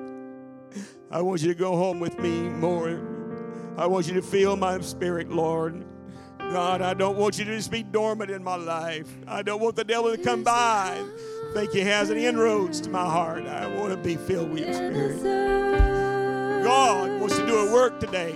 I 1.11 1.23
want 1.23 1.43
you 1.43 1.49
to 1.49 1.59
go 1.59 1.77
home 1.77 2.01
with 2.01 2.19
me 2.19 2.41
more. 2.41 3.01
I 3.77 3.87
want 3.87 4.07
you 4.07 4.15
to 4.15 4.23
feel 4.23 4.57
my 4.57 4.81
spirit, 4.81 5.31
Lord. 5.31 5.85
God, 6.39 6.83
I 6.83 6.95
don't 6.95 7.17
want 7.17 7.39
you 7.39 7.45
to 7.45 7.57
just 7.57 7.71
be 7.71 7.83
dormant 7.83 8.31
in 8.31 8.43
my 8.43 8.57
life. 8.57 9.09
I 9.27 9.43
don't 9.43 9.61
want 9.61 9.77
the 9.77 9.85
devil 9.85 10.15
to 10.15 10.23
come 10.23 10.43
by 10.43 11.03
think 11.53 11.73
he 11.73 11.81
has 11.81 12.11
any 12.11 12.27
inroads 12.27 12.81
to 12.81 12.91
my 12.91 13.05
heart. 13.05 13.47
I 13.47 13.67
want 13.67 13.91
to 13.91 13.97
be 13.97 14.17
filled 14.17 14.51
with 14.51 14.61
your 14.61 14.75
spirit. 14.75 15.23
God 16.63 17.21
wants 17.21 17.37
to 17.37 17.47
do 17.47 17.69
a 17.69 17.73
work 17.73 17.99
today. 17.99 18.35